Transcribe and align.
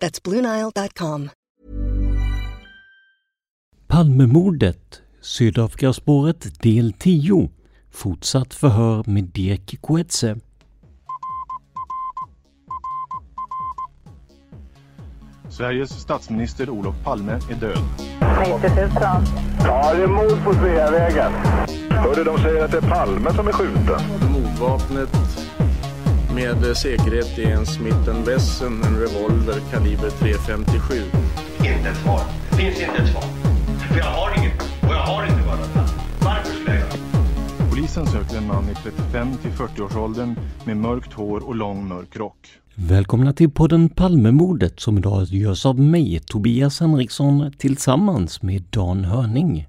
That's 0.00 0.20
BlueNile.com. 0.22 1.30
Palmemordet, 3.88 5.02
Sydafrikaspåret 5.20 6.62
del 6.62 6.92
10. 6.92 7.50
Fortsatt 7.90 8.54
förhör 8.54 9.04
med 9.06 9.24
Dirk 9.24 9.80
Coetze. 9.80 10.36
Sveriges 15.48 15.90
statsminister 15.90 16.70
Olof 16.70 16.94
Palme 17.04 17.32
är 17.32 17.54
död. 17.54 17.78
90 18.60 18.70
000. 18.76 18.90
Ja, 19.64 19.94
det 19.94 20.02
är 20.02 20.06
mord 20.06 20.44
på 20.44 20.54
Sveavägen. 20.54 21.32
Hörde 21.90 22.24
de 22.24 22.38
säger 22.38 22.64
att 22.64 22.70
det 22.70 22.76
är 22.76 22.90
Palme 22.90 23.32
som 23.32 23.48
är 23.48 23.52
skjuten. 23.52 24.00
Mordvapnet 24.32 25.08
med 26.36 26.76
säkerhet 26.76 27.38
är 27.38 27.50
en 27.50 27.66
Smith 27.66 28.24
Wesson, 28.26 28.82
en 28.82 28.98
revolver 28.98 29.60
kaliber 29.70 30.10
.357. 30.10 31.02
Inte 31.58 31.88
ett 31.88 31.96
svar. 31.96 32.20
Det 32.50 32.56
finns 32.56 32.80
inte 32.80 33.02
ett 33.02 33.08
svar. 33.08 33.22
För 33.88 33.98
jag 33.98 34.04
har 34.04 34.38
inget. 34.38 34.60
Och 34.60 34.94
jag 34.94 35.02
har 35.02 35.26
inte 35.26 35.42
varit 35.46 35.60
Varför 36.20 36.54
skulle 36.54 36.70
jag 36.70 36.78
göra 36.78 37.70
Polisen 37.70 38.06
söker 38.06 38.36
en 38.36 38.46
man 38.46 38.68
i 38.68 38.74
35 38.74 39.36
till 39.36 39.50
40-årsåldern 39.50 40.36
med 40.64 40.76
mörkt 40.76 41.12
hår 41.12 41.46
och 41.48 41.54
lång 41.54 41.88
mörk 41.88 42.16
rock. 42.16 42.48
Välkomna 42.74 43.32
till 43.32 43.50
podden 43.50 43.88
Palmemordet 43.88 44.80
som 44.80 44.98
idag 44.98 45.24
görs 45.24 45.66
av 45.66 45.80
mig, 45.80 46.20
Tobias 46.26 46.80
Henriksson, 46.80 47.52
tillsammans 47.58 48.42
med 48.42 48.62
Dan 48.70 49.04
Hörning. 49.04 49.66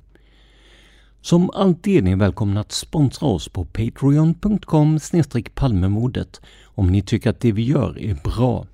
Som 1.28 1.50
alltid 1.50 1.98
är 1.98 2.02
ni 2.02 2.16
välkomna 2.16 2.60
att 2.60 2.72
sponsra 2.72 3.28
oss 3.28 3.50
på 3.50 3.66
patreon.com 3.66 5.00
palmemordet 5.56 6.42
om 6.78 6.88
ni 6.88 7.02
tycker 7.02 7.30
att 7.30 7.40
det 7.40 7.52
vi 7.52 7.64
gör 7.64 8.00
är 8.00 8.18
bra. 8.24 8.66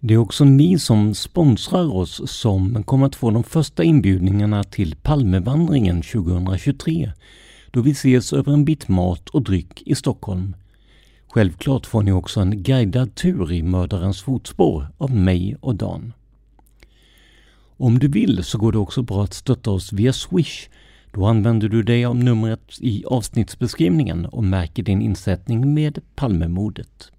Det 0.00 0.14
är 0.14 0.18
också 0.18 0.44
ni 0.44 0.78
som 0.78 1.14
sponsrar 1.14 1.94
oss 1.94 2.30
som 2.30 2.82
kommer 2.84 3.06
att 3.06 3.16
få 3.16 3.30
de 3.30 3.44
första 3.44 3.84
inbjudningarna 3.84 4.64
till 4.64 4.96
Palmevandringen 4.96 6.02
2023 6.02 7.12
då 7.70 7.80
vi 7.80 7.90
ses 7.90 8.32
över 8.32 8.52
en 8.52 8.64
bit 8.64 8.88
mat 8.88 9.28
och 9.28 9.42
dryck 9.42 9.82
i 9.86 9.94
Stockholm. 9.94 10.56
Självklart 11.28 11.86
får 11.86 12.02
ni 12.02 12.12
också 12.12 12.40
en 12.40 12.62
guidad 12.62 13.14
tur 13.14 13.52
i 13.52 13.62
mördarens 13.62 14.22
fotspår 14.22 14.86
av 14.98 15.10
mig 15.10 15.56
och 15.60 15.74
Dan. 15.74 16.12
Om 17.76 17.98
du 17.98 18.08
vill 18.08 18.44
så 18.44 18.58
går 18.58 18.72
det 18.72 18.78
också 18.78 19.02
bra 19.02 19.24
att 19.24 19.34
stötta 19.34 19.70
oss 19.70 19.92
via 19.92 20.12
Swish. 20.12 20.68
Då 21.12 21.26
använder 21.26 21.68
du 21.68 21.82
dig 21.82 22.04
av 22.04 22.16
numret 22.16 22.78
i 22.80 23.04
avsnittsbeskrivningen 23.04 24.26
och 24.26 24.44
märker 24.44 24.82
din 24.82 25.02
insättning 25.02 25.74
med 25.74 25.98
Palmemordet. 26.14 27.10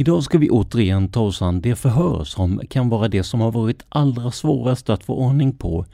Idag 0.00 0.22
ska 0.22 0.38
vi 0.38 0.50
återigen 0.50 1.08
ta 1.08 1.20
oss 1.20 1.42
an 1.42 1.60
det 1.60 1.74
förhör 1.74 2.24
som 2.24 2.60
kan 2.70 2.88
vara 2.88 3.08
det 3.08 3.22
som 3.22 3.40
har 3.40 3.52
varit 3.52 3.84
allra 3.88 4.30
svårast 4.30 4.90
att 4.90 5.04
få 5.04 5.14
ordning 5.14 5.52
på, 5.52 5.86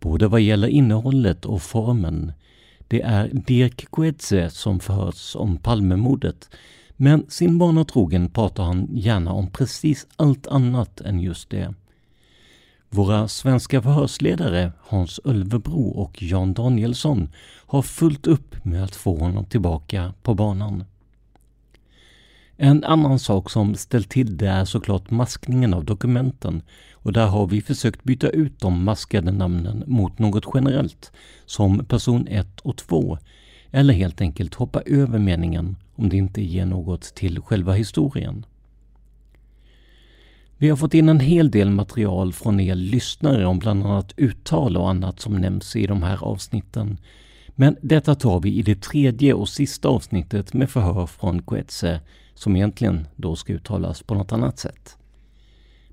både 0.00 0.28
vad 0.28 0.40
gäller 0.40 0.68
innehållet 0.68 1.44
och 1.44 1.62
formen. 1.62 2.32
Det 2.88 3.02
är 3.02 3.28
Dirk 3.32 3.90
Coetze 3.90 4.50
som 4.50 4.80
förhörs 4.80 5.36
om 5.36 5.56
Palmemordet, 5.56 6.50
men 6.96 7.26
sin 7.28 7.58
vana 7.58 7.84
trogen 7.84 8.30
pratar 8.30 8.64
han 8.64 8.88
gärna 8.92 9.32
om 9.32 9.50
precis 9.50 10.06
allt 10.16 10.46
annat 10.46 11.00
än 11.00 11.20
just 11.20 11.50
det. 11.50 11.74
Våra 12.90 13.28
svenska 13.28 13.82
förhörsledare 13.82 14.72
Hans 14.80 15.20
Ölvebro 15.24 15.88
och 15.88 16.22
Jan 16.22 16.54
Danielsson 16.54 17.28
har 17.66 17.82
fullt 17.82 18.26
upp 18.26 18.64
med 18.64 18.84
att 18.84 18.96
få 18.96 19.18
honom 19.18 19.44
tillbaka 19.44 20.12
på 20.22 20.34
banan. 20.34 20.84
En 22.56 22.84
annan 22.84 23.18
sak 23.18 23.50
som 23.50 23.74
ställt 23.74 24.08
till 24.08 24.36
det 24.36 24.48
är 24.48 24.64
såklart 24.64 25.10
maskningen 25.10 25.74
av 25.74 25.84
dokumenten 25.84 26.62
och 26.92 27.12
där 27.12 27.26
har 27.26 27.46
vi 27.46 27.62
försökt 27.62 28.04
byta 28.04 28.28
ut 28.28 28.60
de 28.60 28.84
maskade 28.84 29.32
namnen 29.32 29.84
mot 29.86 30.18
något 30.18 30.44
generellt, 30.54 31.12
som 31.46 31.84
person 31.84 32.26
1 32.28 32.60
och 32.60 32.76
2, 32.76 33.18
eller 33.70 33.94
helt 33.94 34.20
enkelt 34.20 34.54
hoppa 34.54 34.80
över 34.86 35.18
meningen 35.18 35.76
om 35.94 36.08
det 36.08 36.16
inte 36.16 36.42
ger 36.42 36.66
något 36.66 37.02
till 37.02 37.40
själva 37.40 37.72
historien. 37.72 38.46
Vi 40.58 40.68
har 40.68 40.76
fått 40.76 40.94
in 40.94 41.08
en 41.08 41.20
hel 41.20 41.50
del 41.50 41.70
material 41.70 42.32
från 42.32 42.60
er 42.60 42.74
lyssnare 42.74 43.46
om 43.46 43.58
bland 43.58 43.86
annat 43.86 44.12
uttal 44.16 44.76
och 44.76 44.90
annat 44.90 45.20
som 45.20 45.36
nämns 45.36 45.76
i 45.76 45.86
de 45.86 46.02
här 46.02 46.24
avsnitten. 46.24 46.98
Men 47.48 47.76
detta 47.82 48.14
tar 48.14 48.40
vi 48.40 48.54
i 48.54 48.62
det 48.62 48.82
tredje 48.82 49.34
och 49.34 49.48
sista 49.48 49.88
avsnittet 49.88 50.54
med 50.54 50.70
förhör 50.70 51.06
från 51.06 51.42
Quetze 51.42 52.00
som 52.36 52.56
egentligen 52.56 53.06
då 53.16 53.36
ska 53.36 53.52
uttalas 53.52 54.02
på 54.02 54.14
något 54.14 54.32
annat 54.32 54.58
sätt. 54.58 54.96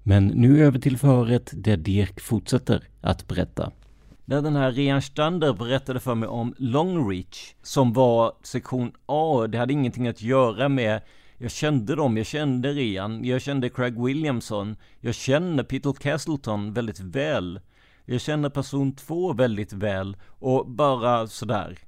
Men 0.03 0.27
nu 0.27 0.65
över 0.65 0.79
till 0.79 0.97
förhöret 0.97 1.51
där 1.53 1.77
Dirk 1.77 2.19
fortsätter 2.19 2.83
att 3.01 3.27
berätta. 3.27 3.71
Där 4.25 4.41
den 4.41 4.55
här 4.55 4.71
Rian 4.71 5.01
Stander 5.01 5.53
berättade 5.53 5.99
för 5.99 6.15
mig 6.15 6.29
om 6.29 6.53
Longreach 6.57 7.53
som 7.63 7.93
var 7.93 8.33
sektion 8.43 8.91
A. 9.05 9.47
Det 9.47 9.57
hade 9.57 9.73
ingenting 9.73 10.07
att 10.07 10.21
göra 10.21 10.69
med 10.69 11.01
jag 11.37 11.51
kände 11.51 11.95
dem, 11.95 12.17
jag 12.17 12.25
kände 12.25 12.71
Rian, 12.71 13.25
jag 13.25 13.41
kände 13.41 13.69
Craig 13.69 14.03
Williamson, 14.03 14.75
jag 14.99 15.15
känner 15.15 15.63
Peter 15.63 15.93
Castleton 15.93 16.73
väldigt 16.73 16.99
väl. 16.99 17.59
Jag 18.05 18.21
känner 18.21 18.49
person 18.49 18.95
två 18.95 19.33
väldigt 19.33 19.73
väl 19.73 20.17
och 20.27 20.67
bara 20.67 21.27
sådär. 21.27 21.79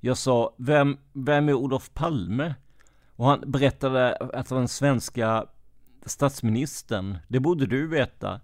Jag 0.00 0.18
sa, 0.18 0.54
vem, 0.58 0.96
vem 1.12 1.48
är 1.48 1.54
Olof 1.54 1.94
Palme? 1.94 2.54
Och 3.18 3.26
han 3.26 3.42
berättade 3.46 4.14
att 4.14 4.48
den 4.48 4.68
svenska 4.68 5.46
statsministern, 6.06 7.18
det 7.28 7.40
borde 7.40 7.66
du 7.66 7.86
veta. 7.86 8.40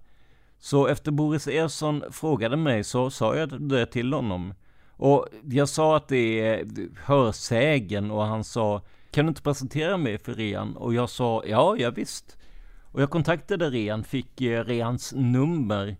Så 0.58 0.86
efter 0.86 1.10
Boris 1.10 1.46
Ersson 1.46 2.04
frågade 2.10 2.56
mig 2.56 2.84
så 2.84 3.10
sa 3.10 3.36
jag 3.36 3.62
det 3.62 3.86
till 3.86 4.12
honom. 4.12 4.54
Och 4.90 5.28
jag 5.44 5.68
sa 5.68 5.96
att 5.96 6.08
det 6.08 6.40
är 6.40 6.66
hörsägen 7.04 8.10
och 8.10 8.24
han 8.24 8.44
sa 8.44 8.82
Kan 9.10 9.24
du 9.26 9.28
inte 9.28 9.42
presentera 9.42 9.96
mig 9.96 10.18
för 10.18 10.34
Rian? 10.34 10.76
Och 10.76 10.94
jag 10.94 11.10
sa 11.10 11.42
ja, 11.46 11.76
ja 11.78 11.90
visst. 11.90 12.36
Och 12.82 13.02
jag 13.02 13.10
kontaktade 13.10 13.70
Rian, 13.70 14.04
fick 14.04 14.40
eh, 14.40 14.64
Rians 14.64 15.12
nummer. 15.16 15.96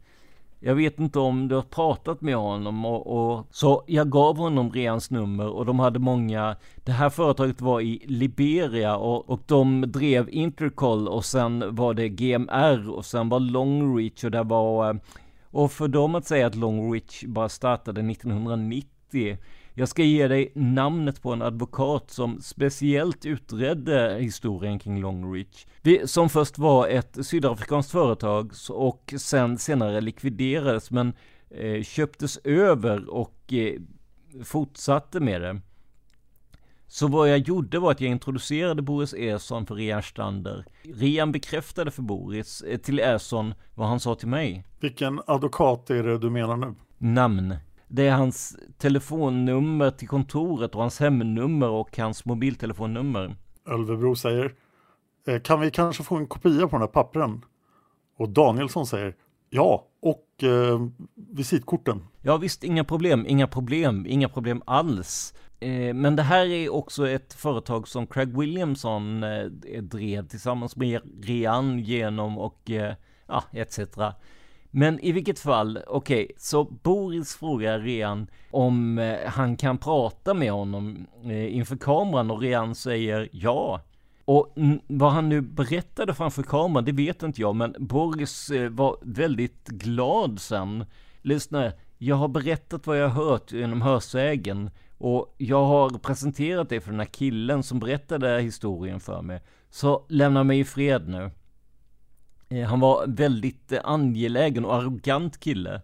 Jag 0.67 0.75
vet 0.75 1.01
inte 1.01 1.19
om 1.19 1.49
du 1.49 1.55
har 1.55 1.63
pratat 1.63 2.21
med 2.21 2.37
honom 2.37 2.85
och, 2.85 3.07
och 3.07 3.47
så 3.51 3.85
jag 3.87 4.11
gav 4.11 4.37
honom 4.37 4.73
Reans 4.73 5.11
nummer 5.11 5.49
och 5.49 5.67
de 5.67 5.79
hade 5.79 5.99
många. 5.99 6.57
Det 6.77 6.93
här 6.93 7.11
företaget 7.11 7.61
var 7.61 7.81
i 7.81 8.03
Liberia 8.07 8.97
och, 8.97 9.31
och 9.31 9.41
de 9.47 9.81
drev 9.81 10.29
Intercol 10.31 11.09
och 11.09 11.25
sen 11.25 11.75
var 11.75 11.95
det 11.95 12.09
GMR 12.09 12.91
och 12.91 13.05
sen 13.05 13.29
var 13.29 13.41
Longreach 13.41 14.25
och 14.25 14.31
det 14.31 14.43
var 14.43 14.91
eh, 14.91 14.97
och 15.51 15.73
för 15.73 15.89
dem 15.89 16.15
att 16.15 16.27
säga 16.27 16.47
att 16.47 16.55
Longreach 16.55 17.25
bara 17.25 17.49
startade 17.49 18.01
1990 18.01 19.39
jag 19.77 19.89
ska 19.89 20.03
ge 20.03 20.29
dig 20.29 20.53
namnet 20.55 21.23
på 21.23 21.33
en 21.33 21.43
advokat 21.43 22.11
som 22.11 22.41
speciellt 22.41 23.27
utredde 23.27 24.19
historien 24.21 24.79
kring 24.79 25.01
Longreach. 25.01 25.67
Som 26.05 26.29
först 26.29 26.59
var 26.59 26.89
ett 26.89 27.27
sydafrikanskt 27.27 27.93
företag 27.93 28.53
och 28.71 29.15
sen 29.19 29.59
senare 29.59 30.01
likviderades 30.01 30.91
men 30.91 31.13
eh, 31.51 31.83
köptes 31.83 32.39
över 32.45 33.11
och 33.11 33.53
eh, 33.53 33.81
fortsatte 34.45 35.21
med 35.21 35.41
det. 35.41 35.61
Så 36.87 37.09
vad 37.09 37.31
jag 37.31 37.39
gjorde 37.39 37.79
var 37.79 37.91
att 37.91 38.01
jag 38.01 38.11
introducerade 38.11 38.83
Boris 38.83 39.15
Ersson 39.15 39.67
för 39.67 39.75
Rian 39.75 40.03
Stander. 40.03 40.65
Rian 40.83 41.33
bekräftade 41.33 41.91
för 41.91 42.03
Boris, 42.03 42.63
eh, 42.63 42.79
till 42.79 43.01
Ersson, 43.01 43.55
vad 43.75 43.89
han 43.89 44.01
sa 44.01 44.15
till 44.15 44.29
mig. 44.29 44.65
Vilken 44.81 45.21
advokat 45.27 45.91
är 45.91 46.03
det 46.03 46.19
du 46.19 46.31
menar 46.31 46.57
nu? 46.57 46.75
Namn. 46.99 47.55
Det 47.95 48.09
är 48.09 48.17
hans 48.17 48.57
telefonnummer 48.79 49.91
till 49.91 50.09
kontoret 50.09 50.75
och 50.75 50.81
hans 50.81 51.01
hemnummer 51.01 51.69
och 51.69 51.99
hans 51.99 52.25
mobiltelefonnummer. 52.25 53.37
Ölvebro 53.67 54.17
säger, 54.17 54.55
eh, 55.27 55.41
kan 55.41 55.61
vi 55.61 55.71
kanske 55.71 56.03
få 56.03 56.17
en 56.17 56.27
kopia 56.27 56.69
på 56.69 56.77
den 56.77 56.81
här 56.81 56.87
pappren? 56.87 57.45
Och 58.19 58.29
Danielsson 58.29 58.87
säger, 58.87 59.15
ja, 59.51 59.89
och 60.03 60.43
eh, 60.43 60.87
visitkorten. 61.15 62.07
Ja 62.23 62.37
visst, 62.37 62.65
inga 62.65 62.85
problem, 62.85 63.27
inga 63.27 63.47
problem, 63.47 64.07
inga 64.09 64.29
problem 64.29 64.63
alls. 64.67 65.35
Eh, 65.61 65.95
men 65.95 66.17
det 66.17 66.23
här 66.23 66.47
är 66.47 66.73
också 66.73 67.09
ett 67.09 67.35
företag 67.35 67.89
som 67.89 68.07
Craig 68.07 68.39
Williamson 68.39 69.23
eh, 69.23 69.47
drev 69.83 70.29
tillsammans 70.29 70.77
med 70.77 71.01
Rian 71.23 71.79
genom 71.79 72.39
och 72.39 72.71
ja, 73.27 73.45
etc. 73.53 73.79
Men 74.77 75.01
i 75.01 75.13
vilket 75.13 75.39
fall, 75.39 75.79
okej, 75.87 76.25
okay, 76.25 76.37
så 76.39 76.65
Boris 76.65 77.37
frågar 77.37 77.79
Rian 77.79 78.27
om 78.51 78.99
eh, 78.99 79.19
han 79.27 79.57
kan 79.57 79.79
prata 79.79 80.35
med 80.35 80.53
honom 80.53 81.07
eh, 81.25 81.57
inför 81.57 81.77
kameran 81.77 82.31
och 82.31 82.41
Rian 82.41 82.75
säger 82.75 83.29
ja. 83.33 83.81
Och 84.25 84.55
vad 84.87 85.13
han 85.13 85.29
nu 85.29 85.41
berättade 85.41 86.15
framför 86.15 86.43
kameran, 86.43 86.85
det 86.85 86.93
vet 86.93 87.23
inte 87.23 87.41
jag, 87.41 87.57
men 87.57 87.75
Boris 87.79 88.51
eh, 88.51 88.71
var 88.71 88.97
väldigt 89.03 89.69
glad 89.69 90.41
sen. 90.41 90.85
Lyssna, 91.23 91.73
jag 91.99 92.17
har 92.17 92.29
berättat 92.29 92.87
vad 92.87 92.99
jag 92.99 93.09
har 93.09 93.25
hört 93.25 93.53
genom 93.53 93.83
hörsägen 93.83 94.71
och 94.99 95.35
jag 95.39 95.65
har 95.65 95.91
presenterat 95.91 96.69
det 96.69 96.81
för 96.81 96.91
den 96.91 97.01
här 97.01 97.07
killen 97.07 97.63
som 97.63 97.79
berättade 97.79 98.41
historien 98.41 99.01
för 99.01 99.23
mig. 99.23 99.43
Så 99.71 100.07
lämna 100.09 100.45
mig 100.45 100.59
i 100.59 100.65
fred 100.65 101.09
nu. 101.09 101.31
Eh, 102.55 102.67
han 102.67 102.81
var 102.81 103.07
väldigt 103.07 103.73
eh, 103.73 103.81
angelägen 103.85 104.65
och 104.65 104.75
arrogant 104.75 105.41
kille. 105.41 105.81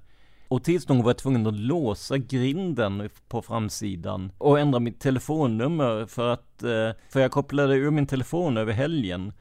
Och 0.49 0.64
tills 0.64 0.88
någon 0.88 1.02
var 1.02 1.11
jag 1.11 1.19
tvungen 1.19 1.46
att 1.46 1.58
låsa 1.58 2.19
grinden 2.19 3.11
på 3.28 3.43
framsidan 3.43 4.32
och 4.38 4.58
ändra 4.58 4.81
mitt 4.81 5.00
telefonnummer 5.00 6.06
för 6.06 6.28
att, 6.28 6.62
eh, 6.62 6.90
för 7.08 7.20
jag 7.20 7.31
kopplade 7.31 7.75
ur 7.75 7.90
min 7.90 8.06
telefon 8.06 8.56
över 8.56 8.72
helgen. 8.72 9.32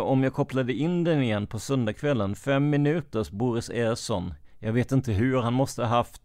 Om 0.00 0.22
jag 0.22 0.32
kopplade 0.32 0.72
in 0.72 1.04
den 1.04 1.22
igen 1.22 1.46
på 1.46 1.58
söndagskvällen, 1.58 2.34
fem 2.34 2.70
minuters 2.70 3.30
Boris 3.30 3.70
Ersson. 3.70 4.34
Jag 4.58 4.72
vet 4.72 4.92
inte 4.92 5.12
hur, 5.12 5.38
han 5.38 5.54
måste 5.54 5.82
ha 5.82 5.88
haft, 5.88 6.22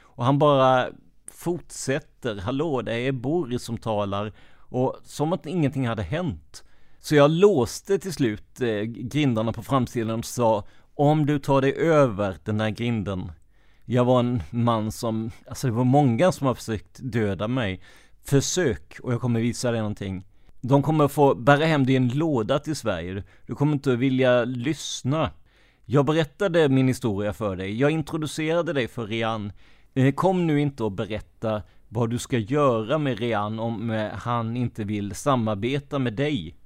och 0.00 0.24
han 0.24 0.38
bara 0.38 0.88
fortsätter, 1.30 2.36
hallå 2.36 2.82
det 2.82 2.94
är 2.94 3.12
Boris 3.12 3.62
som 3.62 3.78
talar. 3.78 4.32
Och 4.56 4.96
som 5.04 5.32
att 5.32 5.46
ingenting 5.46 5.88
hade 5.88 6.02
hänt. 6.02 6.64
Så 7.04 7.14
jag 7.14 7.30
låste 7.30 7.98
till 7.98 8.12
slut 8.12 8.60
eh, 8.60 8.80
grindarna 8.82 9.52
på 9.52 9.62
framsidan 9.62 10.18
och 10.18 10.24
sa 10.24 10.64
om 10.94 11.26
du 11.26 11.38
tar 11.38 11.60
dig 11.60 11.74
över 11.74 12.36
den 12.44 12.58
där 12.58 12.70
grinden. 12.70 13.32
Jag 13.84 14.04
var 14.04 14.20
en 14.20 14.42
man 14.50 14.92
som, 14.92 15.30
alltså 15.48 15.66
det 15.66 15.72
var 15.72 15.84
många 15.84 16.32
som 16.32 16.46
har 16.46 16.54
försökt 16.54 16.98
döda 17.02 17.48
mig. 17.48 17.80
Försök 18.24 18.98
och 19.02 19.12
jag 19.12 19.20
kommer 19.20 19.40
visa 19.40 19.70
dig 19.70 19.80
någonting. 19.80 20.24
De 20.60 20.82
kommer 20.82 21.08
få 21.08 21.34
bära 21.34 21.64
hem 21.64 21.86
dig 21.86 21.92
i 21.92 21.96
en 21.96 22.08
låda 22.08 22.58
till 22.58 22.76
Sverige. 22.76 23.22
Du 23.46 23.54
kommer 23.54 23.72
inte 23.72 23.96
vilja 23.96 24.44
lyssna. 24.44 25.30
Jag 25.84 26.06
berättade 26.06 26.68
min 26.68 26.88
historia 26.88 27.32
för 27.32 27.56
dig. 27.56 27.80
Jag 27.80 27.90
introducerade 27.90 28.72
dig 28.72 28.88
för 28.88 29.06
Rian. 29.06 29.52
Eh, 29.94 30.12
kom 30.12 30.46
nu 30.46 30.60
inte 30.60 30.84
och 30.84 30.92
berätta 30.92 31.62
vad 31.88 32.10
du 32.10 32.18
ska 32.18 32.38
göra 32.38 32.98
med 32.98 33.18
Rian 33.18 33.58
om 33.58 33.90
eh, 33.90 34.10
han 34.12 34.56
inte 34.56 34.84
vill 34.84 35.14
samarbeta 35.14 35.98
med 35.98 36.12
dig. 36.12 36.56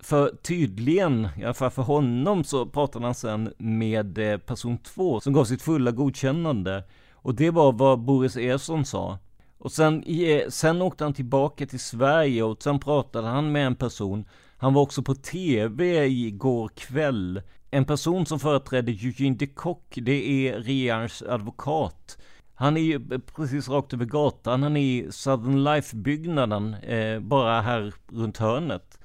För 0.00 0.28
tydligen, 0.42 1.28
i 1.36 1.44
alla 1.44 1.54
fall 1.54 1.70
för 1.70 1.82
honom, 1.82 2.44
så 2.44 2.66
pratade 2.66 3.04
han 3.04 3.14
sen 3.14 3.52
med 3.58 4.18
eh, 4.18 4.38
person 4.38 4.78
två 4.78 5.20
som 5.20 5.32
gav 5.32 5.44
sitt 5.44 5.62
fulla 5.62 5.90
godkännande. 5.90 6.84
Och 7.12 7.34
det 7.34 7.50
var 7.50 7.72
vad 7.72 8.00
Boris 8.00 8.36
Ersson 8.36 8.84
sa. 8.84 9.18
Och 9.58 9.72
sen, 9.72 10.02
eh, 10.02 10.48
sen 10.48 10.82
åkte 10.82 11.04
han 11.04 11.14
tillbaka 11.14 11.66
till 11.66 11.80
Sverige 11.80 12.42
och 12.42 12.62
sen 12.62 12.78
pratade 12.78 13.28
han 13.28 13.52
med 13.52 13.66
en 13.66 13.76
person. 13.76 14.24
Han 14.56 14.74
var 14.74 14.82
också 14.82 15.02
på 15.02 15.14
TV 15.14 16.06
igår 16.06 16.68
kväll. 16.68 17.42
En 17.70 17.84
person 17.84 18.26
som 18.26 18.38
företrädde 18.38 18.92
Eugene 18.92 19.36
de 19.36 19.46
Kock, 19.46 19.98
det 20.02 20.48
är 20.48 20.58
Rians 20.60 21.22
advokat. 21.22 22.18
Han 22.54 22.76
är 22.76 22.80
ju 22.80 22.94
eh, 22.94 23.18
precis 23.36 23.68
rakt 23.68 23.92
över 23.92 24.04
gatan, 24.04 24.62
han 24.62 24.76
är 24.76 24.80
i 24.80 25.12
Southern 25.12 25.64
Life-byggnaden, 25.64 26.74
eh, 26.74 27.20
bara 27.20 27.60
här 27.60 27.94
runt 28.12 28.38
hörnet 28.38 28.98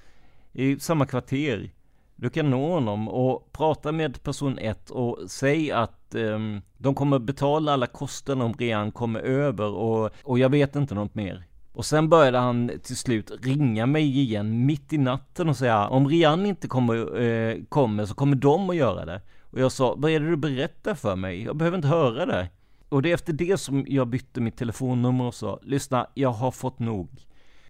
i 0.53 0.79
samma 0.79 1.05
kvarter. 1.05 1.71
Du 2.15 2.29
kan 2.29 2.49
nå 2.49 2.73
honom 2.73 3.07
och 3.07 3.51
prata 3.51 3.91
med 3.91 4.23
person 4.23 4.57
1 4.57 4.89
och 4.89 5.19
säg 5.27 5.71
att 5.71 6.15
um, 6.15 6.61
de 6.77 6.95
kommer 6.95 7.19
betala 7.19 7.73
alla 7.73 7.87
kostnader 7.87 8.43
om 8.45 8.53
Rian 8.53 8.91
kommer 8.91 9.19
över 9.19 9.67
och, 9.67 10.09
och 10.23 10.39
jag 10.39 10.49
vet 10.49 10.75
inte 10.75 10.95
något 10.95 11.15
mer. 11.15 11.43
Och 11.73 11.85
sen 11.85 12.09
började 12.09 12.37
han 12.37 12.71
till 12.83 12.97
slut 12.97 13.31
ringa 13.41 13.85
mig 13.85 14.19
igen 14.19 14.65
mitt 14.65 14.93
i 14.93 14.97
natten 14.97 15.49
och 15.49 15.57
säga 15.57 15.87
om 15.87 16.07
Rian 16.07 16.45
inte 16.45 16.67
kommer, 16.67 17.21
eh, 17.21 17.57
kommer 17.69 18.05
så 18.05 18.15
kommer 18.15 18.35
de 18.35 18.69
att 18.69 18.75
göra 18.75 19.05
det. 19.05 19.21
Och 19.51 19.59
jag 19.59 19.71
sa, 19.71 19.95
vad 19.97 20.11
är 20.11 20.19
det 20.19 20.29
du 20.29 20.37
berättar 20.37 20.95
för 20.95 21.15
mig? 21.15 21.43
Jag 21.43 21.55
behöver 21.55 21.77
inte 21.77 21.87
höra 21.87 22.25
det. 22.25 22.47
Och 22.89 23.01
det 23.01 23.09
är 23.09 23.13
efter 23.13 23.33
det 23.33 23.57
som 23.57 23.85
jag 23.87 24.07
bytte 24.07 24.41
mitt 24.41 24.57
telefonnummer 24.57 25.25
och 25.25 25.35
sa, 25.35 25.59
lyssna, 25.63 26.07
jag 26.13 26.31
har 26.31 26.51
fått 26.51 26.79
nog. 26.79 27.09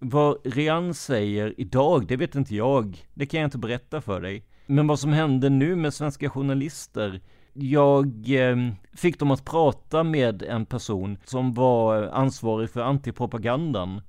Vad 0.04 0.38
Rian 0.44 0.94
säger 0.94 1.54
idag, 1.58 2.08
det 2.08 2.18
vet 2.18 2.36
inte 2.36 2.56
jag. 2.56 3.08
Det 3.14 3.26
kan 3.26 3.40
jag 3.40 3.48
inte 3.48 3.58
berätta 3.58 4.02
för 4.02 4.22
dig. 4.22 4.46
Men 4.66 4.88
vad 4.88 5.00
som 5.00 5.14
hände 5.14 5.50
nu 5.50 5.76
med 5.76 5.94
svenska 5.94 6.30
journalister 6.30 7.22
jag 7.54 8.08
eh, 8.30 8.58
fick 8.94 9.20
dem 9.20 9.32
att 9.32 9.46
prata 9.46 10.04
med 10.04 10.44
en 10.44 10.66
person 10.66 11.18
som 11.26 11.54
var 11.54 12.04
ansvarig 12.04 12.70
för 12.70 12.82
antipropagandan. 12.82 14.02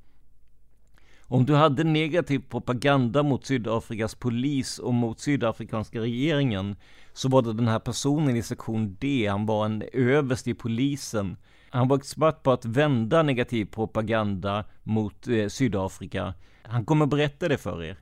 Om 1.23 1.45
du 1.45 1.55
hade 1.55 1.85
negativ 1.85 2.43
propaganda 2.49 3.23
mot 3.23 3.47
Sydafrikas 3.47 4.15
polis 4.15 4.79
och 4.79 4.95
mot 4.95 5.21
sydafrikanska 5.21 6.01
regeringen 6.01 6.77
så 7.13 7.29
var 7.29 7.43
det 7.43 7.53
den 7.53 7.69
här 7.69 7.79
personen 7.79 8.37
i 8.37 8.43
sektion 8.43 8.97
D, 9.01 9.27
han 9.31 9.47
var 9.47 9.67
en 9.67 9.83
överst 9.93 10.49
i 10.49 10.55
polisen 10.55 11.37
han 11.73 11.89
var 11.89 11.97
expert 11.97 12.43
på 12.43 12.53
att 12.53 12.65
vända 12.65 13.23
negativ 13.23 13.65
propaganda 13.65 14.65
mot 14.83 15.29
eh, 15.29 15.49
Sydafrika. 15.49 16.35
Han 16.63 16.85
kommer 16.85 17.07
berätta 17.07 17.49
det 17.49 17.59
för 17.59 17.85
er. 17.85 17.99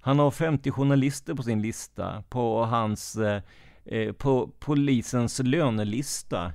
Han 0.00 0.18
har 0.18 0.30
50 0.30 0.70
journalister 0.70 1.34
på 1.34 1.42
sin 1.42 1.62
lista, 1.62 2.24
på 2.28 2.64
hans, 2.64 3.16
eh, 3.16 3.42
eh, 3.84 4.12
på 4.12 4.50
polisens 4.58 5.38
lönelista. 5.38 6.52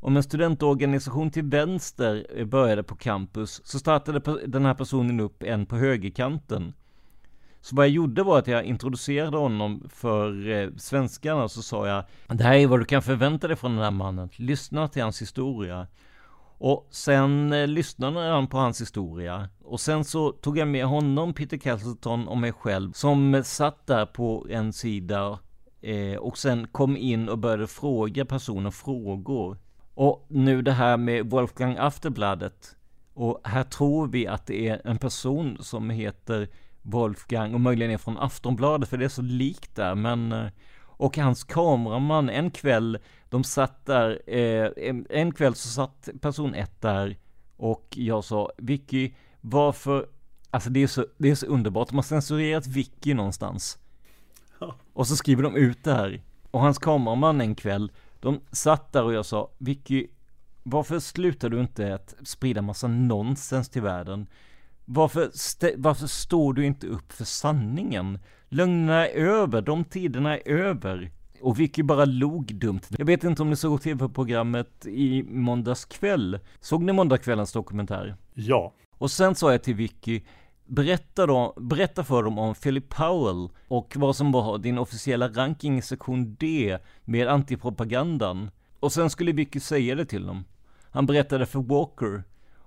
Om 0.00 0.16
en 0.16 0.22
studentorganisation 0.22 1.30
till 1.30 1.44
vänster 1.44 2.26
eh, 2.36 2.44
började 2.44 2.82
på 2.82 2.96
campus 2.96 3.60
så 3.64 3.78
startade 3.78 4.46
den 4.46 4.64
här 4.64 4.74
personen 4.74 5.20
upp 5.20 5.42
en 5.42 5.66
på 5.66 5.76
högerkanten. 5.76 6.72
Så 7.62 7.76
vad 7.76 7.86
jag 7.86 7.92
gjorde 7.92 8.22
var 8.22 8.38
att 8.38 8.46
jag 8.46 8.64
introducerade 8.64 9.36
honom 9.36 9.88
för 9.88 10.48
eh, 10.50 10.70
svenskarna 10.76 11.42
och 11.44 11.50
så 11.50 11.62
sa 11.62 11.88
jag 11.88 12.04
Det 12.38 12.44
här 12.44 12.54
är 12.54 12.66
vad 12.66 12.80
du 12.80 12.84
kan 12.84 13.02
förvänta 13.02 13.48
dig 13.48 13.56
från 13.56 13.74
den 13.74 13.84
här 13.84 13.90
mannen. 13.90 14.28
Lyssna 14.36 14.88
till 14.88 15.02
hans 15.02 15.22
historia. 15.22 15.86
Och 16.58 16.88
sen 16.90 17.52
eh, 17.52 17.66
lyssnade 17.66 18.20
han 18.20 18.46
på 18.46 18.58
hans 18.58 18.80
historia. 18.80 19.48
Och 19.64 19.80
sen 19.80 20.04
så 20.04 20.32
tog 20.32 20.58
jag 20.58 20.68
med 20.68 20.86
honom, 20.86 21.34
Peter 21.34 21.56
Castleton 21.56 22.28
och 22.28 22.38
mig 22.38 22.52
själv 22.52 22.92
som 22.92 23.42
satt 23.44 23.86
där 23.86 24.06
på 24.06 24.46
en 24.50 24.72
sida 24.72 25.38
eh, 25.80 26.16
och 26.16 26.38
sen 26.38 26.66
kom 26.66 26.96
in 26.96 27.28
och 27.28 27.38
började 27.38 27.66
fråga 27.66 28.24
personen 28.24 28.72
frågor. 28.72 29.58
Och 29.94 30.26
nu 30.28 30.62
det 30.62 30.72
här 30.72 30.96
med 30.96 31.30
Wolfgang 31.30 31.76
Afterbladet. 31.78 32.76
Och 33.14 33.40
här 33.44 33.64
tror 33.64 34.06
vi 34.06 34.26
att 34.26 34.46
det 34.46 34.68
är 34.68 34.80
en 34.84 34.98
person 34.98 35.58
som 35.60 35.90
heter 35.90 36.48
Wolfgang 36.82 37.54
och 37.54 37.60
möjligen 37.60 37.92
är 37.92 37.98
från 37.98 38.18
Aftonbladet 38.18 38.88
för 38.88 38.98
det 38.98 39.04
är 39.04 39.08
så 39.08 39.22
likt 39.22 39.76
där 39.76 39.94
men 39.94 40.32
eh, 40.32 40.46
Och 40.84 41.16
hans 41.18 41.44
kameraman, 41.44 42.28
en 42.28 42.50
kväll, 42.50 42.98
de 43.28 43.44
satt 43.44 43.86
där, 43.86 44.22
eh, 44.26 44.70
en, 44.76 45.06
en 45.10 45.32
kväll 45.32 45.54
så 45.54 45.68
satt 45.68 46.08
person 46.20 46.54
ett 46.54 46.80
där 46.80 47.16
och 47.56 47.88
jag 47.90 48.24
sa, 48.24 48.50
Vicky, 48.58 49.12
varför, 49.40 50.06
alltså 50.50 50.70
det 50.70 50.82
är 50.82 50.86
så, 50.86 51.06
det 51.18 51.30
är 51.30 51.34
så 51.34 51.46
underbart, 51.46 51.88
de 51.88 51.94
har 51.94 52.02
censurerat 52.02 52.66
Vicky 52.66 53.14
någonstans. 53.14 53.78
Och 54.92 55.06
så 55.06 55.16
skriver 55.16 55.42
de 55.42 55.56
ut 55.56 55.84
det 55.84 55.94
här. 55.94 56.22
Och 56.50 56.60
hans 56.60 56.78
kameraman 56.78 57.40
en 57.40 57.54
kväll, 57.54 57.92
de 58.20 58.40
satt 58.52 58.92
där 58.92 59.04
och 59.04 59.12
jag 59.12 59.26
sa, 59.26 59.50
Vicky, 59.58 60.06
varför 60.62 60.98
slutar 60.98 61.48
du 61.48 61.60
inte 61.60 61.94
att 61.94 62.14
sprida 62.24 62.62
massa 62.62 62.88
nonsens 62.88 63.68
till 63.68 63.82
världen? 63.82 64.26
Varför, 64.84 65.30
varför 65.76 66.06
står 66.06 66.52
du 66.52 66.66
inte 66.66 66.86
upp 66.86 67.12
för 67.12 67.24
sanningen? 67.24 68.18
Lögnerna 68.48 69.08
är 69.08 69.14
över, 69.14 69.62
de 69.62 69.84
tiderna 69.84 70.38
är 70.38 70.48
över. 70.48 71.10
Och 71.40 71.60
Vicky 71.60 71.82
bara 71.82 72.04
log 72.04 72.54
dumt. 72.54 72.80
Jag 72.98 73.06
vet 73.06 73.24
inte 73.24 73.42
om 73.42 73.50
ni 73.50 73.56
såg 73.56 73.82
tv-programmet 73.82 74.86
i 74.86 75.22
måndags 75.22 75.84
kväll. 75.84 76.38
Såg 76.60 76.82
ni 76.82 76.92
måndagskvällens 76.92 77.52
dokumentär? 77.52 78.16
Ja. 78.34 78.74
Och 78.98 79.10
sen 79.10 79.34
sa 79.34 79.52
jag 79.52 79.62
till 79.62 79.74
Vicky, 79.74 80.22
berätta, 80.66 81.26
då, 81.26 81.54
berätta 81.56 82.04
för 82.04 82.22
dem 82.22 82.38
om 82.38 82.54
Philip 82.54 82.88
Powell 82.88 83.48
och 83.68 83.92
vad 83.96 84.16
som 84.16 84.32
var 84.32 84.58
din 84.58 84.78
officiella 84.78 85.28
ranking 85.28 85.78
i 85.78 85.82
sektion 85.82 86.34
D 86.34 86.78
med 87.04 87.28
antipropagandan. 87.28 88.50
Och 88.80 88.92
sen 88.92 89.10
skulle 89.10 89.32
Vicky 89.32 89.60
säga 89.60 89.94
det 89.94 90.04
till 90.04 90.26
dem. 90.26 90.44
Han 90.90 91.06
berättade 91.06 91.46
för 91.46 91.58
Walker. 91.60 92.24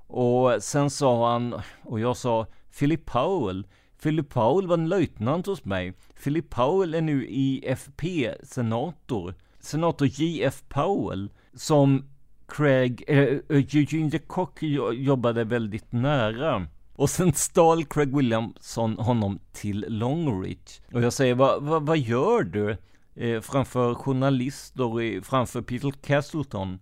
Och 0.07 0.63
sen 0.63 0.89
sa 0.89 1.31
han, 1.31 1.61
och 1.83 1.99
jag 1.99 2.17
sa, 2.17 2.47
Philip 2.79 3.05
Powell, 3.05 3.67
Philip 4.03 4.29
Powell 4.29 4.67
var 4.67 4.77
en 4.77 4.89
löjtnant 4.89 5.45
hos 5.45 5.65
mig. 5.65 5.93
Philip 6.23 6.49
Powell 6.49 6.93
är 6.93 7.01
nu 7.01 7.27
IFP-senator. 7.29 9.33
Senator 9.59 10.07
J.F. 10.07 10.63
Powell, 10.69 11.29
som 11.53 12.05
Craig, 12.47 13.03
äh, 13.07 13.39
Eugene 13.49 14.09
DeCock 14.09 14.63
jobbade 14.93 15.43
väldigt 15.43 15.91
nära. 15.91 16.67
Och 16.95 17.09
sen 17.09 17.33
stal 17.33 17.85
Craig 17.85 18.15
Williamson 18.15 18.97
honom 18.97 19.39
till 19.53 19.85
Longreach. 19.87 20.79
Och 20.93 21.01
jag 21.01 21.13
säger, 21.13 21.35
vad 21.35 21.63
va, 21.63 21.79
va 21.79 21.95
gör 21.95 22.43
du? 22.43 22.77
Eh, 23.15 23.41
framför 23.41 23.95
journalister, 23.95 25.21
framför 25.21 25.61
Peter 25.61 25.91
Castleton. 25.91 26.79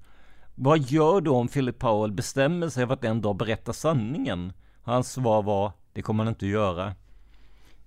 Vad 0.55 0.79
gör 0.79 1.21
du 1.21 1.29
om 1.29 1.47
Philip 1.47 1.79
Powell 1.79 2.11
bestämmer 2.11 2.69
sig 2.69 2.87
för 2.87 2.93
att 2.93 3.03
en 3.03 3.21
dag 3.21 3.35
berätta 3.35 3.73
sanningen? 3.73 4.53
Hans 4.81 5.11
svar 5.11 5.43
var, 5.43 5.71
det 5.93 6.01
kommer 6.01 6.23
han 6.23 6.33
inte 6.33 6.45
att 6.45 6.51
göra. 6.51 6.95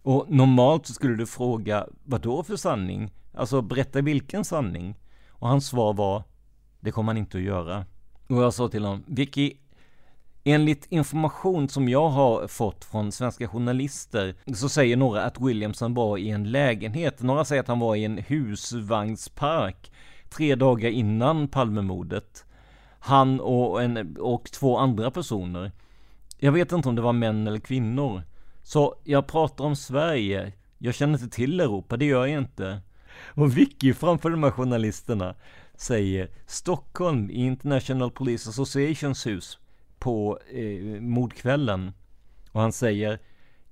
Och 0.02 0.24
normalt 0.28 0.86
så 0.86 0.92
skulle 0.92 1.16
du 1.16 1.26
fråga, 1.26 1.86
vad 2.04 2.20
då 2.20 2.42
för 2.42 2.56
sanning? 2.56 3.12
Alltså 3.34 3.62
berätta 3.62 4.00
vilken 4.00 4.44
sanning? 4.44 4.98
Och 5.28 5.48
hans 5.48 5.66
svar 5.66 5.94
var, 5.94 6.22
det 6.80 6.90
kommer 6.90 7.12
han 7.12 7.16
inte 7.16 7.38
att 7.38 7.44
göra. 7.44 7.84
Och 8.28 8.42
jag 8.42 8.54
sa 8.54 8.68
till 8.68 8.84
honom, 8.84 9.04
Vicky, 9.06 9.52
enligt 10.44 10.86
information 10.86 11.68
som 11.68 11.88
jag 11.88 12.08
har 12.08 12.48
fått 12.48 12.84
från 12.84 13.12
svenska 13.12 13.48
journalister 13.48 14.34
så 14.54 14.68
säger 14.68 14.96
några 14.96 15.22
att 15.22 15.40
Williamson 15.40 15.94
var 15.94 16.18
i 16.18 16.30
en 16.30 16.50
lägenhet. 16.50 17.22
Några 17.22 17.44
säger 17.44 17.62
att 17.62 17.68
han 17.68 17.78
var 17.78 17.96
i 17.96 18.04
en 18.04 18.18
husvagnspark 18.18 19.92
tre 20.28 20.54
dagar 20.54 20.90
innan 20.90 21.48
Palmemordet. 21.48 22.45
Han 23.06 23.40
och, 23.40 23.82
en, 23.82 24.16
och 24.16 24.44
två 24.44 24.78
andra 24.78 25.10
personer. 25.10 25.72
Jag 26.38 26.52
vet 26.52 26.72
inte 26.72 26.88
om 26.88 26.94
det 26.94 27.02
var 27.02 27.12
män 27.12 27.46
eller 27.46 27.58
kvinnor. 27.58 28.22
Så 28.62 28.94
jag 29.04 29.26
pratar 29.26 29.64
om 29.64 29.76
Sverige. 29.76 30.52
Jag 30.78 30.94
känner 30.94 31.12
inte 31.14 31.36
till 31.36 31.60
Europa, 31.60 31.96
det 31.96 32.04
gör 32.04 32.26
jag 32.26 32.38
inte. 32.38 32.80
Och 33.34 33.58
Vicky 33.58 33.94
framför 33.94 34.30
de 34.30 34.42
här 34.42 34.50
journalisterna 34.50 35.34
säger 35.74 36.30
Stockholm 36.46 37.30
i 37.30 37.34
International 37.34 38.10
Police 38.10 38.50
Associations 38.50 39.26
hus 39.26 39.58
på 39.98 40.38
eh, 40.50 41.00
mordkvällen. 41.00 41.92
Och 42.52 42.60
han 42.60 42.72
säger 42.72 43.18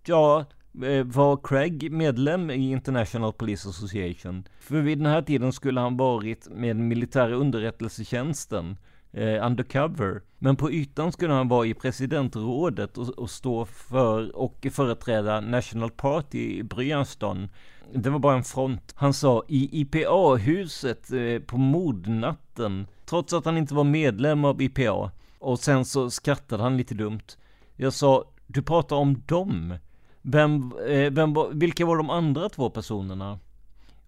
Ja, 0.06 0.44
eh, 0.84 1.04
var 1.04 1.40
Craig 1.44 1.92
medlem 1.92 2.50
i 2.50 2.70
International 2.70 3.32
Police 3.32 3.68
Association? 3.68 4.44
För 4.60 4.80
vid 4.80 4.98
den 4.98 5.06
här 5.06 5.22
tiden 5.22 5.52
skulle 5.52 5.80
han 5.80 5.96
varit 5.96 6.48
med 6.50 6.76
militära 6.76 7.34
underrättelsetjänsten 7.34 8.76
eh, 9.14 9.46
undercover. 9.46 10.22
Men 10.38 10.56
på 10.56 10.70
ytan 10.70 11.12
skulle 11.12 11.32
han 11.32 11.48
vara 11.48 11.66
i 11.66 11.74
presidentrådet 11.74 12.98
och, 12.98 13.08
och 13.08 13.30
stå 13.30 13.64
för 13.64 14.36
och 14.36 14.66
företräda 14.72 15.40
National 15.40 15.90
Party 15.90 16.58
i 16.58 16.62
Bryanston. 16.62 17.48
Det 17.94 18.10
var 18.10 18.18
bara 18.18 18.36
en 18.36 18.44
front. 18.44 18.94
Han 18.96 19.14
sa 19.14 19.42
i 19.48 19.80
IPA-huset 19.80 21.12
eh, 21.12 21.38
på 21.46 21.56
mordnatten, 21.58 22.86
trots 23.04 23.32
att 23.32 23.44
han 23.44 23.58
inte 23.58 23.74
var 23.74 23.84
medlem 23.84 24.44
av 24.44 24.62
IPA. 24.62 25.10
Och 25.38 25.58
sen 25.58 25.84
så 25.84 26.10
skrattade 26.10 26.62
han 26.62 26.76
lite 26.76 26.94
dumt. 26.94 27.26
Jag 27.76 27.92
sa, 27.92 28.24
du 28.46 28.62
pratar 28.62 28.96
om 28.96 29.22
dem. 29.26 29.74
Vem, 30.22 30.72
eh, 30.88 31.12
vem 31.12 31.34
vilka 31.52 31.86
var 31.86 31.96
de 31.96 32.10
andra 32.10 32.48
två 32.48 32.70
personerna? 32.70 33.38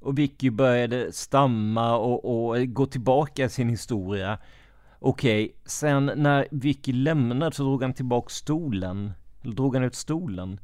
Och 0.00 0.18
Vicky 0.18 0.50
började 0.50 1.12
stamma 1.12 1.96
och, 1.96 2.48
och 2.48 2.66
gå 2.66 2.86
tillbaka 2.86 3.44
i 3.44 3.48
sin 3.48 3.68
historia. 3.68 4.38
Okej, 4.98 5.44
okay, 5.44 5.56
sen 5.64 6.10
när 6.16 6.48
Vicky 6.50 6.92
lämnade 6.92 7.56
så 7.56 7.62
drog 7.62 7.82
han 7.82 7.94
tillbaka 7.94 8.28
stolen. 8.28 9.12
Eller 9.42 9.54
drog 9.54 9.74
han 9.74 9.84
ut 9.84 9.94
stolen. 9.94 10.60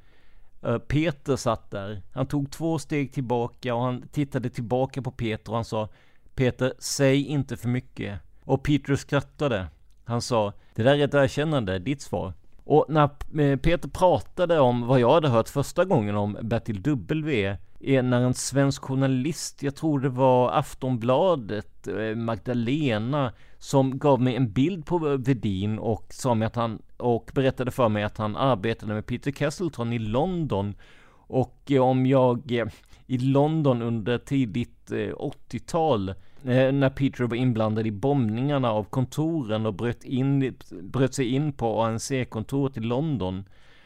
Eh, 0.62 0.78
Peter 0.78 1.36
satt 1.36 1.70
där. 1.70 2.02
Han 2.12 2.26
tog 2.26 2.50
två 2.50 2.78
steg 2.78 3.12
tillbaka 3.12 3.74
och 3.74 3.82
han 3.82 4.08
tittade 4.12 4.50
tillbaka 4.50 5.02
på 5.02 5.10
Peter 5.10 5.50
och 5.50 5.56
han 5.56 5.64
sa 5.64 5.88
Peter, 6.34 6.74
säg 6.78 7.26
inte 7.26 7.56
för 7.56 7.68
mycket. 7.68 8.20
Och 8.44 8.62
Peter 8.62 8.96
skrattade. 8.96 9.66
Han 10.04 10.22
sa 10.22 10.52
Det 10.74 10.82
där 10.82 10.94
är 10.94 11.04
ett 11.04 11.14
erkännande, 11.14 11.78
ditt 11.78 12.02
svar. 12.02 12.32
Och 12.64 12.86
när 12.88 13.10
eh, 13.40 13.56
Peter 13.56 13.88
pratade 13.88 14.60
om 14.60 14.86
vad 14.86 15.00
jag 15.00 15.12
hade 15.12 15.28
hört 15.28 15.48
första 15.48 15.84
gången 15.84 16.16
om 16.16 16.38
Bertil 16.42 16.82
W 16.82 17.56
är 17.80 18.02
när 18.02 18.20
en 18.20 18.34
svensk 18.34 18.82
journalist, 18.82 19.62
jag 19.62 19.76
tror 19.76 20.00
det 20.00 20.08
var 20.08 20.52
Aftonbladet, 20.52 21.88
Magdalena, 22.16 23.32
som 23.62 23.98
gav 23.98 24.20
mig 24.20 24.36
en 24.36 24.52
bild 24.52 24.86
på 24.86 24.96
eh, 24.96 25.18
Vedin 25.18 25.78
och 25.78 26.06
sa 26.10 26.34
mig 26.34 26.46
att 26.46 26.56
han, 26.56 26.82
och 26.96 27.30
berättade 27.34 27.70
för 27.70 27.88
mig 27.88 28.02
att 28.02 28.18
han 28.18 28.36
arbetade 28.36 28.94
med 28.94 29.06
Peter 29.06 29.30
Castleton 29.30 29.92
i 29.92 29.98
London. 29.98 30.74
Och 31.14 31.62
eh, 31.70 31.82
om 31.82 32.06
jag 32.06 32.52
eh, 32.52 32.66
i 33.06 33.18
London 33.18 33.82
under 33.82 34.18
tidigt 34.18 34.90
80-tal 34.90 36.14
när 36.42 36.90
Peter 36.90 37.24
var 37.24 37.36
inblandad 37.36 37.86
i 37.86 37.90
bombningarna 37.90 38.70
av 38.70 38.84
kontoren 38.84 39.66
och 39.66 39.74
bröt, 39.74 40.04
in, 40.04 40.54
bröt 40.82 41.14
sig 41.14 41.28
in 41.28 41.52
på 41.52 41.82
ANC-kontoret 41.82 42.76
i 42.76 42.80
London. 42.80 43.44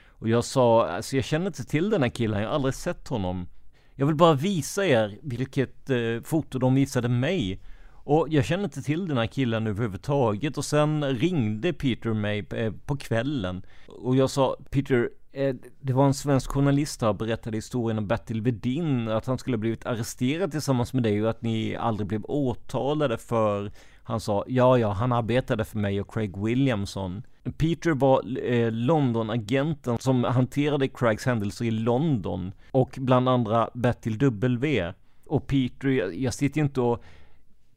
Och 0.09 0.29
jag 0.29 0.45
sa, 0.45 0.89
alltså 0.89 1.17
jag 1.17 1.25
känner 1.25 1.47
inte 1.47 1.65
till 1.65 1.91
den 1.91 2.03
här 2.03 2.09
killen, 2.09 2.41
jag 2.41 2.49
har 2.49 2.55
aldrig 2.55 2.75
sett 2.75 3.09
honom. 3.09 3.47
Jag 3.95 4.07
vill 4.07 4.17
bara 4.17 4.35
visa 4.35 4.87
er 4.87 5.19
vilket 5.23 5.91
eh, 5.91 6.23
foto 6.25 6.59
de 6.59 6.75
visade 6.75 7.09
mig. 7.09 7.61
Och 8.07 8.27
jag 8.31 8.45
känner 8.45 8.65
inte 8.65 8.83
till 8.83 9.09
den 9.09 9.17
här 9.17 9.27
killen 9.27 9.67
överhuvudtaget 9.67 10.59
och 10.59 10.65
sen 10.65 11.05
ringde 11.05 11.73
Peter 11.73 12.13
mig 12.13 12.47
eh, 12.51 12.73
på 12.73 12.97
kvällen. 12.97 13.63
Och 13.87 14.17
jag 14.17 14.31
sa 14.31 14.57
Peter, 14.71 15.11
eh, 15.33 15.55
det 15.81 15.93
var 15.93 16.07
en 16.07 16.15
svensk 16.15 16.51
journalist 16.51 17.01
här 17.03 17.09
och 17.09 17.17
berättade 17.17 17.57
historien 17.57 17.99
om 17.99 18.07
Bertil 18.07 18.43
Vedin, 18.43 19.09
att 19.09 19.27
han 19.27 19.39
skulle 19.39 19.57
blivit 19.57 19.87
arresterad 19.87 20.51
tillsammans 20.51 20.93
med 20.93 21.03
dig 21.03 21.23
och 21.23 21.31
att 21.31 21.43
ni 21.43 21.77
aldrig 21.77 22.07
blev 22.09 22.25
åtalade 22.25 23.19
för 23.19 23.73
han 24.03 24.21
sa 24.21 24.45
ja, 24.49 24.79
ja, 24.79 24.93
han 24.93 25.13
arbetade 25.13 25.65
för 25.65 25.79
mig 25.79 26.01
och 26.01 26.15
Craig 26.15 26.45
Williamson. 26.45 27.23
Peter 27.59 27.91
var 27.91 28.49
eh, 28.53 28.71
London-agenten 28.71 29.99
som 29.99 30.25
hanterade 30.25 30.89
Craigs 30.89 31.27
händelser 31.27 31.65
i 31.65 31.71
London 31.71 32.53
och 32.71 32.99
bland 33.01 33.29
andra 33.29 33.71
Bertil 33.75 34.19
W. 34.19 34.93
Och 35.27 35.47
Peter, 35.47 35.89
jag, 35.89 36.15
jag 36.15 36.35
sitter 36.35 36.61
inte 36.61 36.81
och... 36.81 37.05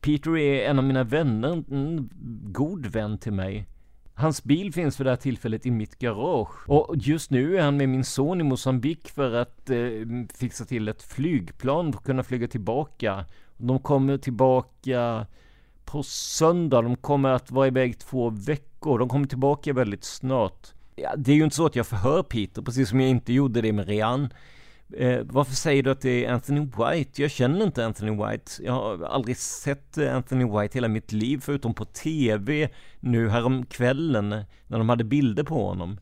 Peter 0.01 0.37
är 0.37 0.69
en 0.69 0.79
av 0.79 0.85
mina 0.85 1.03
vänner, 1.03 1.63
en 1.71 2.09
god 2.51 2.85
vän 2.85 3.17
till 3.17 3.33
mig. 3.33 3.67
Hans 4.13 4.43
bil 4.43 4.73
finns 4.73 4.97
för 4.97 5.03
det 5.03 5.09
här 5.09 5.17
tillfället 5.17 5.65
i 5.65 5.71
mitt 5.71 5.99
garage. 5.99 6.69
Och 6.69 6.95
just 6.97 7.31
nu 7.31 7.57
är 7.57 7.61
han 7.61 7.77
med 7.77 7.89
min 7.89 8.03
son 8.03 8.41
i 8.41 8.43
Mosambik 8.43 9.09
för 9.09 9.33
att 9.33 9.69
eh, 9.69 9.77
fixa 10.35 10.65
till 10.65 10.87
ett 10.87 11.01
flygplan 11.03 11.93
för 11.93 11.99
att 11.99 12.05
kunna 12.05 12.23
flyga 12.23 12.47
tillbaka. 12.47 13.25
De 13.57 13.79
kommer 13.79 14.17
tillbaka 14.17 15.25
på 15.85 16.03
söndag. 16.03 16.81
De 16.81 16.95
kommer 16.95 17.29
att 17.29 17.51
vara 17.51 17.67
iväg 17.67 17.99
två 17.99 18.29
veckor. 18.29 18.99
De 18.99 19.09
kommer 19.09 19.27
tillbaka 19.27 19.73
väldigt 19.73 20.03
snart. 20.03 20.67
Ja, 20.95 21.15
det 21.17 21.31
är 21.31 21.35
ju 21.35 21.43
inte 21.43 21.55
så 21.55 21.65
att 21.65 21.75
jag 21.75 21.87
förhör 21.87 22.23
Peter, 22.23 22.61
precis 22.61 22.89
som 22.89 23.01
jag 23.01 23.09
inte 23.09 23.33
gjorde 23.33 23.61
det 23.61 23.73
med 23.73 23.87
Rian. 23.87 24.29
Eh, 24.97 25.19
varför 25.23 25.55
säger 25.55 25.83
du 25.83 25.91
att 25.91 26.01
det 26.01 26.25
är 26.25 26.31
Anthony 26.31 26.59
White? 26.59 27.21
Jag 27.21 27.31
känner 27.31 27.65
inte 27.65 27.85
Anthony 27.85 28.11
White. 28.11 28.51
Jag 28.63 28.73
har 28.73 29.03
aldrig 29.03 29.37
sett 29.37 29.97
eh, 29.97 30.15
Anthony 30.15 30.45
White 30.45 30.77
hela 30.77 30.87
mitt 30.87 31.11
liv, 31.11 31.41
förutom 31.41 31.73
på 31.73 31.85
TV 31.85 32.69
nu 32.99 33.29
häromkvällen 33.29 34.29
när 34.67 34.77
de 34.77 34.89
hade 34.89 35.03
bilder 35.03 35.43
på 35.43 35.67
honom. 35.67 35.99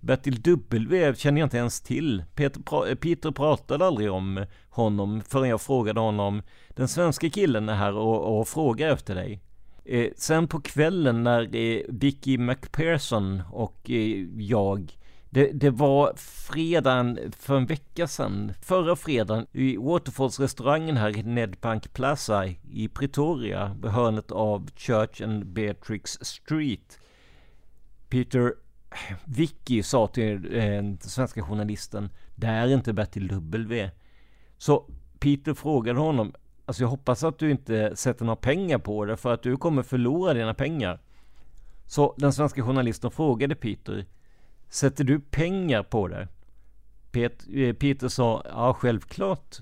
Bertil 0.00 0.42
W 0.42 1.14
känner 1.14 1.40
jag 1.40 1.46
inte 1.46 1.56
ens 1.56 1.80
till. 1.80 2.24
Peter, 2.34 2.60
pra 2.60 2.88
eh, 2.88 2.94
Peter 2.94 3.30
pratade 3.30 3.86
aldrig 3.86 4.10
om 4.10 4.46
honom 4.68 5.22
förrän 5.28 5.48
jag 5.48 5.60
frågade 5.60 6.00
honom. 6.00 6.42
Den 6.68 6.88
svenska 6.88 7.30
killen 7.30 7.68
är 7.68 7.74
här 7.74 7.96
och, 7.96 8.40
och 8.40 8.48
frågar 8.48 8.88
efter 8.88 9.14
dig. 9.14 9.40
Eh, 9.84 10.10
sen 10.16 10.48
på 10.48 10.60
kvällen 10.60 11.22
när 11.22 11.56
eh, 11.56 11.82
Vicky 11.88 12.38
McPherson 12.38 13.42
och 13.50 13.90
eh, 13.90 14.26
jag 14.36 14.92
det, 15.34 15.52
det, 15.52 15.70
var 15.70 16.12
fredagen 16.16 17.32
för 17.38 17.56
en 17.56 17.66
vecka 17.66 18.06
sedan, 18.06 18.52
förra 18.62 18.96
fredagen, 18.96 19.46
i 19.52 19.76
Waterfalls-restaurangen 19.76 20.96
här 20.96 21.18
i 21.18 21.22
Nedbank 21.22 21.92
Plaza 21.92 22.46
i 22.70 22.88
Pretoria, 22.88 23.76
vid 23.82 23.90
hörnet 23.90 24.32
av 24.32 24.70
Church 24.76 25.22
and 25.22 25.46
Beatrix 25.46 26.18
Street. 26.20 26.98
Peter 28.08 28.54
Vicky 29.24 29.82
sa 29.82 30.06
till 30.06 30.56
eh, 30.56 30.64
den 30.64 30.98
svenska 31.00 31.42
journalisten, 31.42 32.10
det 32.34 32.46
är 32.46 32.68
inte 32.68 32.92
Bertil 32.92 33.28
W. 33.28 33.90
Så 34.58 34.90
Peter 35.18 35.54
frågade 35.54 36.00
honom, 36.00 36.34
alltså 36.66 36.82
jag 36.82 36.88
hoppas 36.88 37.24
att 37.24 37.38
du 37.38 37.50
inte 37.50 37.96
sätter 37.96 38.24
några 38.24 38.36
pengar 38.36 38.78
på 38.78 39.04
det 39.04 39.16
för 39.16 39.34
att 39.34 39.42
du 39.42 39.56
kommer 39.56 39.82
förlora 39.82 40.34
dina 40.34 40.54
pengar. 40.54 41.00
Så 41.86 42.14
den 42.18 42.32
svenska 42.32 42.62
journalisten 42.62 43.10
frågade 43.10 43.54
Peter, 43.54 44.06
sätter 44.72 45.04
du 45.04 45.20
pengar 45.20 45.82
på 45.82 46.08
det? 46.08 46.28
Eh, 47.54 47.74
Peter 47.74 48.08
sa, 48.08 48.42
ja 48.44 48.74
självklart. 48.74 49.56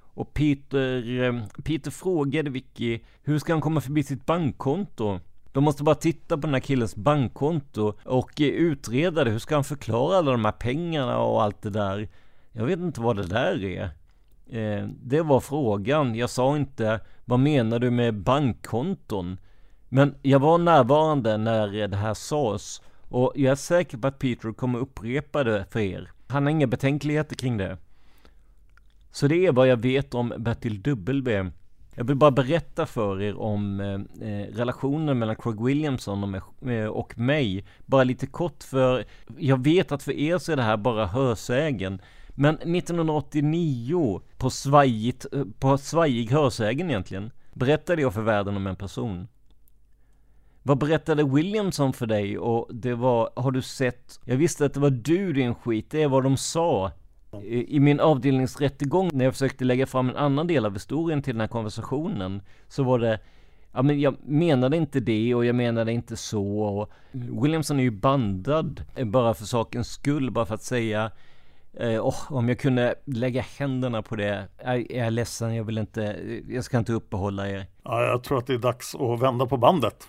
Och 0.00 0.34
Peter, 0.34 1.20
eh, 1.22 1.42
Peter 1.64 1.90
frågade 1.90 2.50
Vicky, 2.50 3.00
hur 3.22 3.38
ska 3.38 3.52
han 3.52 3.60
komma 3.60 3.80
förbi 3.80 4.02
sitt 4.02 4.26
bankkonto? 4.26 5.20
De 5.52 5.64
måste 5.64 5.82
bara 5.82 5.94
titta 5.94 6.36
på 6.36 6.40
den 6.40 6.54
här 6.54 6.60
killens 6.60 6.96
bankkonto 6.96 7.92
och 8.04 8.40
eh, 8.40 8.46
utreda 8.46 9.24
det. 9.24 9.30
Hur 9.30 9.38
ska 9.38 9.54
han 9.54 9.64
förklara 9.64 10.18
alla 10.18 10.32
de 10.32 10.44
här 10.44 10.52
pengarna 10.52 11.18
och 11.18 11.42
allt 11.42 11.62
det 11.62 11.70
där? 11.70 12.08
Jag 12.52 12.64
vet 12.64 12.78
inte 12.78 13.00
vad 13.00 13.16
det 13.16 13.26
där 13.26 13.64
är. 13.64 13.84
Eh, 14.46 14.88
det 15.02 15.22
var 15.22 15.40
frågan. 15.40 16.14
Jag 16.14 16.30
sa 16.30 16.56
inte 16.56 17.00
vad 17.24 17.40
menar 17.40 17.78
du 17.78 17.90
med 17.90 18.14
bankkonton? 18.14 19.38
Men 19.88 20.14
jag 20.22 20.38
var 20.38 20.58
närvarande 20.58 21.36
när 21.36 21.88
det 21.88 21.96
här 21.96 22.14
sades 22.14 22.82
och 23.08 23.32
jag 23.34 23.52
är 23.52 23.56
säker 23.56 23.98
på 23.98 24.06
att 24.06 24.18
Peter 24.18 24.52
kommer 24.52 24.78
upprepa 24.78 25.44
det 25.44 25.66
för 25.70 25.80
er. 25.80 26.10
Han 26.28 26.42
har 26.42 26.50
inga 26.50 26.66
betänkligheter 26.66 27.36
kring 27.36 27.56
det. 27.56 27.78
Så 29.10 29.28
det 29.28 29.46
är 29.46 29.52
vad 29.52 29.68
jag 29.68 29.76
vet 29.76 30.14
om 30.14 30.32
Bertil 30.38 30.82
W. 30.82 31.50
Jag 31.94 32.04
vill 32.04 32.16
bara 32.16 32.30
berätta 32.30 32.86
för 32.86 33.22
er 33.22 33.40
om 33.40 33.80
eh, 33.80 34.28
eh 34.28 34.46
relationen 34.54 35.18
mellan 35.18 35.36
Craig 35.36 35.64
Williamson 35.64 36.34
och, 36.34 36.68
eh, 36.70 36.86
och 36.86 37.18
mig. 37.18 37.64
Bara 37.86 38.04
lite 38.04 38.26
kort 38.26 38.62
för 38.62 39.04
jag 39.38 39.64
vet 39.64 39.92
att 39.92 40.02
för 40.02 40.12
er 40.12 40.38
så 40.38 40.52
är 40.52 40.56
det 40.56 40.62
här 40.62 40.76
bara 40.76 41.06
hörsägen. 41.06 42.00
Men 42.28 42.54
1989 42.54 44.20
på, 44.38 44.50
svajigt, 44.50 45.26
eh, 45.32 45.44
på 45.58 45.78
svajig 45.78 46.30
hörsägen 46.30 46.90
egentligen 46.90 47.30
berättade 47.52 48.02
jag 48.02 48.14
för 48.14 48.22
världen 48.22 48.56
om 48.56 48.66
en 48.66 48.76
person. 48.76 49.28
Vad 50.66 50.78
berättade 50.78 51.24
Williamson 51.24 51.92
för 51.92 52.06
dig? 52.06 52.38
Och 52.38 52.74
det 52.74 52.94
var, 52.94 53.30
har 53.36 53.50
du 53.50 53.62
sett? 53.62 54.20
Jag 54.24 54.36
visste 54.36 54.66
att 54.66 54.74
det 54.74 54.80
var 54.80 54.90
du 54.90 55.32
din 55.32 55.54
skit, 55.54 55.90
det 55.90 56.02
är 56.02 56.08
vad 56.08 56.22
de 56.22 56.36
sa. 56.36 56.90
I 57.42 57.80
min 57.80 58.00
avdelningsrättegång 58.00 59.10
när 59.12 59.24
jag 59.24 59.34
försökte 59.34 59.64
lägga 59.64 59.86
fram 59.86 60.08
en 60.08 60.16
annan 60.16 60.46
del 60.46 60.66
av 60.66 60.72
historien 60.72 61.22
till 61.22 61.34
den 61.34 61.40
här 61.40 61.48
konversationen 61.48 62.42
så 62.68 62.82
var 62.82 62.98
det 62.98 63.18
Ja 63.72 63.82
men 63.82 64.00
jag 64.00 64.16
menade 64.24 64.76
inte 64.76 65.00
det 65.00 65.34
och 65.34 65.44
jag 65.44 65.54
menade 65.54 65.92
inte 65.92 66.16
så 66.16 66.60
och 66.60 66.92
Williamson 67.12 67.78
är 67.78 67.82
ju 67.82 67.90
bandad 67.90 68.84
eh, 68.96 69.06
bara 69.06 69.34
för 69.34 69.44
sakens 69.44 69.88
skull, 69.88 70.30
bara 70.30 70.46
för 70.46 70.54
att 70.54 70.62
säga 70.62 71.10
eh, 71.74 72.06
oh, 72.06 72.32
om 72.32 72.48
jag 72.48 72.58
kunde 72.58 72.94
lägga 73.04 73.44
händerna 73.58 74.02
på 74.02 74.16
det. 74.16 74.48
Jag, 74.64 74.78
jag 74.78 75.06
är 75.06 75.10
ledsen, 75.10 75.54
jag 75.54 75.64
vill 75.64 75.78
inte, 75.78 76.16
jag 76.48 76.64
ska 76.64 76.78
inte 76.78 76.92
uppehålla 76.92 77.48
er. 77.48 77.66
Ja, 77.82 78.02
jag 78.02 78.24
tror 78.24 78.38
att 78.38 78.46
det 78.46 78.54
är 78.54 78.58
dags 78.58 78.94
att 78.94 79.20
vända 79.20 79.46
på 79.46 79.56
bandet. 79.56 80.08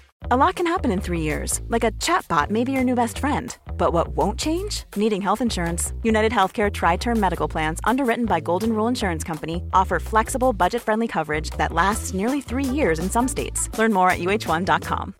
A 0.29 0.37
lot 0.37 0.55
can 0.55 0.67
happen 0.67 0.91
in 0.91 1.01
three 1.01 1.21
years, 1.21 1.61
like 1.67 1.83
a 1.83 1.91
chatbot 1.93 2.49
may 2.51 2.63
be 2.63 2.71
your 2.71 2.83
new 2.83 2.95
best 2.95 3.17
friend. 3.17 3.57
But 3.77 3.91
what 3.91 4.09
won't 4.09 4.39
change? 4.39 4.83
Needing 4.95 5.21
health 5.21 5.41
insurance. 5.41 5.93
United 6.03 6.31
Healthcare 6.31 6.71
Tri 6.71 6.97
Term 6.97 7.19
Medical 7.19 7.47
Plans, 7.47 7.79
underwritten 7.83 8.25
by 8.25 8.39
Golden 8.39 8.73
Rule 8.73 8.87
Insurance 8.87 9.23
Company, 9.23 9.63
offer 9.73 9.99
flexible, 9.99 10.53
budget 10.53 10.81
friendly 10.83 11.07
coverage 11.07 11.49
that 11.57 11.73
lasts 11.73 12.13
nearly 12.13 12.39
three 12.41 12.63
years 12.65 12.99
in 12.99 13.09
some 13.09 13.27
states. 13.27 13.69
Learn 13.79 13.93
more 13.93 14.11
at 14.11 14.19
uh1.com. 14.19 15.13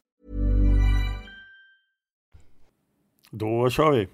Då 3.32 3.70
kör 3.70 3.92
vi. 3.92 4.08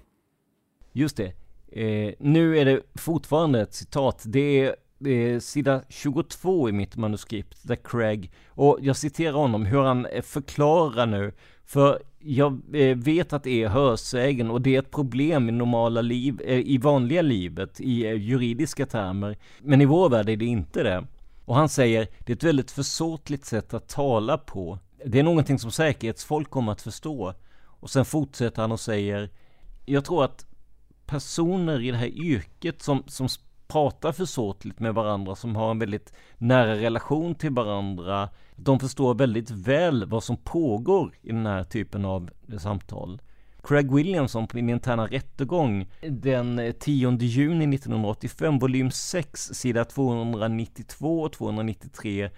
Just 0.92 1.16
det. 1.16 1.32
Eh, 1.72 2.14
nu 2.18 2.58
är 2.58 2.64
det 2.64 2.80
fortfarande 2.94 3.60
ett 3.60 3.74
citat. 3.74 4.22
Det 4.26 4.60
är 4.60 4.76
eh, 5.06 5.40
sida 5.40 5.82
22 5.88 6.68
i 6.68 6.72
mitt 6.72 6.96
manuskript, 6.96 7.58
där 7.62 7.76
Craig, 7.76 8.32
och 8.48 8.78
jag 8.80 8.96
citerar 8.96 9.32
honom, 9.32 9.66
hur 9.66 9.82
han 9.82 10.06
eh, 10.06 10.22
förklarar 10.22 11.06
nu, 11.06 11.32
för 11.64 11.98
jag 12.18 12.60
eh, 12.72 12.96
vet 12.96 13.32
att 13.32 13.42
det 13.42 13.62
är 13.62 13.68
hörsägen 13.68 14.50
och 14.50 14.60
det 14.60 14.74
är 14.74 14.78
ett 14.78 14.90
problem 14.90 15.48
i 15.48 15.52
normala 15.52 16.00
liv, 16.00 16.40
eh, 16.44 16.58
i 16.58 16.78
vanliga 16.78 17.22
livet, 17.22 17.80
i 17.80 18.06
eh, 18.06 18.12
juridiska 18.12 18.86
termer, 18.86 19.36
men 19.58 19.80
i 19.80 19.84
vår 19.84 20.08
värld 20.08 20.28
är 20.28 20.36
det 20.36 20.44
inte 20.44 20.82
det. 20.82 21.06
Och 21.44 21.56
han 21.56 21.68
säger, 21.68 22.08
det 22.18 22.32
är 22.32 22.36
ett 22.36 22.44
väldigt 22.44 22.70
försåtligt 22.70 23.44
sätt 23.44 23.74
att 23.74 23.88
tala 23.88 24.38
på. 24.38 24.78
Det 25.04 25.18
är 25.18 25.22
någonting 25.22 25.58
som 25.58 25.70
säkerhetsfolk 25.70 26.50
kommer 26.50 26.72
att 26.72 26.82
förstå. 26.82 27.34
Och 27.64 27.90
sen 27.90 28.04
fortsätter 28.04 28.62
han 28.62 28.72
och 28.72 28.80
säger, 28.80 29.30
jag 29.86 30.04
tror 30.04 30.24
att 30.24 30.46
personer 31.06 31.80
i 31.80 31.90
det 31.90 31.96
här 31.96 32.18
yrket 32.18 32.82
som, 32.82 33.02
som 33.06 33.28
pratar 33.68 34.12
försåtligt 34.12 34.80
med 34.80 34.94
varandra, 34.94 35.34
som 35.34 35.56
har 35.56 35.70
en 35.70 35.78
väldigt 35.78 36.12
nära 36.38 36.76
relation 36.76 37.34
till 37.34 37.50
varandra. 37.50 38.28
De 38.56 38.80
förstår 38.80 39.14
väldigt 39.14 39.50
väl 39.50 40.04
vad 40.06 40.24
som 40.24 40.36
pågår 40.36 41.12
i 41.22 41.28
den 41.28 41.46
här 41.46 41.64
typen 41.64 42.04
av 42.04 42.30
samtal. 42.58 43.20
Craig 43.62 43.94
Williamson 43.94 44.46
på 44.46 44.56
min 44.56 44.70
interna 44.70 45.06
rättegång 45.06 45.86
den 46.00 46.74
10 46.80 47.16
juni 47.20 47.74
1985, 47.74 48.58
volym 48.58 48.90
6, 48.90 49.40
sida 49.40 49.84
292 49.84 51.20
och 51.20 51.32
293 51.32 52.30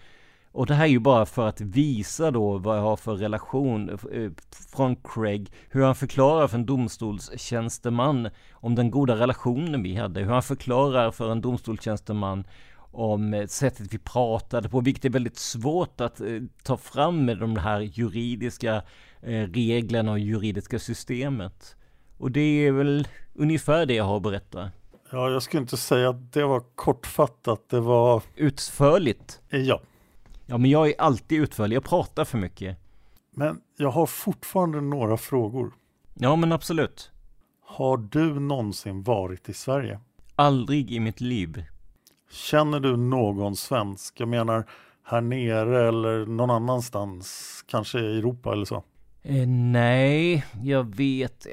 och 0.53 0.67
det 0.67 0.75
här 0.75 0.85
är 0.85 0.89
ju 0.89 0.99
bara 0.99 1.27
för 1.27 1.49
att 1.49 1.61
visa 1.61 2.31
då 2.31 2.59
vad 2.59 2.77
jag 2.77 2.83
har 2.83 2.97
för 2.97 3.15
relation 3.15 3.91
eh, 3.91 4.31
från 4.75 4.97
Craig, 4.97 5.53
hur 5.69 5.83
han 5.83 5.95
förklarar 5.95 6.49
för 6.49 6.59
en 6.59 6.67
domstolstjänsteman 6.67 8.29
om 8.53 8.75
den 8.75 8.91
goda 8.91 9.17
relationen 9.17 9.83
vi 9.83 9.97
hade, 9.97 10.21
hur 10.21 10.33
han 10.33 10.43
förklarar 10.43 11.11
för 11.11 11.33
en 11.33 11.41
domstolstjänsteman 11.41 12.45
om 12.93 13.35
eh, 13.35 13.47
sättet 13.47 13.95
vi 13.95 13.99
pratade 13.99 14.69
på, 14.69 14.81
vilket 14.81 15.05
är 15.05 15.11
väldigt 15.11 15.39
svårt 15.39 16.01
att 16.01 16.21
eh, 16.21 16.27
ta 16.63 16.77
fram 16.77 17.25
med 17.25 17.39
de 17.39 17.57
här 17.57 17.81
juridiska 17.81 18.83
reglerna 19.23 20.13
och 20.13 20.19
juridiska 20.19 20.79
systemet. 20.79 21.77
Och 22.19 22.31
det 22.31 22.41
är 22.41 22.73
väl 22.73 23.09
ungefär 23.35 23.87
det 23.87 23.95
jag 23.95 24.05
har 24.05 24.17
att 24.17 24.23
berätta. 24.23 24.71
Ja, 25.13 25.31
jag 25.31 25.43
skulle 25.43 25.61
inte 25.61 25.77
säga 25.77 26.11
att 26.11 26.33
det 26.33 26.45
var 26.45 26.63
kortfattat, 26.75 27.69
det 27.69 27.81
var... 27.81 28.23
Utförligt? 28.37 29.41
Ja. 29.49 29.81
Ja, 30.51 30.59
men 30.59 30.71
jag 30.71 30.89
är 30.89 30.95
alltid 30.99 31.41
utförlig. 31.41 31.77
Jag 31.77 31.85
pratar 31.85 32.25
för 32.25 32.39
mycket. 32.39 32.79
Men 33.31 33.61
jag 33.77 33.91
har 33.91 34.07
fortfarande 34.07 34.81
några 34.81 35.17
frågor. 35.17 35.73
Ja, 36.15 36.37
men 36.37 36.53
absolut. 36.53 37.11
Har 37.65 37.97
du 37.97 38.41
någonsin 38.41 39.03
varit 39.03 39.49
i 39.49 39.55
Sverige? 39.55 40.01
Aldrig 40.37 40.93
i 40.93 41.01
mitt 41.01 41.21
liv. 41.21 41.65
Känner 42.31 42.81
du 42.81 42.97
någon 42.97 43.57
svensk? 43.57 44.21
Jag 44.21 44.29
menar 44.29 44.67
här 45.05 45.21
nere 45.21 45.89
eller 45.89 46.27
någon 46.27 46.51
annanstans, 46.51 47.65
kanske 47.69 48.01
i 48.01 48.19
Europa 48.19 48.53
eller 48.53 48.65
så? 48.65 48.85
Eh, 49.23 49.49
nej, 49.49 50.45
jag 50.63 50.97
vet. 50.97 51.47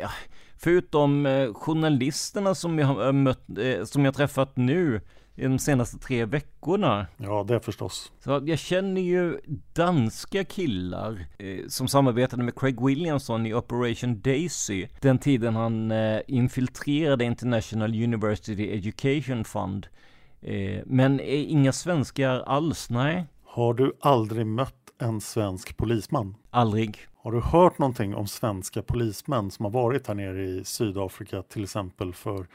Förutom 0.57 1.25
eh, 1.25 1.53
journalisterna 1.53 2.55
som 2.55 2.79
jag 2.79 2.87
har 2.87 3.11
mött, 3.11 3.57
eh, 3.57 3.83
som 3.83 4.05
jag 4.05 4.15
träffat 4.15 4.55
nu 4.55 5.01
de 5.43 5.59
senaste 5.59 5.97
tre 5.97 6.25
veckorna. 6.25 7.07
Ja, 7.17 7.45
det 7.47 7.59
förstås. 7.59 8.11
Så 8.19 8.43
jag 8.45 8.59
känner 8.59 9.01
ju 9.01 9.39
danska 9.73 10.43
killar 10.43 11.25
eh, 11.39 11.67
som 11.67 11.87
samarbetade 11.87 12.43
med 12.43 12.59
Craig 12.59 12.85
Williamson 12.85 13.45
i 13.45 13.53
Operation 13.53 14.21
Daisy. 14.21 14.87
Den 15.01 15.19
tiden 15.19 15.55
han 15.55 15.91
eh, 15.91 16.21
infiltrerade 16.27 17.25
International 17.25 18.03
University 18.03 18.77
Education 18.77 19.43
Fund. 19.43 19.87
Eh, 20.41 20.81
men 20.85 21.19
inga 21.23 21.71
svenskar 21.71 22.39
alls, 22.39 22.89
nej. 22.89 23.25
Har 23.45 23.73
du 23.73 23.97
aldrig 24.01 24.45
mött 24.45 24.73
en 25.01 25.21
svensk 25.21 25.77
polisman? 25.77 26.35
Aldrig. 26.49 26.97
Har 27.23 27.31
du 27.31 27.39
hört 27.39 27.79
någonting 27.79 28.15
om 28.15 28.27
svenska 28.27 28.81
polismän 28.81 29.51
som 29.51 29.65
har 29.65 29.71
varit 29.71 30.07
här 30.07 30.15
nere 30.15 30.43
i 30.43 30.63
Sydafrika 30.63 31.41
till 31.41 31.63
exempel 31.63 32.13
för 32.13 32.47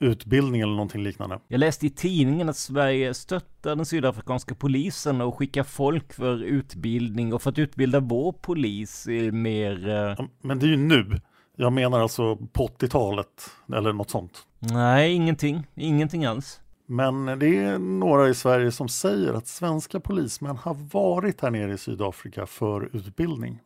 utbildning 0.00 0.60
eller 0.60 0.72
någonting 0.72 1.02
liknande. 1.02 1.40
Jag 1.48 1.58
läste 1.58 1.86
i 1.86 1.90
tidningen 1.90 2.48
att 2.48 2.56
Sverige 2.56 3.14
stöttar 3.14 3.76
den 3.76 3.86
sydafrikanska 3.86 4.54
polisen 4.54 5.20
och 5.20 5.38
skickar 5.38 5.62
folk 5.62 6.12
för 6.12 6.42
utbildning 6.42 7.34
och 7.34 7.42
för 7.42 7.50
att 7.50 7.58
utbilda 7.58 8.00
vår 8.00 8.32
polis 8.32 9.06
mer... 9.32 9.88
Eh, 9.88 10.26
men 10.42 10.58
det 10.58 10.66
är 10.66 10.70
ju 10.70 10.76
nu. 10.76 11.20
Jag 11.56 11.72
menar 11.72 12.00
alltså 12.00 12.36
på 12.36 12.66
80-talet 12.66 13.50
eller 13.74 13.92
något 13.92 14.10
sånt. 14.10 14.46
Nej, 14.58 15.14
ingenting. 15.14 15.66
Ingenting 15.74 16.24
alls. 16.24 16.60
Men 16.86 17.38
det 17.38 17.56
är 17.58 17.78
några 17.78 18.28
i 18.28 18.34
Sverige 18.34 18.72
som 18.72 18.88
säger 18.88 19.32
att 19.32 19.46
svenska 19.46 20.00
polismän 20.00 20.56
har 20.56 20.76
varit 20.92 21.40
här 21.40 21.50
nere 21.50 21.72
i 21.72 21.78
Sydafrika 21.78 22.46
för 22.46 22.96
utbildning. 22.96 23.60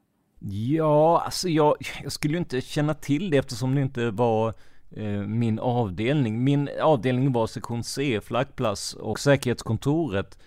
Ja, 0.50 1.22
alltså 1.24 1.48
jag, 1.48 1.76
jag 2.02 2.12
skulle 2.12 2.34
ju 2.34 2.38
inte 2.38 2.60
känna 2.60 2.94
till 2.94 3.30
det 3.30 3.36
eftersom 3.36 3.74
det 3.74 3.80
inte 3.80 4.10
var 4.10 4.54
Eh, 4.96 5.20
min 5.20 5.58
avdelning. 5.58 6.44
Min 6.44 6.68
avdelning 6.82 7.32
var 7.32 7.46
sektion 7.46 7.84
C, 7.84 8.20
flaggplats 8.20 8.94
och 8.94 9.20
säkerhetskontoret. 9.20 10.38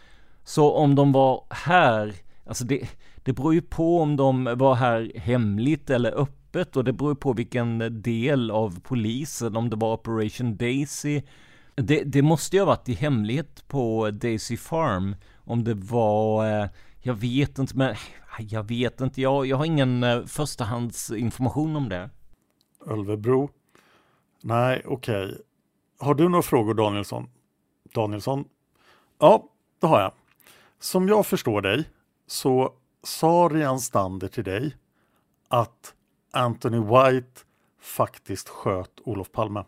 Så 0.43 0.71
om 0.71 0.95
de 0.95 1.11
var 1.11 1.43
här, 1.49 2.13
alltså 2.45 2.65
det, 2.65 2.89
det 3.23 3.33
beror 3.33 3.53
ju 3.53 3.61
på 3.61 4.01
om 4.01 4.15
de 4.15 4.43
var 4.43 4.75
här 4.75 5.11
hemligt 5.15 5.89
eller 5.89 6.11
öppet 6.11 6.75
och 6.75 6.83
det 6.83 6.93
beror 6.93 7.15
på 7.15 7.33
vilken 7.33 8.01
del 8.01 8.51
av 8.51 8.81
polisen, 8.81 9.55
om 9.55 9.69
det 9.69 9.75
var 9.75 9.93
Operation 9.93 10.57
Daisy. 10.57 11.21
Det, 11.75 12.03
det 12.03 12.21
måste 12.21 12.55
ju 12.55 12.61
ha 12.61 12.67
varit 12.67 12.89
i 12.89 12.93
hemlighet 12.93 13.67
på 13.67 14.11
Daisy 14.11 14.57
Farm. 14.57 15.15
Om 15.37 15.63
det 15.63 15.73
var, 15.73 16.45
eh, 16.61 16.69
jag 17.01 17.13
vet 17.13 17.59
inte, 17.59 17.77
men 17.77 17.95
jag 18.39 18.63
vet 18.63 19.01
inte, 19.01 19.21
jag, 19.21 19.45
jag 19.45 19.57
har 19.57 19.65
ingen 19.65 20.03
eh, 20.03 20.25
förstahandsinformation 20.25 21.75
om 21.75 21.89
det. 21.89 22.09
Ölvebro 22.87 23.49
Nej, 24.47 24.81
okej. 24.85 25.25
Okay. 25.25 25.37
Har 25.99 26.13
du 26.13 26.29
några 26.29 26.41
frågor 26.41 26.73
Danielsson? 26.73 27.29
Danielsson? 27.93 28.45
Ja, 29.19 29.49
det 29.81 29.87
har 29.87 30.01
jag. 30.01 30.11
Som 30.79 31.07
jag 31.07 31.25
förstår 31.25 31.61
dig 31.61 31.89
så 32.27 32.73
sa 33.03 33.49
Rian 33.51 33.79
Stander 33.79 34.27
till 34.27 34.43
dig 34.43 34.75
att 35.47 35.93
Anthony 36.31 36.79
White 36.79 37.41
faktiskt 37.81 38.49
sköt 38.49 38.91
Olof 39.05 39.31
Palme. 39.31 39.63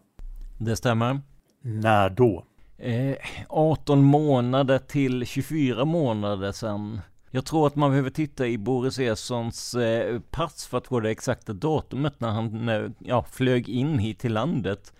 Det 0.58 0.76
stämmer. 0.76 1.22
När 1.62 2.10
då? 2.10 2.46
Eh, 2.78 3.16
18 3.50 4.04
månader 4.04 4.80
till 4.80 5.26
24 5.26 5.86
månader 5.86 6.52
sedan. 6.52 7.02
Jag 7.32 7.46
tror 7.46 7.68
att 7.68 7.76
man 7.76 7.90
behöver 7.90 8.10
titta 8.10 8.48
i 8.48 8.58
Boris 8.58 9.00
Ersons 9.00 9.74
eh, 9.76 10.20
pass 10.20 10.68
för 10.68 10.78
att 10.78 10.88
få 10.88 11.00
det 11.00 11.10
exakta 11.10 11.54
datumet 11.54 12.20
när 12.20 12.30
han 12.30 12.96
ja, 13.00 13.26
flög 13.32 13.70
in 13.70 14.00
hit 14.00 14.20
till 14.20 14.34
landet. 14.34 14.94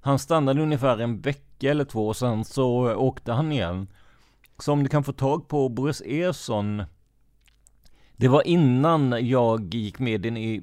Han 0.00 0.18
stannade 0.18 0.62
ungefär 0.62 0.98
en 0.98 1.20
vecka 1.20 1.70
eller 1.70 1.84
två 1.84 2.08
och 2.08 2.16
sen 2.16 2.44
så 2.44 2.94
åkte 2.94 3.32
han 3.32 3.52
igen. 3.52 3.88
Så 4.58 4.72
om 4.72 4.82
du 4.82 4.88
kan 4.88 5.04
få 5.04 5.12
tag 5.12 5.48
på 5.48 5.68
Boris 5.68 6.02
Ersson. 6.06 6.82
det 8.16 8.28
var 8.28 8.46
innan 8.46 9.28
jag 9.28 9.74
gick 9.74 9.98
med 9.98 10.26
i, 10.26 10.62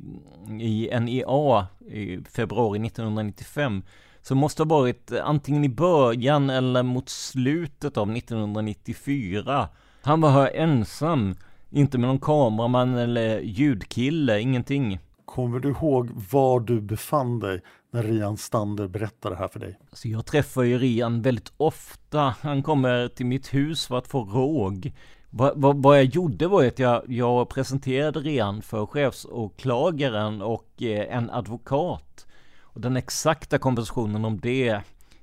i 0.62 0.89
NEA 1.00 1.67
i 1.91 2.24
februari 2.30 2.86
1995. 2.86 3.84
Så 4.22 4.36
måste 4.36 4.63
ha 4.63 4.67
varit 4.67 5.12
antingen 5.12 5.65
i 5.65 5.69
början 5.69 6.50
eller 6.50 6.84
mot 6.84 7.10
slutet 7.10 7.98
av 7.98 8.12
1994. 8.12 9.69
Han 10.02 10.22
var 10.22 10.32
här 10.32 10.52
ensam. 10.56 11.36
Inte 11.70 11.98
med 11.98 12.08
någon 12.08 12.20
kameraman 12.20 12.96
eller 12.96 13.40
ljudkille, 13.40 14.40
ingenting. 14.40 15.00
Kommer 15.26 15.60
du 15.60 15.70
ihåg 15.70 16.10
var 16.32 16.60
du 16.60 16.82
befann 16.82 17.40
dig 17.40 17.62
när 17.92 18.04
Rian 18.04 18.38
Stander 18.38 18.88
berättade 18.88 19.36
det 19.36 19.40
här 19.40 19.48
för 19.48 19.60
dig? 19.60 19.80
Alltså 19.90 20.08
jag 20.08 20.26
träffar 20.26 20.64
ju 20.64 20.78
Rian 20.78 21.22
väldigt 21.22 21.54
ofta. 21.58 22.36
Han 22.42 22.64
kommer 22.64 23.08
till 23.08 23.26
mitt 23.26 23.54
hus 23.54 23.88
för 23.88 23.98
att 23.98 24.08
få 24.08 24.24
råg. 24.24 24.94
Vad, 25.30 25.62
vad, 25.62 25.84
vad 25.84 25.98
jag 25.98 26.06
gjorde 26.06 26.48
var 26.48 26.66
att 26.66 26.80
jag, 26.80 27.04
jag 27.08 27.50
presenterade 27.50 28.20
Rian 28.20 28.62
för 28.62 28.86
chefsåklagaren 28.86 30.42
och 30.42 30.82
eh, 30.82 31.16
en 31.16 31.30
advokat. 31.30 32.28
Och 32.62 32.82
den 32.82 32.98
exakta 32.98 33.58
kompensationen 33.58 34.26
om 34.26 34.40
det, 34.40 34.82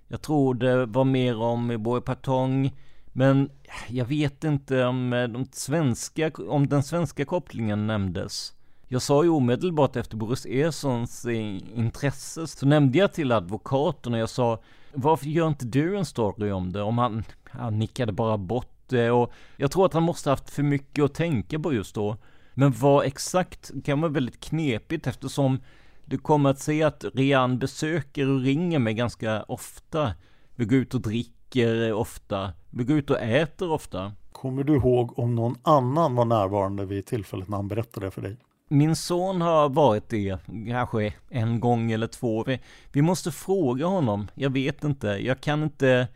jag 0.09 0.23
tror 0.23 0.55
det 0.55 0.87
var 0.87 1.05
mer 1.05 1.41
om 1.41 1.83
Boy 1.83 2.01
Patong, 2.01 2.73
men 3.17 3.51
jag 3.89 4.05
vet 4.05 4.45
inte 4.45 4.85
om, 4.85 5.13
eh, 5.13 5.29
de 5.29 5.47
svenska, 5.53 6.31
om 6.49 6.69
den 6.69 6.83
svenska 6.83 7.25
kopplingen 7.25 7.87
nämndes. 7.87 8.53
Jag 8.89 9.03
sa 9.03 9.25
ju 9.25 9.31
omedelbart 9.31 9.97
efter 9.97 10.17
Boris 10.17 10.47
Ersons 10.47 11.25
eh, 11.25 11.59
intresse 11.79 12.47
så 12.47 12.67
nämnde 12.67 12.99
jag 12.99 13.13
till 13.13 13.33
advokaten 13.33 14.15
och 14.15 14.19
jag 14.19 14.29
sa 14.29 14.61
varför 14.93 15.27
gör 15.27 15.49
inte 15.49 15.67
du 15.67 15.97
en 15.97 16.05
story 16.05 16.51
om 16.51 16.73
det? 16.73 16.83
Om 16.83 16.99
han, 16.99 17.25
han 17.45 17.79
nickade 17.79 18.13
bara 18.13 18.39
bort 18.39 18.89
det 18.89 19.11
och 19.11 19.33
jag 19.57 19.71
tror 19.71 19.87
att 19.87 19.95
han 19.95 20.03
måste 20.03 20.31
haft 20.31 20.51
för 20.51 20.63
mycket 20.63 21.05
att 21.05 21.15
tänka 21.15 21.59
på 21.59 21.73
just 21.73 21.95
då. 21.95 22.17
Men 22.55 22.73
vad 22.73 23.05
exakt 23.05 23.71
kan 23.85 24.01
vara 24.01 24.13
väldigt 24.13 24.41
knepigt 24.41 25.07
eftersom 25.07 25.61
du 26.05 26.19
kommer 26.19 26.51
att 26.51 26.61
se 26.61 26.83
att 26.83 27.05
Rian 27.15 27.59
besöker 27.59 28.29
och 28.29 28.41
ringer 28.41 28.79
mig 28.79 28.95
ganska 28.95 29.43
ofta. 29.43 30.15
Vi 30.55 30.65
går 30.65 30.79
ut 30.79 30.95
och 30.95 31.01
dricker 31.01 31.36
dricker 31.51 31.93
ofta. 31.93 32.53
Vi 32.71 32.85
går 32.85 32.99
ut 32.99 33.11
och 33.11 33.21
äter 33.21 33.71
ofta. 33.71 34.13
Kommer 34.33 34.65
du 34.65 34.77
ihåg 34.77 35.19
om 35.19 35.35
någon 35.35 35.57
annan 35.63 36.15
var 36.15 36.25
närvarande 36.25 36.85
vid 36.85 37.07
tillfället 37.07 37.49
när 37.49 37.57
han 37.57 37.69
berättade 37.69 38.07
det 38.07 38.11
för 38.11 38.23
dig? 38.23 38.37
Min 38.69 38.97
son 38.97 39.41
har 39.41 39.69
varit 39.69 40.09
det, 40.09 40.39
kanske 40.69 41.15
en 41.31 41.61
gång 41.61 41.93
eller 41.93 42.07
två. 42.07 42.45
Vi, 42.45 42.61
vi 42.93 43.03
måste 43.03 43.33
fråga 43.33 43.87
honom. 43.87 44.29
Jag 44.35 44.51
vet 44.51 44.85
inte. 44.85 45.07
Jag 45.07 45.41
kan 45.41 45.63
inte... 45.63 46.09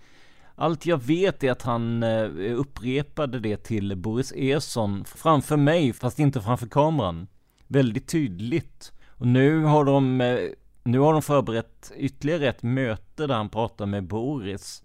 Allt 0.55 0.87
jag 0.87 1.03
vet 1.03 1.45
är 1.45 1.53
att 1.53 1.63
han 1.63 2.03
eh, 2.03 2.59
upprepade 2.59 3.41
det 3.41 3.57
till 3.57 3.97
Boris 3.97 4.33
Eson 4.37 5.05
framför 5.05 5.57
mig, 5.57 5.93
fast 5.93 6.19
inte 6.19 6.41
framför 6.41 6.67
kameran. 6.67 7.27
Väldigt 7.67 8.09
tydligt. 8.09 8.93
Och 9.09 9.27
nu 9.27 9.65
har 9.65 9.85
de, 9.85 10.21
eh, 10.21 10.39
nu 10.83 10.99
har 10.99 11.13
de 11.13 11.23
förberett 11.23 11.93
ytterligare 11.97 12.49
ett 12.49 12.63
möte 12.63 13.27
där 13.27 13.35
han 13.35 13.49
pratar 13.49 13.87
med 13.87 14.05
Boris. 14.05 14.83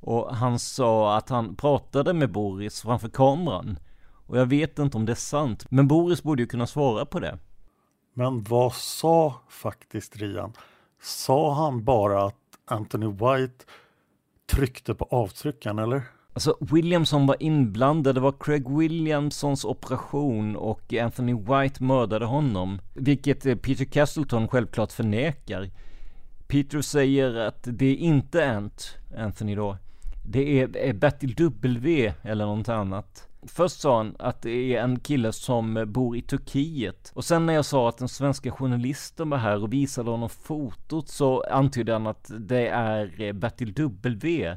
Och 0.00 0.36
han 0.36 0.58
sa 0.58 1.16
att 1.16 1.28
han 1.28 1.56
pratade 1.56 2.12
med 2.12 2.32
Boris 2.32 2.82
framför 2.82 3.08
kameran. 3.08 3.78
Och 4.26 4.38
jag 4.38 4.46
vet 4.46 4.78
inte 4.78 4.96
om 4.96 5.06
det 5.06 5.12
är 5.12 5.16
sant, 5.16 5.66
men 5.70 5.88
Boris 5.88 6.22
borde 6.22 6.42
ju 6.42 6.46
kunna 6.46 6.66
svara 6.66 7.06
på 7.06 7.20
det. 7.20 7.38
Men 8.14 8.42
vad 8.42 8.74
sa 8.74 9.34
faktiskt 9.48 10.16
Rian? 10.16 10.52
Sa 11.02 11.54
han 11.54 11.84
bara 11.84 12.24
att 12.24 12.34
Anthony 12.64 13.06
White 13.06 13.64
tryckte 14.46 14.94
på 14.94 15.04
avtryckaren 15.10 15.78
eller? 15.78 16.02
Alltså 16.32 16.56
Williamson 16.60 17.26
var 17.26 17.36
inblandad, 17.42 18.14
det 18.14 18.20
var 18.20 18.34
Craig 18.40 18.78
Williamsons 18.78 19.64
operation 19.64 20.56
och 20.56 20.92
Anthony 20.92 21.34
White 21.34 21.82
mördade 21.82 22.24
honom. 22.24 22.80
Vilket 22.94 23.62
Peter 23.62 23.84
Castleton 23.84 24.48
självklart 24.48 24.92
förnekar. 24.92 25.70
Peter 26.46 26.80
säger 26.80 27.34
att 27.34 27.62
det 27.62 27.86
är 27.86 27.96
inte 27.96 28.50
Ant, 28.56 28.96
Anthony 29.18 29.54
då, 29.54 29.76
det 30.30 30.60
är 30.88 30.92
Bertil 30.92 31.34
W 31.34 32.12
eller 32.22 32.46
något 32.46 32.68
annat. 32.68 33.28
Först 33.46 33.80
sa 33.80 33.96
han 33.96 34.16
att 34.18 34.42
det 34.42 34.76
är 34.76 34.82
en 34.82 35.00
kille 35.00 35.32
som 35.32 35.84
bor 35.86 36.16
i 36.16 36.22
Turkiet. 36.22 37.12
Och 37.14 37.24
sen 37.24 37.46
när 37.46 37.54
jag 37.54 37.64
sa 37.64 37.88
att 37.88 37.98
den 37.98 38.08
svenska 38.08 38.50
journalisten 38.50 39.30
var 39.30 39.38
här 39.38 39.62
och 39.62 39.72
visade 39.72 40.10
honom 40.10 40.28
fotot 40.28 41.08
så 41.08 41.42
antydde 41.42 41.92
han 41.92 42.06
att 42.06 42.30
det 42.38 42.68
är 42.68 43.22
eh, 43.22 43.32
Bertil 43.32 43.72
W. 43.72 44.56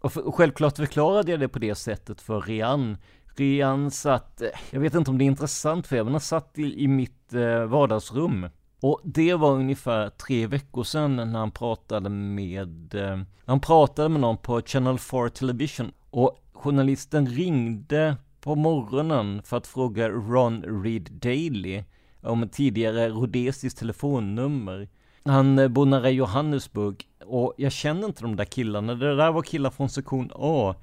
Och, 0.00 0.12
för, 0.12 0.26
och 0.26 0.34
självklart 0.34 0.76
förklarade 0.76 1.30
jag 1.30 1.40
det 1.40 1.48
på 1.48 1.58
det 1.58 1.74
sättet 1.74 2.20
för 2.20 2.40
Rian. 2.40 2.96
Rian 3.36 3.90
satt, 3.90 4.42
eh, 4.42 4.48
jag 4.70 4.80
vet 4.80 4.94
inte 4.94 5.10
om 5.10 5.18
det 5.18 5.24
är 5.24 5.26
intressant 5.26 5.86
för 5.86 5.96
er, 5.96 6.04
men 6.04 6.12
han 6.12 6.20
satt 6.20 6.58
i, 6.58 6.82
i 6.84 6.88
mitt 6.88 7.34
eh, 7.34 7.64
vardagsrum. 7.64 8.48
Och 8.80 9.00
det 9.04 9.34
var 9.34 9.50
ungefär 9.52 10.08
tre 10.08 10.46
veckor 10.46 10.84
sedan 10.84 11.16
när 11.16 11.38
han 11.38 11.50
pratade 11.50 12.08
med, 12.10 12.94
eh, 12.94 13.20
han 13.44 13.60
pratade 13.60 14.08
med 14.08 14.20
någon 14.20 14.36
på 14.36 14.62
Channel 14.62 14.98
4 14.98 15.28
Television. 15.28 15.92
Och 16.10 16.44
journalisten 16.52 17.26
ringde 17.26 18.16
på 18.40 18.54
morgonen 18.54 19.42
för 19.42 19.56
att 19.56 19.66
fråga 19.66 20.08
Ron 20.08 20.82
Reed 20.84 21.08
Daly 21.12 21.84
om 22.22 22.42
ett 22.42 22.52
tidigare 22.52 23.08
rhodesiskt 23.08 23.78
telefonnummer. 23.78 24.88
Han 25.24 25.58
eh, 25.58 25.68
bor 25.68 25.86
nära 25.86 26.10
Johannesburg 26.10 27.04
och 27.26 27.54
jag 27.56 27.72
känner 27.72 28.06
inte 28.06 28.22
de 28.22 28.36
där 28.36 28.44
killarna. 28.44 28.94
Det 28.94 29.16
där 29.16 29.32
var 29.32 29.42
killar 29.42 29.70
från 29.70 29.88
sektion 29.88 30.30
A. 30.34 30.74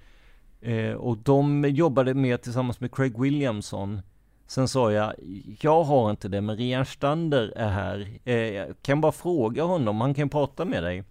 Eh, 0.61 0.93
och 0.93 1.17
de 1.17 1.65
jobbade 1.69 2.13
med 2.13 2.41
tillsammans 2.41 2.79
med 2.79 2.95
Craig 2.95 3.19
Williamson. 3.21 4.01
Sen 4.47 4.67
sa 4.67 4.91
jag, 4.91 5.13
jag 5.61 5.83
har 5.83 6.09
inte 6.09 6.27
det, 6.27 6.41
men 6.41 6.57
Rian 6.57 6.85
Stander 6.85 7.53
är 7.55 7.69
här. 7.69 8.07
Eh, 8.23 8.35
jag 8.35 8.75
kan 8.81 9.01
bara 9.01 9.11
fråga 9.11 9.63
honom, 9.63 10.01
han 10.01 10.13
kan 10.13 10.29
prata 10.29 10.65
med 10.65 10.83
dig. 10.83 11.03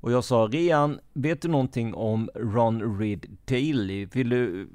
Och 0.00 0.12
jag 0.12 0.24
sa, 0.24 0.48
Rian, 0.52 1.00
vet 1.12 1.42
du 1.42 1.48
någonting 1.48 1.94
om 1.94 2.30
Ron 2.34 2.98
Reed 2.98 3.26
Daily? 3.44 4.06
Vill 4.06 4.28
du, 4.28 4.68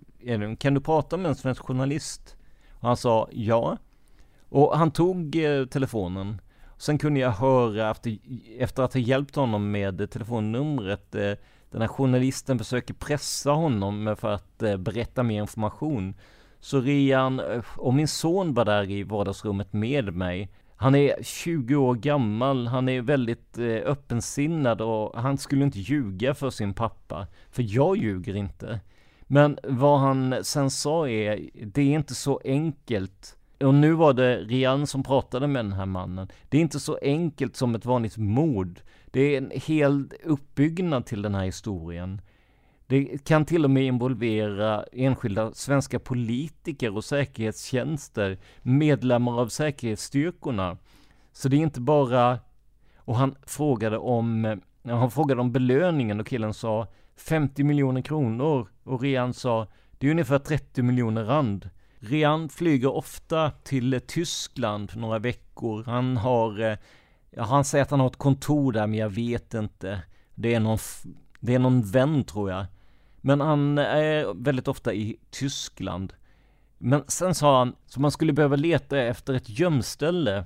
kan 0.60 0.74
du 0.74 0.82
prata 0.82 1.18
med 1.18 1.30
en 1.30 1.36
svensk 1.36 1.62
journalist? 1.62 2.36
Och 2.72 2.88
han 2.88 2.98
sa, 2.98 3.28
ja. 3.32 3.78
Och 4.50 4.78
han 4.78 4.92
tog 4.92 5.36
eh, 5.36 5.66
telefonen. 5.66 6.42
Sen 6.78 6.98
kunde 6.98 7.20
jag 7.20 7.32
höra 7.32 7.92
efter, 7.92 8.18
efter 8.58 8.84
att 8.84 8.94
ha 8.94 9.00
hjälpt 9.02 9.36
honom 9.36 9.72
med 9.72 10.12
telefonnumret 10.12 11.16
eh, 11.16 11.34
den 11.74 11.82
här 11.82 11.88
journalisten 11.88 12.58
försöker 12.58 12.94
pressa 12.94 13.52
honom 13.52 14.16
för 14.20 14.34
att 14.34 14.64
eh, 14.64 14.78
berätta 14.78 15.24
mer 15.24 15.42
information. 15.42 16.14
Så 16.64 16.82
Rian 16.82 17.40
eh, 17.40 17.64
och 17.78 17.94
min 17.94 18.08
son 18.08 18.54
var 18.54 18.66
där 18.66 18.92
i 18.92 19.04
vardagsrummet 19.04 19.74
med 19.74 20.14
mig. 20.16 20.50
Han 20.76 20.96
är 20.96 21.24
20 21.24 21.76
år 21.76 21.96
gammal, 21.96 22.68
han 22.68 22.90
är 22.90 23.02
väldigt 23.02 23.58
eh, 23.58 23.66
öppensinnad 23.66 24.82
och 24.82 25.22
han 25.22 25.38
skulle 25.38 25.64
inte 25.64 25.80
ljuga 25.80 26.34
för 26.34 26.50
sin 26.50 26.74
pappa. 26.74 27.28
För 27.52 27.64
jag 27.68 27.98
ljuger 27.98 28.36
inte. 28.36 28.80
Men 29.22 29.60
vad 29.64 30.00
han 30.00 30.36
sen 30.44 30.70
sa 30.70 31.10
är, 31.10 31.50
det 31.66 31.82
är 31.82 31.96
inte 31.96 32.16
så 32.16 32.42
enkelt. 32.44 33.38
Och 33.60 33.74
nu 33.74 33.94
var 33.94 34.14
det 34.14 34.38
Rian 34.38 34.88
som 34.88 35.04
pratade 35.04 35.48
med 35.48 35.66
den 35.66 35.74
här 35.74 35.86
mannen. 35.86 36.28
Det 36.50 36.58
är 36.58 36.62
inte 36.62 36.80
så 36.80 36.98
enkelt 37.02 37.56
som 37.56 37.76
ett 37.76 37.86
vanligt 37.86 38.18
mord. 38.18 38.80
Det 39.06 39.22
är 39.22 39.38
en 39.38 39.52
hel 39.54 40.12
uppbyggnad 40.24 41.06
till 41.06 41.22
den 41.22 41.36
här 41.36 41.46
historien. 41.46 42.22
Det 42.88 43.26
kan 43.26 43.46
till 43.46 43.66
och 43.66 43.72
med 43.72 43.84
involvera 43.84 44.84
enskilda 44.92 45.54
svenska 45.54 46.00
politiker 46.00 46.96
och 46.96 47.04
säkerhetstjänster, 47.04 48.38
medlemmar 48.62 49.40
av 49.42 49.48
säkerhetsstyrkorna. 49.48 50.78
Så 51.32 51.50
det 51.50 51.56
är 51.56 51.62
inte 51.62 51.82
bara, 51.82 52.40
och 52.98 53.16
han 53.16 53.36
frågade 53.46 53.98
om, 53.98 54.46
eh, 54.46 54.58
han 54.84 55.12
frågade 55.12 55.42
om 55.42 55.52
belöningen 55.52 56.20
och 56.20 56.28
killen 56.28 56.54
sa 56.54 56.88
50 57.18 57.64
miljoner 57.64 58.02
kronor 58.02 58.68
och 58.84 59.02
Rian 59.02 59.34
sa 59.34 59.68
det 59.98 60.08
är 60.08 60.12
ungefär 60.12 60.40
30 60.40 60.82
miljoner 60.82 61.24
rand. 61.24 61.70
Rian 62.00 62.50
flyger 62.50 62.96
ofta 62.96 63.52
till 63.52 64.02
Tyskland 64.08 64.92
för 64.92 65.00
några 65.00 65.20
veckor. 65.20 65.84
Han 65.84 66.18
har, 66.18 66.62
eh, 66.62 66.78
ja, 67.32 67.44
han 67.44 67.64
säger 67.66 67.84
att 67.84 67.92
han 67.92 68.00
har 68.00 68.08
ett 68.08 68.18
kontor 68.18 68.72
där 68.72 68.88
men 68.88 69.00
jag 69.00 69.10
vet 69.10 69.54
inte. 69.54 70.02
Det 70.36 70.54
är 70.54 70.60
någon, 70.60 70.78
det 71.44 71.56
är 71.56 71.60
någon 71.60 71.82
vän 71.82 72.24
tror 72.24 72.52
jag. 72.52 72.66
Men 73.22 73.42
han 73.42 73.78
är 73.78 74.44
väldigt 74.44 74.68
ofta 74.68 74.94
i 74.94 75.18
Tyskland. 75.30 76.14
Men 76.78 77.04
sen 77.08 77.36
sa 77.36 77.58
han, 77.60 77.76
så 77.86 78.02
man 78.02 78.12
skulle 78.12 78.34
behöva 78.34 78.56
leta 78.56 78.98
efter 78.98 79.34
ett 79.34 79.60
gömställe. 79.60 80.46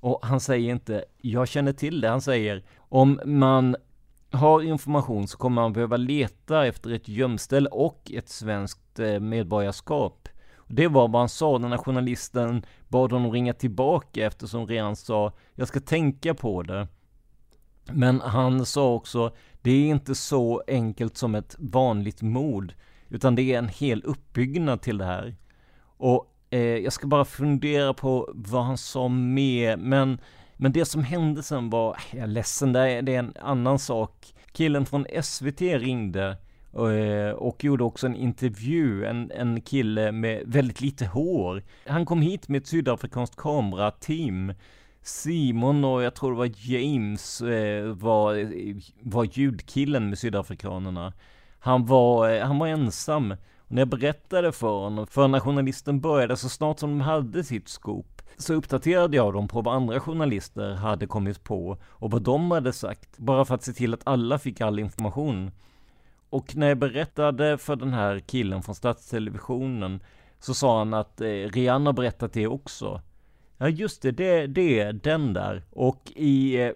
Och 0.00 0.18
han 0.22 0.40
säger 0.40 0.70
inte, 0.70 1.04
jag 1.18 1.48
känner 1.48 1.72
till 1.72 2.00
det, 2.00 2.08
han 2.08 2.20
säger, 2.20 2.62
om 2.78 3.20
man 3.24 3.76
har 4.30 4.62
information 4.62 5.28
så 5.28 5.38
kommer 5.38 5.62
man 5.62 5.72
behöva 5.72 5.96
leta 5.96 6.66
efter 6.66 6.90
ett 6.90 7.08
gömställe 7.08 7.68
och 7.68 8.10
ett 8.14 8.28
svenskt 8.28 8.98
eh, 8.98 9.20
medborgarskap. 9.20 10.28
Det 10.66 10.88
var 10.88 11.08
vad 11.08 11.20
han 11.20 11.28
sa, 11.28 11.58
den 11.58 11.70
här 11.70 11.78
journalisten 11.78 12.64
bad 12.88 13.12
honom 13.12 13.32
ringa 13.32 13.54
tillbaka 13.54 14.26
eftersom 14.26 14.66
Rehan 14.66 14.96
sa, 14.96 15.32
jag 15.54 15.68
ska 15.68 15.80
tänka 15.80 16.34
på 16.34 16.62
det. 16.62 16.88
Men 17.92 18.20
han 18.20 18.66
sa 18.66 18.92
också, 18.92 19.32
det 19.62 19.70
är 19.70 19.86
inte 19.86 20.14
så 20.14 20.62
enkelt 20.66 21.16
som 21.16 21.34
ett 21.34 21.56
vanligt 21.58 22.22
mord, 22.22 22.74
utan 23.08 23.34
det 23.34 23.42
är 23.42 23.58
en 23.58 23.68
hel 23.68 24.02
uppbyggnad 24.02 24.82
till 24.82 24.98
det 24.98 25.04
här. 25.04 25.36
Och 25.82 26.36
eh, 26.50 26.60
jag 26.60 26.92
ska 26.92 27.06
bara 27.06 27.24
fundera 27.24 27.94
på 27.94 28.30
vad 28.34 28.64
han 28.64 28.78
sa 28.78 29.08
mer, 29.08 29.76
men, 29.76 30.20
men 30.56 30.72
det 30.72 30.84
som 30.84 31.04
hände 31.04 31.42
sen 31.42 31.70
var, 31.70 31.96
jag 32.10 32.22
är 32.22 32.26
ledsen, 32.26 32.72
det 32.72 32.80
är, 32.80 33.02
det 33.02 33.14
är 33.14 33.18
en 33.18 33.34
annan 33.40 33.78
sak. 33.78 34.34
Killen 34.52 34.86
från 34.86 35.06
SVT 35.22 35.60
ringde 35.60 36.36
och, 36.72 36.88
och 37.48 37.64
gjorde 37.64 37.84
också 37.84 38.06
en 38.06 38.16
intervju, 38.16 39.04
en, 39.04 39.30
en 39.30 39.60
kille 39.60 40.12
med 40.12 40.42
väldigt 40.46 40.80
lite 40.80 41.06
hår. 41.06 41.62
Han 41.86 42.06
kom 42.06 42.22
hit 42.22 42.48
med 42.48 42.60
ett 42.60 42.66
sydafrikanskt 42.66 43.36
kamerateam 43.36 44.52
Simon 45.02 45.84
och 45.84 46.02
jag 46.02 46.14
tror 46.14 46.30
det 46.30 46.38
var 46.38 46.50
James 46.56 47.40
eh, 47.40 47.84
var, 47.84 48.50
var 49.00 49.28
ljudkillen 49.32 50.08
med 50.08 50.18
sydafrikanerna. 50.18 51.12
Han 51.58 51.86
var, 51.86 52.30
eh, 52.30 52.46
han 52.46 52.58
var 52.58 52.66
ensam. 52.66 53.30
Och 53.58 53.72
när 53.72 53.80
jag 53.80 53.88
berättade 53.88 54.52
för 54.52 54.80
honom, 54.80 55.06
för 55.06 55.28
när 55.28 55.40
journalisten 55.40 56.00
började, 56.00 56.36
så 56.36 56.48
snart 56.48 56.78
som 56.78 56.90
de 56.90 57.00
hade 57.00 57.44
sitt 57.44 57.68
skop, 57.68 58.22
så 58.36 58.54
uppdaterade 58.54 59.16
jag 59.16 59.32
dem 59.32 59.48
på 59.48 59.62
vad 59.62 59.74
andra 59.74 60.00
journalister 60.00 60.74
hade 60.74 61.06
kommit 61.06 61.44
på 61.44 61.76
och 61.84 62.10
vad 62.10 62.22
de 62.22 62.50
hade 62.50 62.72
sagt, 62.72 63.18
bara 63.18 63.44
för 63.44 63.54
att 63.54 63.62
se 63.62 63.72
till 63.72 63.94
att 63.94 64.06
alla 64.06 64.38
fick 64.38 64.60
all 64.60 64.78
information. 64.78 65.50
Och 66.30 66.56
när 66.56 66.68
jag 66.68 66.78
berättade 66.78 67.58
för 67.58 67.76
den 67.76 67.92
här 67.92 68.18
killen 68.18 68.62
från 68.62 68.74
Statstelevisionen 68.74 70.00
så 70.38 70.54
sa 70.54 70.78
han 70.78 70.94
att 70.94 71.20
eh, 71.20 71.26
Rihanna 71.26 71.88
har 71.88 71.92
berättat 71.92 72.32
det 72.32 72.46
också. 72.46 73.00
Ja 73.62 73.68
just 73.68 74.02
det, 74.02 74.10
det, 74.10 74.46
det 74.46 74.80
är 74.80 74.92
den 74.92 75.32
där. 75.32 75.62
Och 75.70 76.12
i, 76.16 76.56
eh, 76.62 76.72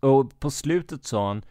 och 0.00 0.40
på 0.40 0.50
slutet 0.50 1.04
sa 1.04 1.28
han, 1.28 1.42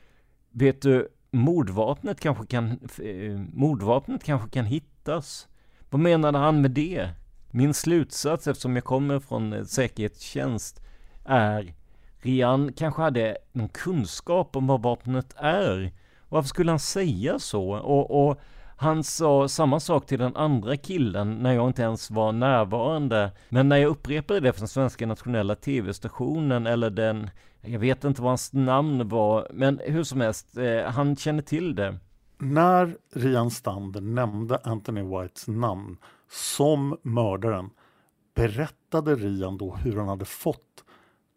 vet 0.51 0.81
du, 0.81 1.07
mordvapnet 1.31 2.19
kanske 2.19 2.45
kan, 2.45 2.71
eh, 3.03 3.39
mordvapnet 3.53 4.23
kanske 4.23 4.49
kan 4.49 4.65
hittas. 4.65 5.47
Vad 5.89 6.01
menade 6.01 6.37
han 6.37 6.61
med 6.61 6.71
det? 6.71 7.09
Min 7.51 7.73
slutsats, 7.73 8.47
eftersom 8.47 8.75
jag 8.75 8.83
kommer 8.85 9.19
från 9.19 9.53
eh, 9.53 9.63
säkerhetstjänst, 9.63 10.81
är 11.25 11.73
Rian 12.21 12.73
kanske 12.73 13.01
hade 13.01 13.37
någon 13.51 13.69
kunskap 13.69 14.55
om 14.55 14.67
vad 14.67 14.81
vapnet 14.81 15.33
är. 15.37 15.91
Varför 16.29 16.47
skulle 16.47 16.71
han 16.71 16.79
säga 16.79 17.39
så? 17.39 17.69
Och, 17.71 18.29
och 18.29 18.41
han 18.81 19.03
sa 19.03 19.47
samma 19.47 19.79
sak 19.79 20.05
till 20.05 20.19
den 20.19 20.35
andra 20.35 20.77
killen 20.77 21.37
när 21.37 21.53
jag 21.53 21.69
inte 21.69 21.81
ens 21.81 22.11
var 22.11 22.31
närvarande. 22.31 23.31
Men 23.49 23.69
när 23.69 23.77
jag 23.77 23.89
upprepade 23.89 24.39
det 24.39 24.53
för 24.53 24.59
den 24.59 24.67
svenska 24.67 25.07
nationella 25.07 25.55
tv-stationen 25.55 26.67
eller 26.67 26.89
den, 26.89 27.29
jag 27.61 27.79
vet 27.79 28.03
inte 28.03 28.21
vad 28.21 28.31
hans 28.31 28.53
namn 28.53 29.09
var, 29.09 29.47
men 29.53 29.81
hur 29.85 30.03
som 30.03 30.21
helst, 30.21 30.57
eh, 30.57 30.83
han 30.83 31.15
känner 31.15 31.41
till 31.41 31.75
det. 31.75 31.97
När 32.37 32.95
Rian 33.13 33.51
Stander 33.51 34.01
nämnde 34.01 34.59
Anthony 34.63 35.01
Whites 35.01 35.47
namn 35.47 35.97
som 36.31 36.97
mördaren, 37.01 37.69
berättade 38.35 39.15
Rian 39.15 39.57
då 39.57 39.75
hur 39.75 39.97
han 39.97 40.07
hade 40.07 40.25
fått 40.25 40.83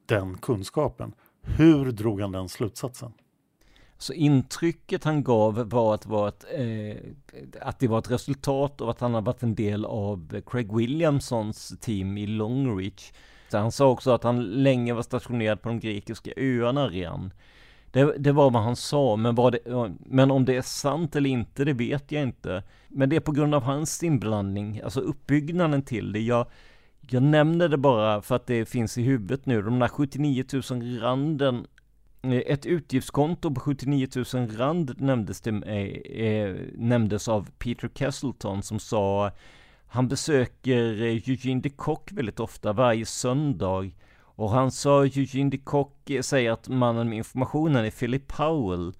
den 0.07 0.39
kunskapen? 0.39 1.15
Hur 1.43 1.93
drog 1.93 2.21
han 2.21 2.33
den 2.33 2.49
slutsatsen? 2.49 3.13
Så 4.03 4.13
intrycket 4.13 5.05
han 5.05 5.25
gav 5.25 5.69
var 5.69 5.95
att, 5.95 6.07
var 6.07 6.29
ett, 6.29 6.45
eh, 6.55 6.97
att 7.61 7.79
det 7.79 7.89
var 7.89 7.99
ett 7.99 8.11
resultat 8.11 8.81
av 8.81 8.89
att 8.89 9.01
han 9.01 9.15
har 9.15 9.23
varit 9.23 9.43
en 9.43 9.55
del 9.55 9.85
av 9.85 10.41
Craig 10.47 10.77
Williamsons 10.77 11.75
team 11.81 12.19
i 12.19 12.27
Longreach. 12.27 13.13
Så 13.49 13.59
han 13.59 13.73
sa 13.73 13.89
också 13.89 14.11
att 14.11 14.23
han 14.23 14.43
länge 14.43 14.95
var 14.95 15.03
stationerad 15.03 15.63
på 15.63 15.69
de 15.69 15.81
grekiska 15.81 16.31
öarna 16.37 16.89
redan. 16.89 17.33
Det, 17.91 18.19
det, 18.19 18.33
var 18.33 18.51
vad 18.51 18.63
han 18.63 18.77
sa, 18.77 19.17
men, 19.17 19.35
det, 19.35 19.59
men 19.99 20.31
om 20.31 20.45
det 20.45 20.57
är 20.57 20.63
sant 20.63 21.17
eller 21.17 21.31
inte, 21.31 21.65
det 21.65 21.73
vet 21.73 22.13
jag 22.13 22.23
inte. 22.23 22.63
Men 22.89 23.09
det 23.09 23.17
är 23.17 23.21
på 23.21 23.33
grund 23.33 23.55
av 23.55 23.63
hans 23.63 24.03
inblandning, 24.03 24.81
alltså 24.81 25.01
uppbyggnaden 25.01 25.83
till 25.83 26.13
det. 26.13 26.21
Jag, 26.21 26.47
jag 27.01 27.23
nämner 27.23 27.69
det 27.69 27.79
bara 27.79 28.23
för 28.23 28.37
att 28.37 28.47
det 28.47 28.65
finns 28.65 28.99
i 28.99 29.03
huvudet 29.03 29.47
nu. 29.47 29.63
De 29.63 29.79
där 29.79 29.89
79 29.89 30.45
000 30.71 31.01
randen 31.01 31.67
Eh, 32.23 32.43
ett 32.47 32.67
utgiftskonto 32.67 33.55
på 33.55 33.61
79 33.61 34.09
000 34.35 34.49
rand 34.49 35.01
nämndes, 35.01 35.41
det, 35.41 35.51
eh, 35.51 36.27
eh, 36.27 36.57
nämndes 36.75 37.29
av 37.29 37.51
Peter 37.59 37.89
Castleton 37.89 38.63
som 38.63 38.79
sa 38.79 39.31
han 39.87 40.09
besöker 40.09 41.03
eh, 41.03 41.29
Eugene 41.29 41.61
de 41.61 41.71
Kock 41.71 42.13
väldigt 42.13 42.41
ofta, 42.41 42.73
varje 42.73 43.07
söndag. 43.07 43.91
Och 44.21 44.51
han 44.51 44.71
sa, 44.71 45.05
Eugene 45.05 45.51
de 45.51 45.59
Kock 45.59 46.11
säger 46.21 46.51
att 46.51 46.69
mannen 46.69 47.09
med 47.09 47.19
informationen 47.19 47.85
är 47.85 47.91
Philip 47.91 48.29
Powell. 48.29 48.93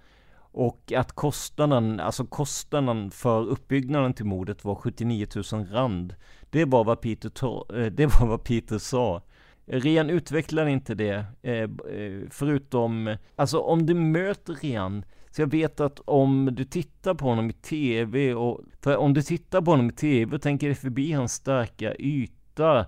Och 0.55 0.93
att 0.97 1.13
kostnaden, 1.13 2.01
alltså 2.01 2.25
kostnaden 2.25 3.11
för 3.11 3.49
uppbyggnaden 3.49 4.15
till 4.15 4.25
mordet 4.25 4.65
var 4.65 4.75
79 4.75 5.27
000 5.53 5.67
rand. 5.67 6.15
Det 6.51 6.65
var 6.65 6.85
vad 6.85 7.01
Peter, 7.01 7.91
det 7.91 8.07
var 8.07 8.27
vad 8.27 8.45
Peter 8.45 8.79
sa. 8.79 9.23
Rian 9.67 10.11
utvecklar 10.11 10.67
inte 10.67 10.95
det, 10.95 11.25
eh, 11.43 11.53
eh, 11.53 12.21
förutom, 12.31 13.17
alltså 13.37 13.59
om 13.59 13.87
du 13.87 13.95
möter 13.95 14.55
Rian, 14.55 15.05
så 15.31 15.43
jag 15.43 15.51
vet 15.51 15.81
att 15.81 16.01
om 16.01 16.49
du 16.53 16.65
tittar 16.65 17.15
på 17.15 17.25
honom 17.25 17.51
i 17.51 17.53
tv 17.53 18.35
och, 18.35 18.61
för 18.81 18.97
om 18.97 19.15
du 19.15 19.23
tittar 19.23 19.63
på 19.63 19.71
honom 19.71 19.91
i 19.91 19.93
tv 19.93 20.37
och 20.37 20.43
tänker 20.43 20.67
dig 20.67 20.77
förbi 20.77 21.13
hans 21.13 21.33
starka 21.33 21.95
yta, 21.99 22.87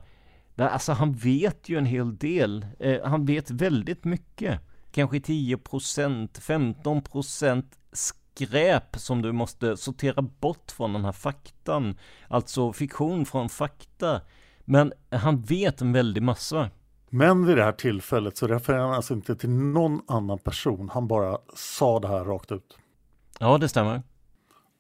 där, 0.54 0.68
alltså 0.68 0.92
han 0.92 1.12
vet 1.12 1.68
ju 1.68 1.78
en 1.78 1.86
hel 1.86 2.16
del, 2.16 2.66
eh, 2.78 3.04
han 3.04 3.24
vet 3.24 3.50
väldigt 3.50 4.04
mycket 4.04 4.60
kanske 4.94 5.18
10%, 5.18 6.40
15% 6.40 7.64
skräp 7.92 8.96
som 8.96 9.22
du 9.22 9.32
måste 9.32 9.76
sortera 9.76 10.22
bort 10.22 10.70
från 10.70 10.92
den 10.92 11.04
här 11.04 11.12
faktan. 11.12 11.98
Alltså 12.28 12.72
fiktion 12.72 13.26
från 13.26 13.48
fakta. 13.48 14.20
Men 14.64 14.92
han 15.10 15.42
vet 15.42 15.80
en 15.80 15.92
väldig 15.92 16.22
massa. 16.22 16.70
Men 17.10 17.46
vid 17.46 17.56
det 17.56 17.64
här 17.64 17.72
tillfället 17.72 18.36
så 18.36 18.46
refererar 18.46 18.82
han 18.82 18.94
alltså 18.94 19.14
inte 19.14 19.36
till 19.36 19.50
någon 19.50 20.00
annan 20.08 20.38
person. 20.38 20.88
Han 20.88 21.08
bara 21.08 21.38
sa 21.54 22.00
det 22.00 22.08
här 22.08 22.24
rakt 22.24 22.52
ut. 22.52 22.78
Ja, 23.38 23.58
det 23.58 23.68
stämmer. 23.68 24.02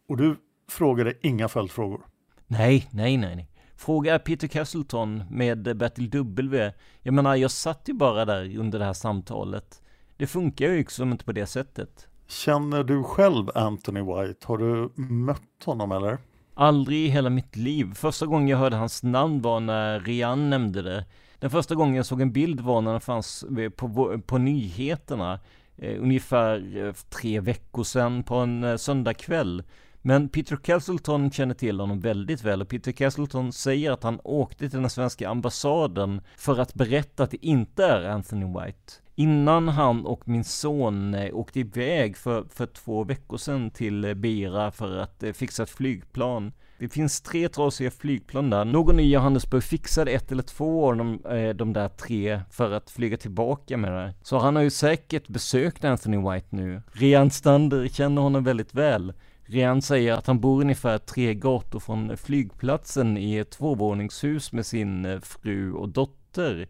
Och 0.08 0.16
du 0.16 0.36
frågade 0.68 1.14
inga 1.22 1.48
följdfrågor? 1.48 2.00
Nej, 2.46 2.88
nej, 2.92 3.16
nej, 3.16 3.36
nej. 3.36 3.50
Fråga 3.76 4.18
Peter 4.18 4.48
Castleton 4.48 5.24
med 5.30 5.76
Bertil 5.76 6.10
W. 6.10 6.72
Jag 7.02 7.14
menar, 7.14 7.36
jag 7.36 7.50
satt 7.50 7.88
ju 7.88 7.92
bara 7.92 8.24
där 8.24 8.58
under 8.58 8.78
det 8.78 8.84
här 8.84 8.92
samtalet. 8.92 9.82
Det 10.16 10.26
funkar 10.26 10.66
ju 10.66 10.76
liksom 10.76 11.12
inte 11.12 11.24
på 11.24 11.32
det 11.32 11.46
sättet. 11.46 12.08
Känner 12.26 12.84
du 12.84 13.02
själv 13.02 13.50
Anthony 13.54 14.00
White? 14.00 14.46
Har 14.46 14.58
du 14.58 15.02
mött 15.02 15.64
honom 15.64 15.92
eller? 15.92 16.18
Aldrig 16.54 17.06
i 17.06 17.08
hela 17.08 17.30
mitt 17.30 17.56
liv. 17.56 17.94
Första 17.94 18.26
gången 18.26 18.48
jag 18.48 18.58
hörde 18.58 18.76
hans 18.76 19.02
namn 19.02 19.42
var 19.42 19.60
när 19.60 20.00
Rian 20.00 20.50
nämnde 20.50 20.82
det. 20.82 21.04
Den 21.38 21.50
första 21.50 21.74
gången 21.74 21.94
jag 21.94 22.06
såg 22.06 22.20
en 22.20 22.32
bild 22.32 22.60
var 22.60 22.80
när 22.80 22.90
den 22.90 23.00
fanns 23.00 23.44
på, 23.76 24.18
på 24.26 24.38
nyheterna. 24.38 25.40
Eh, 25.76 26.02
ungefär 26.02 26.76
eh, 26.76 26.92
tre 26.92 27.40
veckor 27.40 27.84
sedan 27.84 28.22
på 28.22 28.34
en 28.34 28.64
eh, 28.64 28.76
söndagkväll. 28.76 29.62
Men 30.02 30.28
Peter 30.28 30.56
Castleton 30.56 31.30
känner 31.30 31.54
till 31.54 31.80
honom 31.80 32.00
väldigt 32.00 32.44
väl 32.44 32.62
och 32.62 32.68
Peter 32.68 32.92
Castleton 32.92 33.52
säger 33.52 33.90
att 33.90 34.02
han 34.02 34.20
åkte 34.24 34.70
till 34.70 34.80
den 34.80 34.90
svenska 34.90 35.28
ambassaden 35.28 36.20
för 36.36 36.60
att 36.60 36.74
berätta 36.74 37.22
att 37.22 37.30
det 37.30 37.46
inte 37.46 37.84
är 37.84 38.04
Anthony 38.04 38.44
White. 38.46 38.92
Innan 39.16 39.68
han 39.68 40.06
och 40.06 40.28
min 40.28 40.44
son 40.44 41.14
eh, 41.14 41.34
åkte 41.34 41.60
iväg 41.60 42.16
för, 42.16 42.44
för 42.50 42.66
två 42.66 43.04
veckor 43.04 43.36
sedan 43.36 43.70
till 43.70 44.04
eh, 44.04 44.14
Beira 44.14 44.70
för 44.70 44.96
att 44.96 45.22
eh, 45.22 45.32
fixa 45.32 45.62
ett 45.62 45.70
flygplan. 45.70 46.52
Det 46.78 46.88
finns 46.88 47.20
tre 47.20 47.48
trasiga 47.48 47.90
flygplan 47.90 48.50
där. 48.50 48.64
Någon 48.64 49.00
i 49.00 49.12
Johannesburg 49.12 49.62
fixade 49.62 50.10
ett 50.10 50.32
eller 50.32 50.42
två 50.42 50.88
av 50.88 50.96
de, 50.96 51.24
eh, 51.24 51.48
de 51.48 51.72
där 51.72 51.88
tre 51.88 52.40
för 52.50 52.70
att 52.70 52.90
flyga 52.90 53.16
tillbaka 53.16 53.76
med 53.76 53.92
det. 53.92 54.14
Så 54.22 54.38
han 54.38 54.56
har 54.56 54.62
ju 54.62 54.70
säkert 54.70 55.28
besökt 55.28 55.84
Anthony 55.84 56.16
White 56.16 56.46
nu. 56.50 56.82
Rian 56.92 57.30
Stander 57.30 57.88
känner 57.88 58.22
honom 58.22 58.44
väldigt 58.44 58.74
väl. 58.74 59.12
Rian 59.44 59.82
säger 59.82 60.12
att 60.12 60.26
han 60.26 60.40
bor 60.40 60.60
ungefär 60.60 60.98
tre 60.98 61.34
gator 61.34 61.80
från 61.80 62.16
flygplatsen 62.16 63.18
i 63.18 63.36
ett 63.36 63.50
tvåvåningshus 63.50 64.52
med 64.52 64.66
sin 64.66 65.20
fru 65.20 65.72
och 65.72 65.88
dotter. 65.88 66.68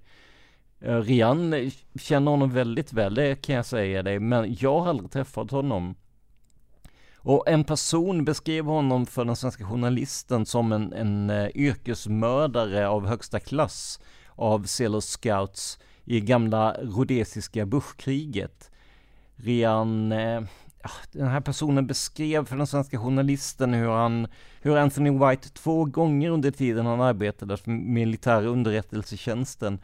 Eh, 0.85 1.01
Rian 1.01 1.71
känner 1.95 2.31
honom 2.31 2.51
väldigt 2.51 2.93
väl, 2.93 3.15
det 3.15 3.35
kan 3.35 3.55
jag 3.55 3.67
säga 3.67 4.03
dig, 4.03 4.19
men 4.19 4.57
jag 4.61 4.81
har 4.81 4.89
aldrig 4.89 5.11
träffat 5.11 5.51
honom. 5.51 5.95
Och 7.17 7.49
en 7.49 7.65
person 7.65 8.25
beskrev 8.25 8.65
honom 8.65 9.07
för 9.07 9.25
den 9.25 9.37
svenska 9.37 9.65
journalisten 9.65 10.47
som 10.47 10.73
en, 10.73 10.93
en 10.93 11.31
eh, 11.31 11.49
yrkesmördare 11.55 12.89
av 12.89 13.07
högsta 13.07 13.41
klass 13.41 14.01
av 14.29 14.65
Sailor 14.65 15.01
Scouts 15.01 15.79
i 16.05 16.21
gamla 16.21 16.73
rhodesiska 16.73 17.67
buschkriget. 17.67 18.71
Rian, 19.37 20.13
eh, 20.13 20.43
ah, 20.83 20.91
den 21.13 21.29
här 21.29 21.41
personen 21.41 21.87
beskrev 21.87 22.45
för 22.45 22.57
den 22.57 22.67
svenska 22.67 22.99
journalisten 22.99 23.75
hur 23.75 23.91
han, 23.91 24.27
hur 24.63 24.77
Anthony 24.77 25.11
White 25.11 25.49
två 25.49 25.85
gånger 25.85 26.31
under 26.31 26.51
tiden 26.51 26.87
han 26.87 27.01
arbetade 27.01 27.57
för 27.57 27.71
militära 27.71 28.47
underrättelsetjänsten 28.47 29.79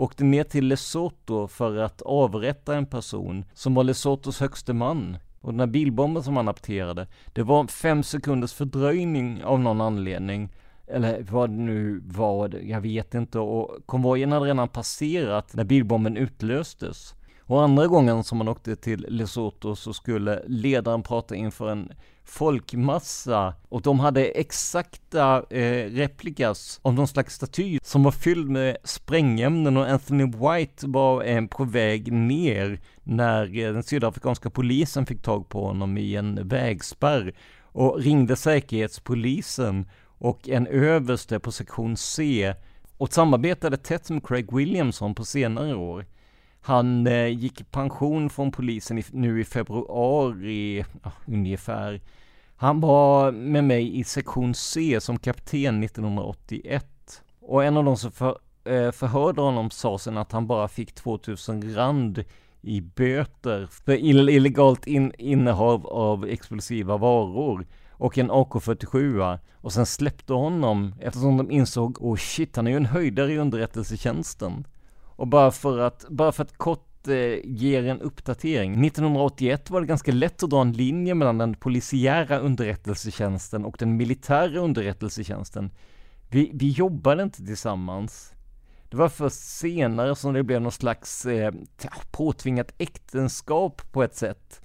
åkte 0.00 0.24
ner 0.24 0.44
till 0.44 0.66
Lesotho 0.66 1.48
för 1.48 1.76
att 1.76 2.02
avrätta 2.02 2.76
en 2.76 2.86
person 2.86 3.44
som 3.54 3.74
var 3.74 3.84
Lesothos 3.84 4.40
högste 4.40 4.72
man. 4.72 5.16
Och 5.40 5.52
den 5.52 5.60
här 5.60 5.66
bilbomben 5.66 6.22
som 6.22 6.36
han 6.36 6.48
apterade, 6.48 7.06
det 7.32 7.42
var 7.42 7.66
fem 7.66 8.02
sekunders 8.02 8.52
fördröjning 8.52 9.44
av 9.44 9.60
någon 9.60 9.80
anledning. 9.80 10.52
Eller 10.86 11.22
vad 11.30 11.50
nu 11.50 12.02
var, 12.04 12.60
jag 12.62 12.80
vet 12.80 13.14
inte. 13.14 13.38
Och 13.38 13.86
konvojen 13.86 14.32
hade 14.32 14.46
redan 14.46 14.68
passerat 14.68 15.54
när 15.54 15.64
bilbomben 15.64 16.16
utlöstes. 16.16 17.14
Och 17.40 17.62
andra 17.62 17.86
gången 17.86 18.24
som 18.24 18.38
han 18.38 18.48
åkte 18.48 18.76
till 18.76 19.06
Lesotho 19.08 19.76
så 19.76 19.92
skulle 19.92 20.42
ledaren 20.46 21.02
prata 21.02 21.34
inför 21.34 21.68
en 21.68 21.92
folkmassa 22.30 23.54
och 23.68 23.82
de 23.82 24.00
hade 24.00 24.24
exakta 24.24 25.44
eh, 25.50 25.90
replikas 25.90 26.80
av 26.82 26.94
någon 26.94 27.08
slags 27.08 27.34
staty 27.34 27.78
som 27.82 28.02
var 28.02 28.10
fylld 28.10 28.50
med 28.50 28.76
sprängämnen 28.84 29.76
och 29.76 29.88
Anthony 29.88 30.24
White 30.24 30.86
var 30.86 31.24
eh, 31.24 31.46
på 31.46 31.64
väg 31.64 32.12
ner 32.12 32.80
när 33.02 33.58
eh, 33.58 33.72
den 33.72 33.82
sydafrikanska 33.82 34.50
polisen 34.50 35.06
fick 35.06 35.22
tag 35.22 35.48
på 35.48 35.66
honom 35.66 35.98
i 35.98 36.16
en 36.16 36.48
vägspärr 36.48 37.34
och 37.62 38.00
ringde 38.00 38.36
säkerhetspolisen 38.36 39.88
och 40.18 40.48
en 40.48 40.66
överste 40.66 41.40
på 41.40 41.52
sektion 41.52 41.96
C 41.96 42.54
och 42.96 43.12
samarbetade 43.12 43.76
tätt 43.76 44.10
med 44.10 44.26
Craig 44.26 44.56
Williamson 44.56 45.14
på 45.14 45.24
senare 45.24 45.74
år. 45.74 46.06
Han 46.60 47.06
eh, 47.06 47.26
gick 47.26 47.60
i 47.60 47.64
pension 47.64 48.30
från 48.30 48.52
polisen 48.52 48.98
i, 48.98 49.04
nu 49.12 49.40
i 49.40 49.44
februari, 49.44 50.84
ja, 51.02 51.12
ungefär. 51.26 52.00
Han 52.60 52.80
var 52.80 53.32
med 53.32 53.64
mig 53.64 53.98
i 53.98 54.04
sektion 54.04 54.54
C 54.54 55.00
som 55.00 55.18
kapten 55.18 55.82
1981. 55.84 57.22
Och 57.40 57.64
en 57.64 57.76
av 57.76 57.84
de 57.84 57.96
som 57.96 58.12
för, 58.12 58.38
eh, 58.64 58.90
förhörde 58.90 59.40
honom 59.40 59.70
sa 59.70 59.98
sen 59.98 60.18
att 60.18 60.32
han 60.32 60.46
bara 60.46 60.68
fick 60.68 60.94
2000 60.94 61.74
rand 61.74 62.24
i 62.60 62.80
böter 62.80 63.66
för 63.66 63.92
illegalt 63.92 64.86
in, 64.86 65.12
innehav 65.18 65.86
av 65.86 66.26
explosiva 66.26 66.96
varor 66.96 67.66
och 67.90 68.18
en 68.18 68.30
AK47 68.30 69.38
och 69.54 69.72
sen 69.72 69.86
släppte 69.86 70.32
honom 70.32 70.94
eftersom 71.00 71.36
de 71.36 71.50
insåg, 71.50 72.02
oh 72.02 72.16
shit, 72.16 72.56
han 72.56 72.66
är 72.66 72.70
ju 72.70 72.76
en 72.76 72.86
höjdare 72.86 73.32
i 73.32 73.38
underrättelsetjänsten. 73.38 74.66
Och 75.04 75.26
bara 75.26 75.50
för 75.50 75.78
att, 75.78 76.04
bara 76.08 76.32
för 76.32 76.42
att 76.42 76.58
kort 76.58 76.89
Eh, 77.08 77.40
ger 77.44 77.86
en 77.86 78.00
uppdatering. 78.00 78.84
1981 78.84 79.70
var 79.70 79.80
det 79.80 79.86
ganska 79.86 80.12
lätt 80.12 80.42
att 80.42 80.50
dra 80.50 80.60
en 80.60 80.72
linje 80.72 81.14
mellan 81.14 81.38
den 81.38 81.54
polisiära 81.54 82.38
underrättelsetjänsten 82.38 83.64
och 83.64 83.76
den 83.78 83.96
militära 83.96 84.58
underrättelsetjänsten. 84.58 85.70
Vi, 86.30 86.50
vi 86.54 86.70
jobbade 86.70 87.22
inte 87.22 87.46
tillsammans. 87.46 88.34
Det 88.90 88.96
var 88.96 89.08
först 89.08 89.40
senare 89.40 90.16
som 90.16 90.32
det 90.32 90.42
blev 90.42 90.62
någon 90.62 90.72
slags 90.72 91.26
eh, 91.26 91.52
påtvingat 92.10 92.74
äktenskap 92.78 93.92
på 93.92 94.02
ett 94.02 94.16
sätt. 94.16 94.60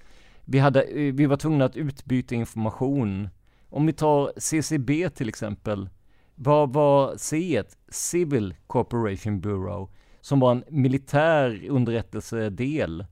Vi, 0.46 0.60
hade, 0.60 0.82
eh, 0.82 1.14
vi 1.14 1.26
var 1.26 1.38
tvungna 1.38 1.66
att 1.66 1.78
utbyta 1.78 2.36
information. 2.36 3.30
Om 3.70 3.86
vi 3.86 3.94
tar 3.94 4.32
CCB 4.38 5.10
till 5.10 5.30
exempel. 5.30 5.90
Vad 6.36 6.74
var 6.74 7.14
C? 7.18 7.64
Civil 7.90 8.56
Corporation 8.68 9.42
Bureau 9.42 9.90
som 10.26 10.40
var 10.40 10.52
en 10.52 10.64
militär 10.70 11.66
underrättelsedel. 11.70 13.06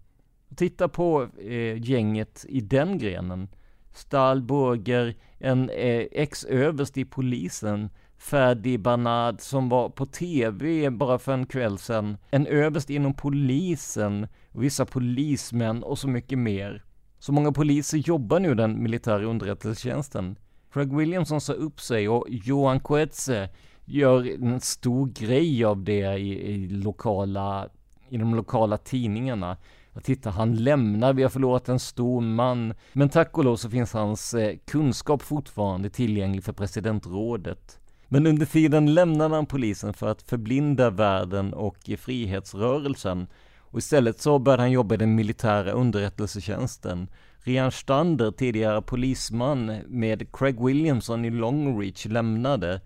Titta 0.55 0.87
på 0.87 1.27
eh, 1.37 1.81
gänget 1.81 2.45
i 2.49 2.61
den 2.61 2.97
grenen. 2.97 3.47
Stahlburger, 3.91 5.15
en 5.37 5.69
eh, 5.69 6.05
ex-överst 6.11 6.97
i 6.97 7.05
polisen, 7.05 7.89
Ferdi 8.17 8.77
Banad 8.77 9.41
som 9.41 9.69
var 9.69 9.89
på 9.89 10.05
tv 10.05 10.89
bara 10.89 11.19
för 11.19 11.33
en 11.33 11.45
kväll 11.45 11.77
sedan, 11.77 12.17
en 12.31 12.47
överst 12.47 12.89
inom 12.89 13.13
polisen, 13.13 14.27
vissa 14.51 14.85
polismän 14.85 15.83
och 15.83 15.99
så 15.99 16.07
mycket 16.07 16.39
mer. 16.39 16.83
Så 17.19 17.31
många 17.31 17.51
poliser 17.51 17.97
jobbar 17.97 18.39
nu 18.39 18.55
den 18.55 18.83
militära 18.83 19.25
underrättelsetjänsten. 19.25 20.35
Craig 20.71 20.95
Williamson 20.95 21.41
sa 21.41 21.53
upp 21.53 21.81
sig 21.81 22.09
och 22.09 22.25
Johan 22.29 22.79
Coetze 22.79 23.49
gör 23.85 24.43
en 24.43 24.61
stor 24.61 25.07
grej 25.07 25.65
av 25.65 25.83
det 25.83 26.17
i, 26.17 26.53
i 26.53 26.67
lokala, 26.67 27.69
i 28.09 28.17
de 28.17 28.35
lokala 28.35 28.77
tidningarna. 28.77 29.57
Att 29.93 30.03
titta, 30.03 30.29
han 30.29 30.55
lämnar, 30.55 31.13
vi 31.13 31.23
har 31.23 31.29
förlorat 31.29 31.69
en 31.69 31.79
stor 31.79 32.21
man. 32.21 32.73
Men 32.93 33.09
tack 33.09 33.37
och 33.37 33.43
lov 33.43 33.55
så 33.55 33.69
finns 33.69 33.93
hans 33.93 34.33
eh, 34.33 34.55
kunskap 34.65 35.21
fortfarande 35.21 35.89
tillgänglig 35.89 36.43
för 36.43 36.53
presidentrådet. 36.53 37.79
Men 38.07 38.27
under 38.27 38.45
tiden 38.45 38.93
lämnade 38.93 39.35
han 39.35 39.45
polisen 39.45 39.93
för 39.93 40.07
att 40.07 40.21
förblinda 40.21 40.89
världen 40.89 41.53
och 41.53 41.77
frihetsrörelsen. 41.97 43.27
Och 43.59 43.79
istället 43.79 44.21
så 44.21 44.39
började 44.39 44.63
han 44.63 44.71
jobba 44.71 44.95
i 44.95 44.97
den 44.97 45.15
militära 45.15 45.71
underrättelsetjänsten. 45.71 47.07
Rian 47.39 47.71
Stander, 47.71 48.31
tidigare 48.31 48.81
polisman 48.81 49.65
med 49.87 50.31
Craig 50.31 50.65
Williamson 50.65 51.25
i 51.25 51.29
Longreach 51.29 52.05
lämnade. 52.05 52.81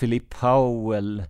Philip 0.00 0.28
Powell, 0.40 1.24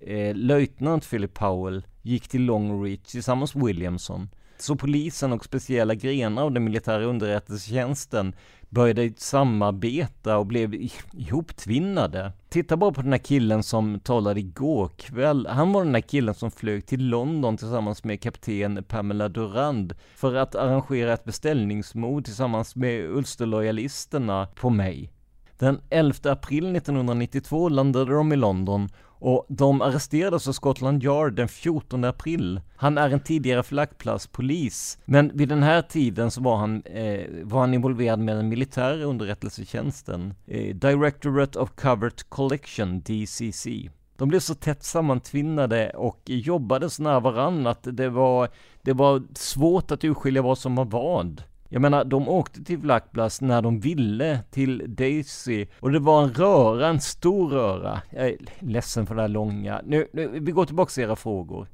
eh, 0.00 0.36
löjtnant 0.36 1.10
Philip 1.10 1.34
Powell, 1.34 1.86
gick 2.02 2.28
till 2.28 2.42
Long 2.44 2.84
Reach 2.84 3.10
tillsammans 3.10 3.54
med 3.54 3.64
Williamson. 3.64 4.28
Så 4.58 4.76
polisen 4.76 5.32
och 5.32 5.44
speciella 5.44 5.94
grenar 5.94 6.42
av 6.42 6.52
den 6.52 6.64
militära 6.64 7.04
underrättelsetjänsten 7.04 8.34
började 8.68 9.12
samarbeta 9.16 10.38
och 10.38 10.46
blev 10.46 10.74
ihoptvinnade. 11.12 12.32
Titta 12.48 12.76
bara 12.76 12.92
på 12.92 13.02
den 13.02 13.12
här 13.12 13.18
killen 13.18 13.62
som 13.62 14.00
talade 14.00 14.40
igår 14.40 14.88
kväll. 14.88 15.46
Han 15.46 15.72
var 15.72 15.84
den 15.84 15.94
här 15.94 16.00
killen 16.00 16.34
som 16.34 16.50
flög 16.50 16.86
till 16.86 17.08
London 17.08 17.56
tillsammans 17.56 18.04
med 18.04 18.20
kapten 18.20 18.84
Pamela 18.88 19.28
Durand 19.28 19.94
för 20.14 20.34
att 20.34 20.54
arrangera 20.54 21.12
ett 21.12 21.24
beställningsmord 21.24 22.24
tillsammans 22.24 22.76
med 22.76 23.10
Ulsterlojalisterna 23.10 24.48
på 24.54 24.70
mig. 24.70 25.10
Den 25.58 25.80
11 25.90 26.30
april 26.32 26.76
1992 26.76 27.68
landade 27.68 28.14
de 28.14 28.32
i 28.32 28.36
London 28.36 28.88
och 29.20 29.46
de 29.48 29.82
arresterades 29.82 30.48
av 30.48 30.52
Scotland 30.52 31.04
Yard 31.04 31.34
den 31.34 31.48
14 31.48 32.04
april. 32.04 32.60
Han 32.76 32.98
är 32.98 33.10
en 33.10 33.20
tidigare 33.20 33.62
flaggplatspolis, 33.62 34.98
men 35.04 35.30
vid 35.34 35.48
den 35.48 35.62
här 35.62 35.82
tiden 35.82 36.30
så 36.30 36.42
var 36.42 36.56
han, 36.56 36.82
eh, 36.82 37.20
var 37.42 37.60
han 37.60 37.74
involverad 37.74 38.18
med 38.18 38.36
den 38.36 38.48
militära 38.48 39.04
underrättelsetjänsten, 39.04 40.34
eh, 40.46 40.76
Directorate 40.76 41.58
of 41.58 41.70
Covert 41.70 42.28
Collection, 42.28 43.00
DCC. 43.00 43.90
De 44.16 44.28
blev 44.28 44.40
så 44.40 44.54
tätt 44.54 44.84
sammantvinnade 44.84 45.90
och 45.90 46.20
jobbade 46.26 46.90
så 46.90 47.02
nära 47.02 47.20
varandra 47.20 47.70
att 47.70 47.82
det 47.92 48.08
var, 48.08 48.48
det 48.82 48.92
var 48.92 49.22
svårt 49.34 49.90
att 49.90 50.04
urskilja 50.04 50.42
vad 50.42 50.58
som 50.58 50.74
var 50.74 50.84
vad. 50.84 51.42
Jag 51.68 51.82
menar, 51.82 52.04
de 52.04 52.28
åkte 52.28 52.64
till 52.64 52.78
Blackblast 52.78 53.40
när 53.40 53.62
de 53.62 53.80
ville 53.80 54.40
till 54.50 54.94
Daisy 54.96 55.66
och 55.80 55.92
det 55.92 55.98
var 55.98 56.22
en 56.22 56.32
röra, 56.32 56.86
en 56.86 57.00
stor 57.00 57.48
röra. 57.50 58.02
Jag 58.10 58.28
är 58.28 58.36
ledsen 58.58 59.06
för 59.06 59.14
det 59.14 59.20
här 59.20 59.28
långa. 59.28 59.80
Nu, 59.84 60.08
nu 60.12 60.28
vi 60.28 60.52
går 60.52 60.64
tillbaka 60.64 60.90
till 60.90 61.02
era 61.02 61.16
frågor. 61.16 61.68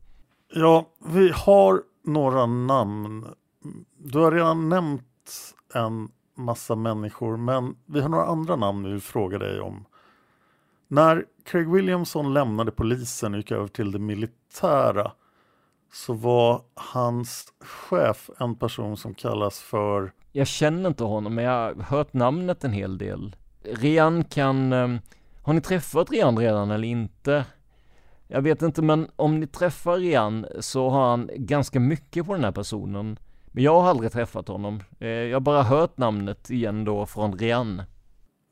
Ja, 0.55 0.87
vi 1.07 1.31
har 1.35 1.83
några 2.05 2.47
namn. 2.47 3.27
Du 3.99 4.19
har 4.19 4.33
redan 4.33 4.69
nämnt 4.69 5.55
en 5.75 6.09
massa 6.37 6.77
människor, 6.77 7.37
men 7.37 7.77
vi 7.87 8.01
har 8.01 8.09
några 8.09 8.27
andra 8.27 8.57
namn 8.57 8.85
vi 8.85 8.91
vill 8.91 9.01
fråga 9.01 9.39
dig 9.39 9.61
om. 9.61 9.85
När 10.89 11.25
Craig 11.45 11.71
Williamson 11.71 12.35
lämnade 12.35 12.71
polisen 12.71 13.33
och 13.33 13.39
gick 13.39 13.51
över 13.51 13.69
till 13.69 13.93
det 13.93 13.99
militära 13.99 15.13
så 15.95 16.13
var 16.13 16.63
hans 16.75 17.53
chef 17.61 18.31
en 18.39 18.55
person 18.55 18.97
som 18.97 19.15
kallas 19.15 19.61
för... 19.61 20.13
Jag 20.33 20.47
känner 20.47 20.89
inte 20.89 21.05
honom, 21.05 21.35
men 21.35 21.45
jag 21.45 21.75
har 21.75 21.83
hört 21.83 22.13
namnet 22.13 22.65
en 22.65 22.73
hel 22.73 22.99
del. 22.99 23.37
Rian 23.63 24.25
kan... 24.25 24.73
Um, 24.73 24.99
har 25.43 25.53
ni 25.53 25.61
träffat 25.61 26.11
Rian 26.11 26.39
redan 26.39 26.71
eller 26.71 26.89
inte? 26.89 27.45
Jag 28.27 28.43
vet 28.43 28.63
inte, 28.63 28.83
men 28.83 29.11
om 29.17 29.41
ni 29.41 29.47
träffar 29.47 29.97
Rian 29.97 30.47
så 30.61 30.91
har 30.91 31.11
han 31.11 31.31
ganska 31.35 31.81
mycket 31.81 32.27
på 32.27 32.35
den 32.35 32.45
här 32.45 32.53
personen. 32.53 33.19
Men 33.47 33.65
jag 33.65 33.81
har 33.81 33.91
aldrig 33.91 34.13
träffat 34.13 34.49
honom. 34.49 34.83
Eh, 35.01 35.09
jag 35.09 35.37
har 35.37 35.41
bara 35.41 35.63
hört 35.63 35.99
namnet 35.99 36.51
igen 36.51 36.85
då 36.85 37.07
från 37.07 37.39
Rian. 37.39 37.83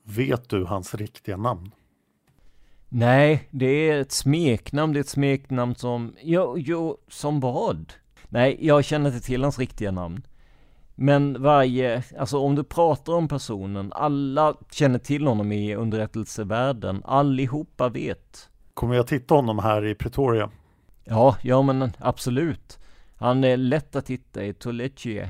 Vet 0.05 0.49
du 0.49 0.65
hans 0.65 0.95
riktiga 0.95 1.37
namn? 1.37 1.71
Nej, 2.95 3.49
det 3.51 3.67
är 3.67 4.01
ett 4.01 4.13
smeknamn, 4.13 4.93
det 4.93 4.99
är 4.99 5.01
ett 5.01 5.09
smeknamn 5.09 5.75
som, 5.75 6.15
jo, 6.23 6.55
jo, 6.59 6.99
som 7.09 7.41
vad? 7.41 7.93
Nej, 8.29 8.59
jag 8.61 8.85
känner 8.85 9.15
inte 9.15 9.27
till 9.27 9.43
hans 9.43 9.59
riktiga 9.59 9.91
namn. 9.91 10.23
Men 10.95 11.43
varje, 11.43 12.03
alltså 12.19 12.39
om 12.39 12.55
du 12.55 12.65
pratar 12.65 13.13
om 13.13 13.29
personen, 13.29 13.93
alla 13.93 14.55
känner 14.71 14.99
till 14.99 15.27
honom 15.27 15.53
i 15.53 15.75
underrättelsevärlden, 15.75 17.03
allihopa 17.05 17.89
vet. 17.89 18.49
Kommer 18.75 18.95
jag 18.95 19.07
titta 19.07 19.35
honom 19.35 19.59
här 19.59 19.87
i 19.87 19.95
Pretoria? 19.95 20.51
Ja, 21.05 21.37
ja 21.43 21.63
men 21.63 21.93
absolut. 21.99 22.79
Han 23.17 23.45
är 23.45 23.57
lätt 23.57 23.97
att 23.97 24.11
hitta 24.11 24.45
i 24.45 24.55
Toleche. 24.55 25.29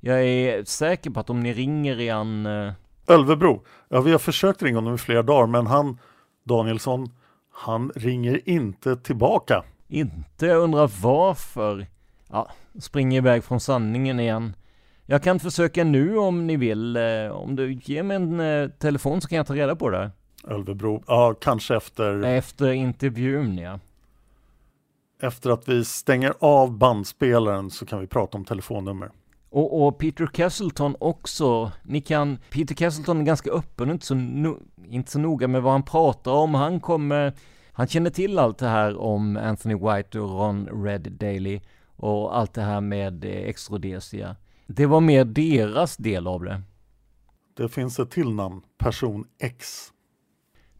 Jag 0.00 0.24
är 0.24 0.64
säker 0.64 1.10
på 1.10 1.20
att 1.20 1.30
om 1.30 1.40
ni 1.40 1.52
ringer 1.52 2.00
igen... 2.00 2.46
Uh... 2.46 2.72
Ölvebro. 3.06 3.64
Ja, 3.88 4.00
vi 4.00 4.12
har 4.12 4.18
försökt 4.18 4.62
ringa 4.62 4.76
honom 4.76 4.94
i 4.94 4.98
flera 4.98 5.22
dagar, 5.22 5.46
men 5.46 5.66
han 5.66 5.98
Danielsson, 6.44 7.08
han 7.52 7.92
ringer 7.94 8.48
inte 8.48 8.96
tillbaka. 8.96 9.64
Inte? 9.88 10.46
Jag 10.46 10.62
undrar 10.62 10.90
varför. 11.02 11.86
Ja, 12.28 12.50
springer 12.80 13.16
iväg 13.16 13.44
från 13.44 13.60
sanningen 13.60 14.20
igen. 14.20 14.56
Jag 15.06 15.22
kan 15.22 15.40
försöka 15.40 15.84
nu 15.84 16.16
om 16.16 16.46
ni 16.46 16.56
vill. 16.56 16.96
Eh, 16.96 17.28
om 17.30 17.56
du 17.56 17.72
ger 17.72 18.02
mig 18.02 18.16
en 18.16 18.40
eh, 18.40 18.68
telefon 18.68 19.20
så 19.20 19.28
kan 19.28 19.36
jag 19.36 19.46
ta 19.46 19.54
reda 19.54 19.76
på 19.76 19.90
det. 19.90 20.10
Ölvebro, 20.44 21.02
ja 21.06 21.34
kanske 21.40 21.76
efter... 21.76 22.22
Efter 22.22 22.72
intervjun 22.72 23.58
ja. 23.58 23.80
Efter 25.20 25.50
att 25.50 25.68
vi 25.68 25.84
stänger 25.84 26.34
av 26.38 26.78
bandspelaren 26.78 27.70
så 27.70 27.86
kan 27.86 28.00
vi 28.00 28.06
prata 28.06 28.38
om 28.38 28.44
telefonnummer. 28.44 29.10
Och, 29.52 29.86
och, 29.86 29.98
Peter 29.98 30.26
Castleton 30.26 30.96
också. 31.00 31.72
Ni 31.82 32.00
kan, 32.00 32.38
Peter 32.50 32.74
Castleton 32.74 33.20
är 33.20 33.24
ganska 33.24 33.50
öppen 33.50 33.88
och 33.88 33.92
inte 33.92 34.06
så, 34.06 34.14
no, 34.14 34.58
inte 34.88 35.10
så 35.10 35.18
noga 35.18 35.48
med 35.48 35.62
vad 35.62 35.72
han 35.72 35.82
pratar 35.82 36.32
om. 36.32 36.54
Han 36.54 36.80
kommer, 36.80 37.32
han 37.72 37.86
känner 37.86 38.10
till 38.10 38.38
allt 38.38 38.58
det 38.58 38.68
här 38.68 38.96
om 38.96 39.36
Anthony 39.36 39.74
White 39.74 40.20
och 40.20 40.30
Ron 40.30 40.84
Red 40.84 41.12
Daily 41.12 41.60
och 41.96 42.38
allt 42.38 42.54
det 42.54 42.62
här 42.62 42.80
med 42.80 43.24
eh, 43.24 43.30
Extrodesia. 43.30 44.36
Det 44.66 44.86
var 44.86 45.00
mer 45.00 45.24
deras 45.24 45.96
del 45.96 46.26
av 46.26 46.44
det. 46.44 46.62
Det 47.56 47.68
finns 47.68 47.98
ett 47.98 48.10
till 48.10 48.30
namn, 48.30 48.62
Person 48.78 49.24
X. 49.38 49.88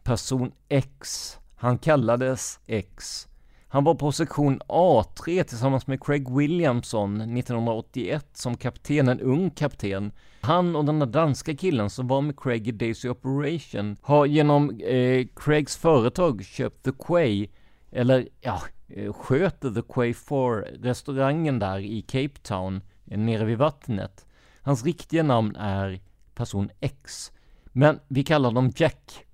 Person 0.03 0.53
X. 0.69 1.39
Han 1.57 1.79
kallades 1.79 2.61
X. 2.67 3.29
Han 3.73 3.85
var 3.85 3.95
på 3.95 4.13
sektion 4.13 4.61
A3 4.69 5.43
tillsammans 5.43 5.87
med 5.87 6.05
Craig 6.05 6.37
Williamson 6.37 7.21
1981 7.21 8.27
som 8.33 8.57
kapten, 8.57 9.09
en 9.09 9.21
ung 9.21 9.51
kapten. 9.51 10.13
Han 10.41 10.77
och 10.77 10.85
den 10.85 10.99
där 10.99 11.07
danska 11.07 11.57
killen 11.57 11.91
som 11.91 12.09
var 12.09 12.21
med 12.21 12.41
Craig 12.41 12.69
i 12.69 12.73
Daisy 12.73 13.09
Operation 13.09 13.97
har 14.03 14.27
genom 14.27 14.71
eh, 14.81 15.27
Craigs 15.37 15.77
företag 15.77 16.45
köpt 16.45 16.85
The 16.85 16.91
Quay, 17.07 17.49
eller 17.91 18.29
ja, 18.41 18.63
eh, 18.89 19.13
sköter 19.13 19.71
The 19.71 19.83
Quay 19.83 20.15
4 20.15 20.39
restaurangen 20.61 21.59
där 21.59 21.79
i 21.79 22.03
Cape 22.03 22.41
Town, 22.43 22.81
eh, 23.07 23.19
nere 23.19 23.45
vid 23.45 23.59
vattnet. 23.59 24.27
Hans 24.63 24.85
riktiga 24.85 25.23
namn 25.23 25.57
är 25.57 26.01
person 26.35 26.71
X, 26.81 27.33
men 27.65 28.01
vi 28.09 28.25
kallar 28.25 28.51
dem 28.51 28.73
Jack. 28.77 29.25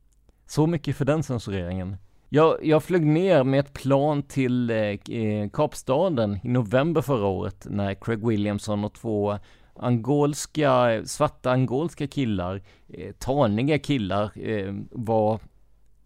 Så 0.46 0.66
mycket 0.66 0.96
för 0.96 1.04
den 1.04 1.22
censureringen. 1.22 1.96
Jag, 2.30 2.64
jag 2.64 2.82
flög 2.82 3.06
ner 3.06 3.44
med 3.44 3.60
ett 3.60 3.72
plan 3.72 4.22
till 4.22 4.70
eh, 4.70 4.76
eh, 4.76 5.48
Kapstaden 5.52 6.38
i 6.42 6.48
november 6.48 7.00
förra 7.00 7.26
året 7.26 7.66
när 7.70 7.94
Craig 7.94 8.26
Williamson 8.26 8.84
och 8.84 8.94
två 8.94 9.38
angolska, 9.74 11.02
svarta 11.04 11.50
angolska 11.50 12.06
killar, 12.06 12.62
eh, 12.88 13.12
taniga 13.12 13.78
killar, 13.78 14.48
eh, 14.48 14.74
var, 14.90 15.40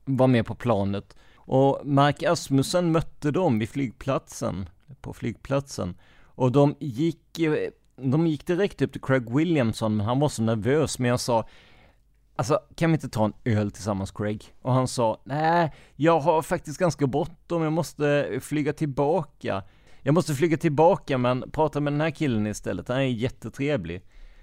var 0.05 0.27
med 0.27 0.47
på 0.47 0.55
planet. 0.55 1.17
Och 1.35 1.81
Mark 1.85 2.23
Asmussen 2.23 2.93
mötte 2.93 3.31
dem 3.31 3.59
vid 3.59 3.69
flygplatsen, 3.69 4.69
på 5.01 5.13
flygplatsen. 5.13 5.95
Och 6.25 6.53
de 6.53 6.75
gick, 6.81 7.39
eh, 7.39 7.71
de 7.97 8.27
gick 8.27 8.47
direkt 8.47 8.83
upp 8.83 8.93
till 8.93 9.01
Craig 9.01 9.37
Williamson, 9.37 9.97
men 9.97 10.07
han 10.07 10.21
var 10.21 10.29
så 10.29 10.43
nervös, 10.43 10.99
men 10.99 11.09
jag 11.09 11.21
sa 11.21 11.49
Alltså, 12.43 12.59
kan 12.75 12.91
vi 12.91 12.95
inte 12.95 13.09
ta 13.09 13.25
en 13.25 13.33
öl 13.45 13.71
tillsammans 13.71 14.11
Craig? 14.11 14.45
Och 14.63 14.73
han 14.73 14.89
sa, 14.89 15.23
nej, 15.25 15.73
jag 15.97 16.21
har 16.21 16.43
faktiskt 16.43 16.79
ganska 16.79 17.07
bråttom, 17.07 17.63
jag 17.63 17.73
måste 17.73 18.39
flyga 18.41 18.73
tillbaka. 18.73 19.63
Jag 20.03 20.15
måste 20.15 20.35
flyga 20.35 20.57
tillbaka 20.57 21.19
men 21.19 21.51
prata 21.51 21.81
med 21.81 21.93
den 21.93 22.01
här 22.01 22.11
killen 22.11 22.47
istället, 22.47 22.89
han 22.89 22.97
är 22.97 23.03
jättetrevlig. 23.03 24.03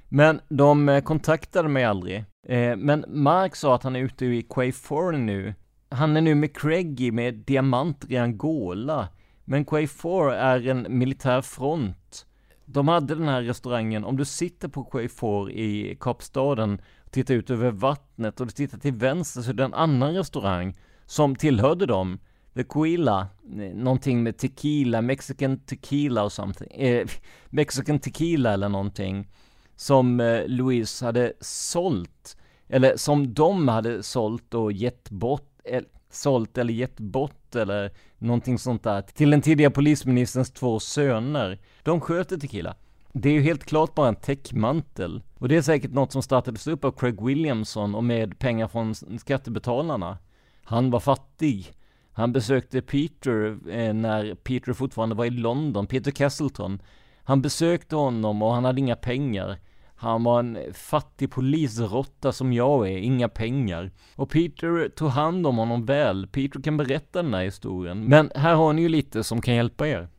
Men 0.09 0.41
de 0.49 0.89
eh, 0.89 1.01
kontaktade 1.01 1.69
mig 1.69 1.83
aldrig. 1.83 2.17
Eh, 2.47 2.75
men 2.77 3.05
Mark 3.07 3.55
sa 3.55 3.75
att 3.75 3.83
han 3.83 3.95
är 3.95 3.99
ute 3.99 4.25
i 4.25 4.41
Quay 4.41 4.71
4 4.71 5.11
nu. 5.11 5.53
Han 5.89 6.17
är 6.17 6.21
nu 6.21 6.35
med 6.35 6.57
Craig 6.57 7.13
med 7.13 7.33
diamanter 7.33 8.11
i 8.11 8.17
Angola. 8.17 9.07
Men 9.45 9.65
Quay 9.65 9.87
4 9.87 10.35
är 10.35 10.67
en 10.67 10.85
militär 10.89 11.41
front. 11.41 12.25
De 12.65 12.87
hade 12.87 13.15
den 13.15 13.27
här 13.27 13.41
restaurangen, 13.41 14.05
om 14.05 14.17
du 14.17 14.25
sitter 14.25 14.67
på 14.67 14.83
Quay 14.83 15.09
4 15.09 15.51
i 15.51 15.97
Kapstaden 15.99 16.81
titta 17.11 17.33
ut 17.33 17.49
över 17.49 17.71
vattnet 17.71 18.41
och 18.41 18.55
titta 18.55 18.77
till 18.77 18.93
vänster 18.93 19.41
så 19.41 19.49
är 19.49 19.53
det 19.53 19.63
en 19.63 19.73
annan 19.73 20.13
restaurang 20.13 20.75
som 21.05 21.35
tillhörde 21.35 21.85
dem. 21.85 22.19
The 22.53 22.63
Coila, 22.63 23.27
någonting 23.73 24.23
med 24.23 24.37
tequila, 24.37 25.01
Mexican 25.01 25.57
tequila 25.57 26.23
och 26.23 26.31
something, 26.31 26.71
eh, 26.71 27.07
Mexican 27.49 27.99
tequila 27.99 28.53
eller 28.53 28.69
någonting 28.69 29.27
som 29.75 30.19
eh, 30.19 30.47
Louise 30.47 31.05
hade 31.05 31.33
sålt, 31.39 32.37
eller 32.67 32.97
som 32.97 33.33
de 33.33 33.67
hade 33.67 34.03
sålt 34.03 34.53
och 34.53 34.71
gett 34.71 35.09
bort, 35.09 35.59
eh, 35.63 35.83
sålt 36.09 36.57
eller 36.57 36.73
gett 36.73 36.99
bort 36.99 37.55
eller 37.55 37.91
någonting 38.17 38.59
sånt 38.59 38.83
där 38.83 39.01
till 39.01 39.29
den 39.29 39.41
tidigare 39.41 39.71
polisministerns 39.71 40.51
två 40.51 40.79
söner. 40.79 41.59
De 41.83 42.01
sköter 42.01 42.37
tequila 42.37 42.75
det 43.19 43.29
är 43.29 43.33
ju 43.33 43.41
helt 43.41 43.65
klart 43.65 43.95
bara 43.95 44.07
en 44.07 44.15
täckmantel. 44.15 45.23
Och 45.37 45.47
det 45.47 45.57
är 45.57 45.61
säkert 45.61 45.91
något 45.91 46.11
som 46.11 46.23
startades 46.23 46.67
upp 46.67 46.85
av 46.85 46.91
Craig 46.91 47.25
Williamson 47.25 47.95
och 47.95 48.03
med 48.03 48.39
pengar 48.39 48.67
från 48.67 48.95
skattebetalarna. 49.19 50.17
Han 50.63 50.91
var 50.91 50.99
fattig. 50.99 51.73
Han 52.11 52.33
besökte 52.33 52.81
Peter 52.81 53.57
eh, 53.69 53.93
när 53.93 54.35
Peter 54.35 54.73
fortfarande 54.73 55.15
var 55.15 55.25
i 55.25 55.29
London, 55.29 55.87
Peter 55.87 56.11
Castleton. 56.11 56.81
Han 57.23 57.41
besökte 57.41 57.95
honom 57.95 58.41
och 58.41 58.53
han 58.53 58.65
hade 58.65 58.79
inga 58.79 58.95
pengar. 58.95 59.57
Han 59.95 60.23
var 60.23 60.39
en 60.39 60.57
fattig 60.73 61.31
polisrotta 61.31 62.31
som 62.31 62.53
jag 62.53 62.89
är, 62.89 62.97
inga 62.97 63.29
pengar. 63.29 63.91
Och 64.15 64.29
Peter 64.29 64.89
tog 64.89 65.09
hand 65.09 65.47
om 65.47 65.57
honom 65.57 65.85
väl. 65.85 66.27
Peter 66.27 66.61
kan 66.61 66.77
berätta 66.77 67.23
den 67.23 67.33
här 67.33 67.43
historien. 67.43 68.03
Men 68.03 68.31
här 68.35 68.55
har 68.55 68.73
ni 68.73 68.81
ju 68.81 68.89
lite 68.89 69.23
som 69.23 69.41
kan 69.41 69.55
hjälpa 69.55 69.87
er. 69.87 70.09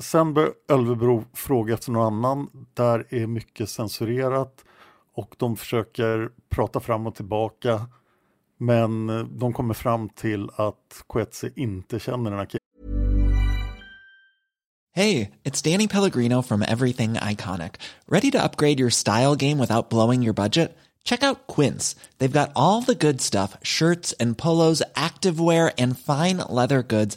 Sen 0.00 0.34
bör 0.34 0.52
Ölvebro 0.68 1.24
fråga 1.32 1.74
efter 1.74 1.92
någon 1.92 2.06
annan. 2.06 2.66
Där 2.74 3.06
är 3.10 3.26
mycket 3.26 3.68
censurerat 3.70 4.64
och 5.14 5.34
de 5.38 5.56
försöker 5.56 6.30
prata 6.48 6.80
fram 6.80 7.06
och 7.06 7.14
tillbaka. 7.14 7.86
Men 8.58 9.10
eh, 9.10 9.24
de 9.24 9.52
kommer 9.52 9.74
fram 9.74 10.08
till 10.08 10.50
att 10.56 11.04
Coetzee 11.06 11.52
inte 11.56 11.98
känner 11.98 12.30
den 12.30 12.38
här 12.38 12.46
killen. 12.46 12.60
Hey, 14.96 15.30
it's 15.42 15.60
Danny 15.60 15.88
Pellegrino 15.88 16.42
from 16.42 16.62
Everything 16.62 17.14
Iconic. 17.14 17.80
Ready 18.06 18.30
to 18.30 18.38
upgrade 18.44 18.78
your 18.78 18.90
style 18.90 19.34
game 19.34 19.58
without 19.58 19.90
blowing 19.90 20.22
your 20.22 20.34
budget? 20.34 20.78
Check 21.04 21.22
out 21.22 21.46
Quince. 21.46 21.96
They've 22.18 22.40
got 22.40 22.52
all 22.54 22.80
the 22.80 22.94
good 22.94 23.20
stuff, 23.20 23.56
shirts 23.62 24.14
and 24.20 24.38
polos, 24.38 24.82
activewear 24.94 25.72
and 25.76 25.98
fine 25.98 26.38
leather 26.48 26.82
goods, 26.82 27.16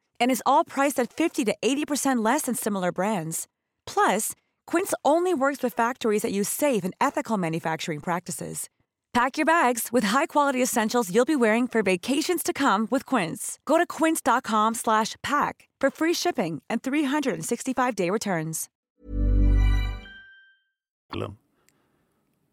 And 0.21 0.31
is 0.31 0.43
all 0.45 0.63
priced 0.63 0.97
at 1.01 1.11
50 1.11 1.43
to 1.45 1.55
80% 1.61 2.23
less 2.23 2.43
than 2.43 2.55
similar 2.55 2.93
brands. 2.93 3.47
Plus, 3.85 4.33
Quince 4.67 4.93
only 5.03 5.33
works 5.33 5.61
with 5.61 5.73
factories 5.73 6.21
that 6.21 6.31
use 6.31 6.47
safe 6.47 6.85
and 6.85 6.93
ethical 7.01 7.37
manufacturing 7.37 7.99
practices. 7.99 8.69
Pack 9.13 9.37
your 9.37 9.45
bags 9.45 9.89
with 9.91 10.05
high-quality 10.05 10.61
essentials 10.61 11.13
you'll 11.13 11.25
be 11.25 11.35
wearing 11.35 11.67
for 11.67 11.83
vacations 11.83 12.43
to 12.43 12.53
come 12.53 12.87
with 12.89 13.05
Quince. 13.05 13.59
Go 13.65 13.77
to 13.77 13.85
quince.com/pack 13.85 15.67
for 15.81 15.91
free 15.91 16.13
shipping 16.13 16.61
and 16.69 16.81
365-day 16.81 18.09
returns. 18.09 18.69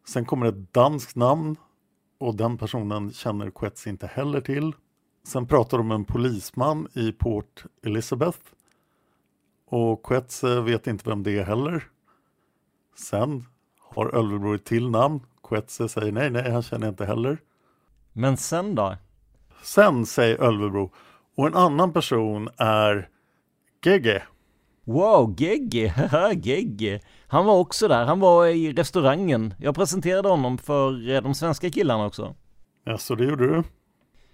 Sen 0.08 0.24
kommer 0.24 0.46
ett 0.46 0.72
danskt 0.72 1.16
namn 1.16 1.56
och 2.18 2.36
den 2.36 2.58
personen 2.58 3.12
känner 3.12 3.50
Coetzee 3.50 3.90
inte 3.90 4.06
heller 4.06 4.40
till. 4.40 4.74
Sen 5.28 5.46
pratar 5.46 5.78
de 5.78 5.86
om 5.86 5.90
en 5.90 6.04
polisman 6.04 6.88
i 6.94 7.12
Port 7.12 7.64
Elizabeth 7.86 8.38
och 9.66 10.02
Coetzee 10.02 10.60
vet 10.60 10.86
inte 10.86 11.08
vem 11.08 11.22
det 11.22 11.38
är 11.38 11.44
heller. 11.44 11.84
Sen 12.96 13.44
har 13.80 14.14
Ölvebro 14.14 14.54
ett 14.54 14.64
till 14.64 14.90
namn. 14.90 15.20
Coetzee 15.40 15.88
säger 15.88 16.12
nej, 16.12 16.30
nej, 16.30 16.50
han 16.50 16.62
känner 16.62 16.88
inte 16.88 17.06
heller. 17.06 17.38
Men 18.12 18.36
sen 18.36 18.74
då? 18.74 18.96
Sen 19.62 20.06
säger 20.06 20.36
Ölvebro 20.42 20.92
och 21.36 21.46
en 21.46 21.54
annan 21.54 21.92
person 21.92 22.48
är 22.56 23.08
Gege. 23.84 24.22
Wow, 24.84 25.34
Gegge, 25.38 26.10
Gegge. 26.42 27.00
Han 27.26 27.46
var 27.46 27.58
också 27.58 27.88
där, 27.88 28.04
han 28.04 28.20
var 28.20 28.46
i 28.46 28.72
restaurangen. 28.72 29.54
Jag 29.58 29.74
presenterade 29.74 30.28
honom 30.28 30.58
för 30.58 31.10
eh, 31.10 31.22
de 31.22 31.34
svenska 31.34 31.70
killarna 31.70 32.06
också. 32.06 32.34
Ja, 32.84 32.98
så 32.98 33.14
det 33.14 33.24
gjorde 33.24 33.46
du? 33.46 33.62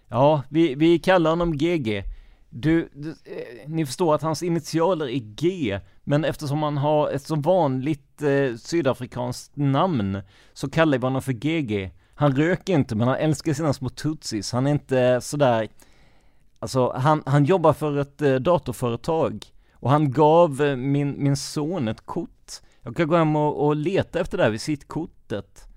Ja, 0.08 0.42
vi, 0.48 0.74
vi 0.74 0.98
kallar 0.98 1.30
honom 1.30 1.56
GG. 1.56 2.04
Du, 2.50 2.88
du 2.94 3.10
eh, 3.10 3.68
ni 3.68 3.86
förstår 3.86 4.14
att 4.14 4.22
hans 4.22 4.42
initialer 4.42 5.06
är 5.06 5.18
G, 5.18 5.80
men 6.04 6.24
eftersom 6.24 6.62
han 6.62 6.76
har 6.76 7.10
ett 7.10 7.26
så 7.26 7.36
vanligt 7.36 8.22
eh, 8.22 8.56
sydafrikanskt 8.56 9.56
namn 9.56 10.20
så 10.52 10.70
kallar 10.70 10.98
vi 10.98 11.06
honom 11.06 11.22
för 11.22 11.32
GG. 11.32 11.90
Han 12.14 12.36
röker 12.36 12.74
inte, 12.74 12.96
men 12.96 13.08
han 13.08 13.16
älskar 13.16 13.52
sina 13.52 13.72
små 13.72 13.88
tutsis. 13.88 14.52
Han 14.52 14.66
är 14.66 14.70
inte 14.70 15.20
sådär, 15.20 15.68
alltså 16.58 16.92
han, 16.92 17.22
han 17.26 17.44
jobbar 17.44 17.72
för 17.72 17.98
ett 17.98 18.22
eh, 18.22 18.34
datorföretag 18.34 19.44
och 19.72 19.90
han 19.90 20.10
gav 20.10 20.62
eh, 20.62 20.76
min, 20.76 21.22
min 21.22 21.36
son 21.36 21.88
ett 21.88 22.06
kort. 22.06 22.52
Jag 22.82 22.96
kan 22.96 23.08
gå 23.08 23.16
hem 23.16 23.36
och, 23.36 23.66
och 23.66 23.76
leta 23.76 24.20
efter 24.20 24.38
det 24.38 24.44
här 24.44 24.50
visitkortet. 24.50 25.68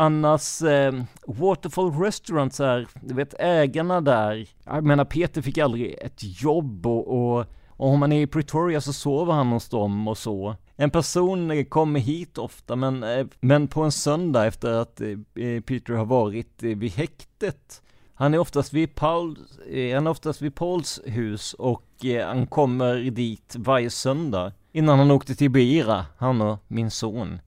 Annars, 0.00 0.62
eh, 0.62 0.92
Waterfall 1.26 1.92
Restaurants 1.92 2.60
är, 2.60 2.88
du 3.02 3.14
vet 3.14 3.34
ägarna 3.38 4.00
där, 4.00 4.48
jag 4.64 4.84
menar 4.84 5.04
Peter 5.04 5.42
fick 5.42 5.58
aldrig 5.58 5.94
ett 6.00 6.42
jobb 6.42 6.86
och, 6.86 7.08
och, 7.08 7.46
och 7.68 7.88
om 7.88 8.00
man 8.00 8.12
är 8.12 8.20
i 8.20 8.26
Pretoria 8.26 8.80
så 8.80 8.92
sover 8.92 9.32
han 9.32 9.46
hos 9.46 9.68
dem 9.68 10.08
och 10.08 10.18
så. 10.18 10.56
En 10.76 10.90
person 10.90 11.50
eh, 11.50 11.64
kommer 11.64 12.00
hit 12.00 12.38
ofta 12.38 12.76
men, 12.76 13.02
eh, 13.02 13.26
men 13.40 13.68
på 13.68 13.82
en 13.82 13.92
söndag 13.92 14.46
efter 14.46 14.72
att 14.72 15.00
eh, 15.00 15.08
eh 15.44 15.60
Peter 15.60 15.92
har 15.92 16.04
varit 16.04 16.62
eh, 16.62 16.76
vid 16.76 16.92
häktet. 16.92 17.82
Han 18.14 18.34
är 18.34 18.38
oftast 18.38 18.72
vid 18.72 18.94
Paul, 18.94 19.38
eh, 19.70 19.94
han 19.94 20.06
är 20.06 20.10
oftast 20.10 20.42
vid 20.42 20.54
Pauls 20.54 21.00
hus 21.04 21.54
och 21.54 22.04
eh, 22.04 22.26
han 22.26 22.46
kommer 22.46 22.96
dit 22.96 23.56
varje 23.58 23.90
söndag. 23.90 24.52
Innan 24.72 24.98
han 24.98 25.10
åkte 25.10 25.34
till 25.34 25.50
Beira, 25.50 26.06
han 26.16 26.40
och 26.40 26.58
min 26.68 26.90
son. 26.90 27.38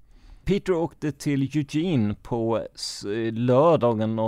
Peter 0.46 0.74
åkte 0.74 1.12
till 1.12 1.42
Eugene 1.42 2.16
på 2.22 2.68
lördagen 3.32 4.20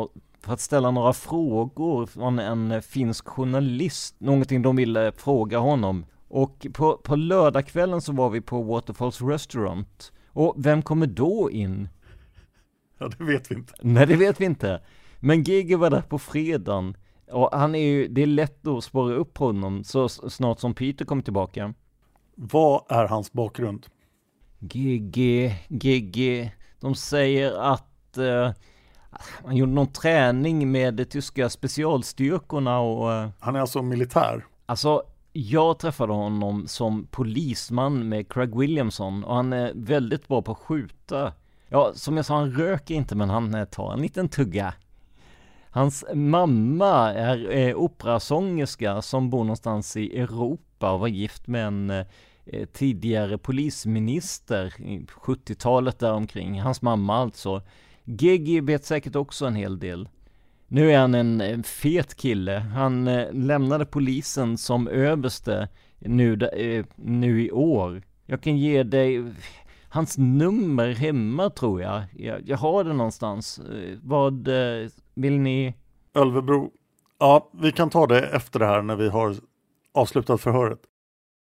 för 0.42 0.54
att 0.54 0.60
ställa 0.60 0.92
några 0.92 1.14
frågor 1.14 2.06
från 2.06 2.40
en 2.40 2.82
finsk 2.82 3.28
journalist, 3.28 4.16
någonting 4.20 4.62
de 4.62 4.76
ville 4.76 5.12
fråga 5.12 5.58
honom. 5.58 6.06
Och 6.28 6.68
på, 6.74 6.98
på 6.98 7.16
lördagskvällen 7.16 8.02
så 8.02 8.12
var 8.12 8.30
vi 8.30 8.42
på 8.42 8.62
Waterfalls 8.62 9.22
Restaurant. 9.22 10.12
Och 10.28 10.56
vem 10.58 10.82
kommer 10.82 11.08
då 11.08 11.52
in? 11.52 11.90
Ja, 12.98 13.10
det 13.18 13.24
vet 13.24 13.52
vi 13.52 13.56
inte. 13.56 13.74
Nej, 13.82 14.08
det 14.08 14.16
vet 14.16 14.42
vi 14.42 14.46
inte. 14.46 14.82
Men 15.20 15.44
Gigi 15.44 15.76
var 15.76 15.90
där 15.90 16.02
på 16.02 16.20
fredagen. 16.20 16.98
Och 17.32 17.50
han 17.52 17.76
är 17.76 17.80
ju, 17.80 18.08
det 18.08 18.22
är 18.22 18.28
lätt 18.28 18.68
att 18.68 18.84
spåra 18.84 19.14
upp 19.16 19.38
honom 19.38 19.84
så 19.84 20.10
snart 20.10 20.60
som 20.60 20.74
Peter 20.74 21.06
kommer 21.06 21.24
tillbaka. 21.24 21.74
Vad 22.36 22.82
är 22.90 23.08
hans 23.08 23.34
bakgrund? 23.34 23.86
GG, 24.64 25.52
GG. 25.70 26.52
De 26.80 26.96
säger 26.96 27.54
att 27.54 28.18
uh, 28.18 28.52
han 29.46 29.56
gjorde 29.56 29.72
någon 29.72 29.94
träning 29.94 30.72
med 30.72 30.94
de 30.94 31.06
tyska 31.06 31.50
specialstyrkorna 31.50 32.80
och... 32.80 33.10
Uh, 33.10 33.30
han 33.40 33.56
är 33.56 33.60
alltså 33.60 33.82
militär? 33.82 34.46
Alltså, 34.66 35.04
jag 35.34 35.80
träffade 35.80 36.14
honom 36.14 36.68
som 36.68 37.08
polisman 37.12 38.10
med 38.10 38.34
Craig 38.34 38.60
Williamson 38.60 39.24
och 39.24 39.36
han 39.36 39.54
är 39.54 39.72
väldigt 39.76 40.28
bra 40.28 40.42
på 40.42 40.52
att 40.52 40.58
skjuta. 40.58 41.34
Ja, 41.68 41.92
som 41.94 42.18
jag 42.18 42.26
sa, 42.26 42.36
han 42.36 42.52
röker 42.52 42.96
inte 42.96 43.16
men 43.16 43.30
han 43.30 43.54
eh, 43.54 43.66
tar 43.66 43.94
en 43.94 44.02
liten 44.02 44.30
tugga. 44.30 44.74
Hans 45.70 46.06
mamma 46.14 47.14
är 47.14 47.52
eh, 47.52 47.76
operasångerska 47.76 49.02
som 49.02 49.30
bor 49.30 49.44
någonstans 49.44 49.98
i 49.98 50.20
Europa 50.20 50.92
och 50.92 51.00
var 51.00 51.08
gift 51.08 51.48
med 51.48 51.68
en 51.68 51.90
eh, 51.90 52.06
Eh, 52.46 52.66
tidigare 52.66 53.38
polisminister, 53.38 54.74
70-talet 55.08 56.00
däromkring. 56.00 56.62
Hans 56.62 56.82
mamma 56.82 57.16
alltså. 57.16 57.62
Gigi 58.04 58.60
vet 58.60 58.86
säkert 58.86 59.16
också 59.16 59.46
en 59.46 59.56
hel 59.56 59.80
del. 59.80 60.10
Nu 60.68 60.92
är 60.92 61.00
han 61.00 61.16
en, 61.16 61.64
fet 61.64 62.16
kille. 62.16 62.60
Han 62.60 63.08
eh, 63.08 63.34
lämnade 63.34 63.86
polisen 63.86 64.58
som 64.58 64.88
överste 64.88 65.70
nu, 66.00 66.34
eh, 66.34 66.86
nu 66.96 67.46
i 67.46 67.52
år. 67.52 68.04
Jag 68.26 68.42
kan 68.42 68.58
ge 68.58 68.84
dig 68.84 69.34
hans 69.90 70.18
nummer 70.18 70.94
hemma 70.94 71.50
tror 71.50 71.82
jag. 71.82 72.04
Jag, 72.14 72.50
jag 72.50 72.58
har 72.58 72.84
det 72.84 72.94
någonstans. 72.94 73.62
Vad 74.02 74.50
vill 75.16 75.40
ni? 75.40 75.74
Ölvebro. 76.14 76.72
Ja, 77.20 77.50
vi 77.54 77.72
kan 77.72 77.90
ta 77.90 78.08
det 78.08 78.22
efter 78.22 78.60
det 78.60 78.66
här 78.66 78.82
när 78.82 78.96
vi 78.96 79.10
har 79.10 79.36
avslutat 79.94 80.42
förhöret. 80.42 80.80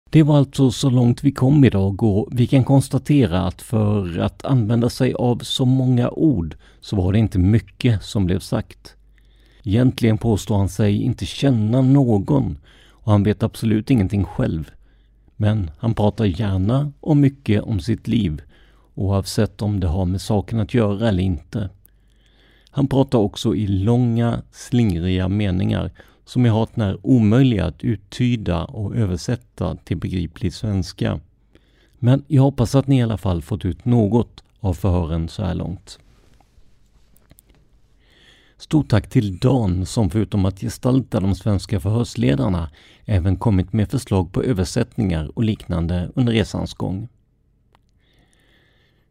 Det 0.10 0.24
var 0.24 0.38
alltså 0.38 0.72
så 0.72 0.90
långt 0.90 1.24
vi 1.24 1.32
kom 1.32 1.66
idag 1.66 2.04
och 2.04 2.28
vi 2.32 2.48
kan 2.48 2.64
konstatera 2.64 3.48
att 3.48 3.62
för 3.62 4.20
att 4.20 4.46
använda 4.46 4.90
sig 4.90 5.14
av 5.14 5.38
så 5.38 5.66
många 5.66 6.10
ord 6.10 6.56
så 6.82 6.96
var 6.96 7.14
det 7.14 7.20
inte 7.20 7.40
mycket 7.40 8.04
som 8.04 8.26
blev 8.26 8.40
sagt. 8.40 8.96
Egentligen 9.64 10.18
påstår 10.18 10.58
han 10.58 10.70
sig 10.70 11.02
inte 11.02 11.26
känna 11.26 11.82
någon 11.82 12.58
och 12.90 13.12
han 13.12 13.24
vet 13.24 13.44
absolut 13.44 13.92
ingenting 13.92 14.24
själv. 14.24 14.72
Men 15.36 15.72
han 15.78 15.94
pratar 15.94 16.26
gärna 16.26 16.92
och 17.00 17.18
mycket 17.18 17.64
om 17.64 17.80
sitt 17.80 18.08
liv 18.08 18.42
oavsett 18.96 19.62
om 19.62 19.80
det 19.80 19.88
har 19.88 20.06
med 20.06 20.22
saken 20.22 20.60
att 20.60 20.74
göra 20.74 21.10
eller 21.10 21.24
inte. 21.24 21.70
Han 22.70 22.88
pratar 22.88 23.20
också 23.20 23.56
i 23.56 23.68
långa, 23.68 24.42
slingriga 24.52 25.28
meningar 25.28 25.92
som 26.28 26.46
är 26.46 26.50
hart 26.50 26.76
när 26.76 26.98
omöjliga 27.04 27.66
att 27.66 27.84
uttyda 27.84 28.66
och 28.66 28.96
översätta 28.96 29.76
till 29.76 29.98
begriplig 29.98 30.54
svenska. 30.54 31.20
Men 32.00 32.24
jag 32.28 32.42
hoppas 32.42 32.76
att 32.76 32.88
ni 32.88 33.00
i 33.00 33.02
alla 33.02 33.18
fall 33.18 33.42
fått 33.42 33.66
ut 33.66 33.86
något 33.86 34.44
av 34.60 34.74
förhören 34.74 35.30
så 35.30 35.44
här 35.44 35.56
långt. 35.56 36.00
Stort 38.58 38.90
tack 38.90 39.10
till 39.10 39.38
Dan 39.38 39.86
som 39.86 40.10
förutom 40.10 40.46
att 40.46 40.62
gestalta 40.62 41.20
de 41.20 41.36
svenska 41.36 41.80
förhörsledarna 41.80 42.70
även 43.06 43.36
kommit 43.38 43.74
med 43.74 43.90
förslag 43.92 44.32
på 44.32 44.44
översättningar 44.44 45.32
och 45.36 45.44
liknande 45.44 46.12
under 46.16 46.34
resans 46.34 46.74
gång. 46.74 47.08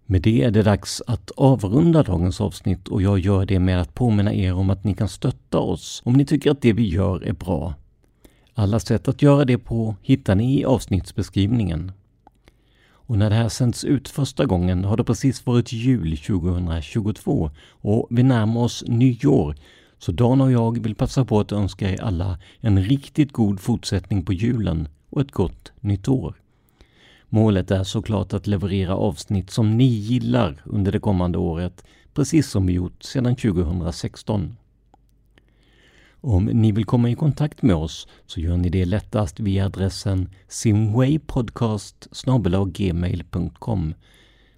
Med 0.08 0.22
det 0.22 0.42
är 0.42 0.50
det 0.50 0.62
dags 0.62 1.02
att 1.06 1.30
avrunda 1.30 2.02
dagens 2.02 2.40
avsnitt 2.40 2.88
och 2.88 3.02
jag 3.02 3.18
gör 3.18 3.46
det 3.46 3.58
med 3.58 3.80
att 3.80 3.94
påminna 3.94 4.34
er 4.34 4.54
om 4.54 4.70
att 4.70 4.84
ni 4.84 4.94
kan 4.94 5.08
stötta 5.08 5.58
oss 5.58 6.02
om 6.04 6.12
ni 6.12 6.24
tycker 6.24 6.50
att 6.50 6.62
det 6.62 6.72
vi 6.72 6.88
gör 6.88 7.24
är 7.24 7.32
bra. 7.32 7.74
Alla 8.54 8.80
sätt 8.80 9.08
att 9.08 9.22
göra 9.22 9.44
det 9.44 9.58
på 9.58 9.96
hittar 10.02 10.34
ni 10.34 10.60
i 10.60 10.64
avsnittsbeskrivningen. 10.64 11.92
Och 12.88 13.18
när 13.18 13.30
det 13.30 13.36
här 13.36 13.48
sänds 13.48 13.84
ut 13.84 14.08
första 14.08 14.46
gången 14.46 14.84
har 14.84 14.96
det 14.96 15.04
precis 15.04 15.46
varit 15.46 15.72
jul 15.72 16.16
2022 16.16 17.50
och 17.68 18.06
vi 18.10 18.22
närmar 18.22 18.60
oss 18.60 18.84
nyår 18.86 19.56
så 19.98 20.12
Dan 20.12 20.40
och 20.40 20.52
jag 20.52 20.82
vill 20.82 20.94
passa 20.94 21.24
på 21.24 21.40
att 21.40 21.52
önska 21.52 21.90
er 21.90 22.02
alla 22.02 22.38
en 22.60 22.82
riktigt 22.82 23.32
god 23.32 23.60
fortsättning 23.60 24.24
på 24.24 24.32
julen 24.32 24.88
och 25.10 25.20
ett 25.20 25.32
gott 25.32 25.72
nytt 25.80 26.08
år. 26.08 26.34
Målet 27.28 27.70
är 27.70 27.84
såklart 27.84 28.32
att 28.32 28.46
leverera 28.46 28.96
avsnitt 28.96 29.50
som 29.50 29.76
ni 29.76 29.84
gillar 29.84 30.62
under 30.64 30.92
det 30.92 31.00
kommande 31.00 31.38
året, 31.38 31.84
precis 32.14 32.50
som 32.50 32.66
vi 32.66 32.72
gjort 32.72 33.02
sedan 33.02 33.36
2016. 33.36 34.56
Om 36.20 36.44
ni 36.44 36.72
vill 36.72 36.84
komma 36.84 37.10
i 37.10 37.14
kontakt 37.14 37.62
med 37.62 37.76
oss 37.76 38.08
så 38.26 38.40
gör 38.40 38.56
ni 38.56 38.68
det 38.68 38.84
lättast 38.84 39.40
via 39.40 39.66
adressen 39.66 40.28
simwaypodcast 40.48 42.08
gmail.com 42.72 43.94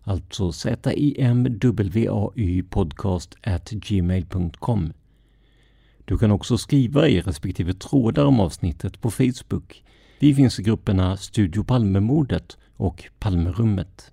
Alltså 0.02 0.52
z-i-m-w-a-y 0.52 2.62
podcast 2.62 3.34
at 3.42 3.70
gmail.com 3.70 4.92
Du 6.04 6.18
kan 6.18 6.30
också 6.30 6.58
skriva 6.58 7.08
i 7.08 7.20
respektive 7.20 7.74
trådar 7.74 8.24
om 8.24 8.40
avsnittet 8.40 9.00
på 9.00 9.10
Facebook. 9.10 9.82
Vi 10.20 10.34
finns 10.34 10.58
i 10.58 10.62
grupperna 10.62 11.16
Studio 11.16 11.64
Palmemordet 11.64 12.56
och 12.76 13.04
Palmerummet. 13.18 14.12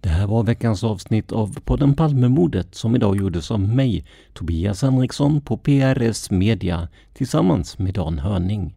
Det 0.00 0.08
här 0.08 0.26
var 0.26 0.42
veckans 0.42 0.84
avsnitt 0.84 1.32
av 1.32 1.60
podden 1.60 1.94
Palmemordet 1.94 2.74
som 2.74 2.96
idag 2.96 3.16
gjordes 3.16 3.50
av 3.50 3.60
mig, 3.60 4.04
Tobias 4.32 4.82
Henriksson 4.82 5.40
på 5.40 5.56
PRS 5.56 6.30
Media 6.30 6.88
tillsammans 7.12 7.78
med 7.78 7.94
Dan 7.94 8.18
Hörning. 8.18 8.74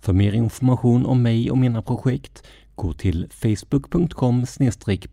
För 0.00 0.12
mer 0.12 0.32
information 0.32 1.06
om 1.06 1.22
mig 1.22 1.50
och 1.50 1.58
mina 1.58 1.82
projekt 1.82 2.46
gå 2.74 2.92
till 2.92 3.26
facebook.com 3.30 4.44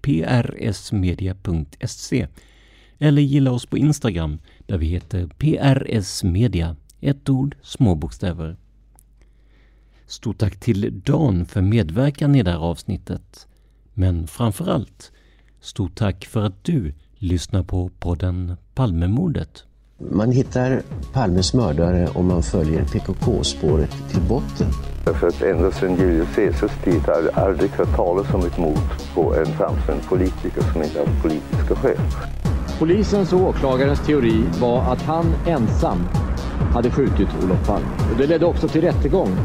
prsmedia.se 0.01 2.27
eller 2.97 3.21
gilla 3.21 3.51
oss 3.51 3.65
på 3.65 3.77
Instagram 3.77 4.39
där 4.65 4.77
vi 4.77 4.85
heter 4.85 5.27
PRS 5.27 6.23
Media, 6.23 6.75
ett 6.99 7.29
ord, 7.29 7.55
små 7.61 7.95
bokstäver. 7.95 8.57
Stort 10.11 10.37
tack 10.37 10.59
till 10.59 11.01
Dan 11.05 11.45
för 11.45 11.61
medverkan 11.61 12.35
i 12.35 12.43
det 12.43 12.51
här 12.51 12.57
avsnittet. 12.57 13.47
Men 13.93 14.27
framför 14.27 14.69
allt, 14.69 15.11
stort 15.61 15.95
tack 15.95 16.25
för 16.25 16.41
att 16.43 16.63
du 16.63 16.93
lyssnar 17.15 17.63
på 17.63 17.89
podden 17.99 18.57
Palmemordet. 18.73 19.63
Man 19.97 20.31
hittar 20.31 20.81
Palmes 21.13 21.53
mördare 21.53 22.07
om 22.07 22.27
man 22.27 22.43
följer 22.43 22.85
PKK-spåret 22.85 23.91
till 24.09 24.21
botten. 24.21 24.67
För 25.03 25.27
att 25.27 25.41
ända 25.41 25.71
sedan 25.71 25.95
Julius 25.95 26.35
Caesars 26.35 26.83
tid 26.83 27.01
har 27.01 27.21
jag 27.21 27.39
aldrig 27.39 27.71
hört 27.71 27.95
talas 27.95 28.33
om 28.33 28.45
ett 28.45 28.57
mord 28.57 28.89
på 29.13 29.35
en 29.35 29.45
framstående 29.45 30.03
politiker 30.03 30.61
som 30.73 30.83
inte 30.83 30.99
haft 30.99 31.21
politiska 31.21 31.75
skäl. 31.75 31.97
Polisens 32.79 33.33
och 33.33 33.39
åklagarens 33.39 34.05
teori 34.05 34.43
var 34.61 34.93
att 34.93 35.01
han 35.01 35.33
ensam 35.47 35.99
hade 36.73 36.91
skjutit 36.91 37.29
Olof 37.43 37.67
Palme. 37.67 37.87
Och 38.11 38.17
det 38.17 38.27
ledde 38.27 38.45
också 38.45 38.67
till 38.67 38.81
rättegång 38.81 39.37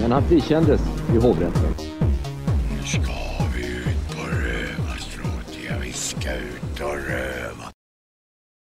men 0.00 0.12
han 0.12 0.22
frikändes 0.22 0.80
i 1.14 1.16
hovrätten. 1.16 1.74
Nu 2.76 2.82
ska 2.86 3.27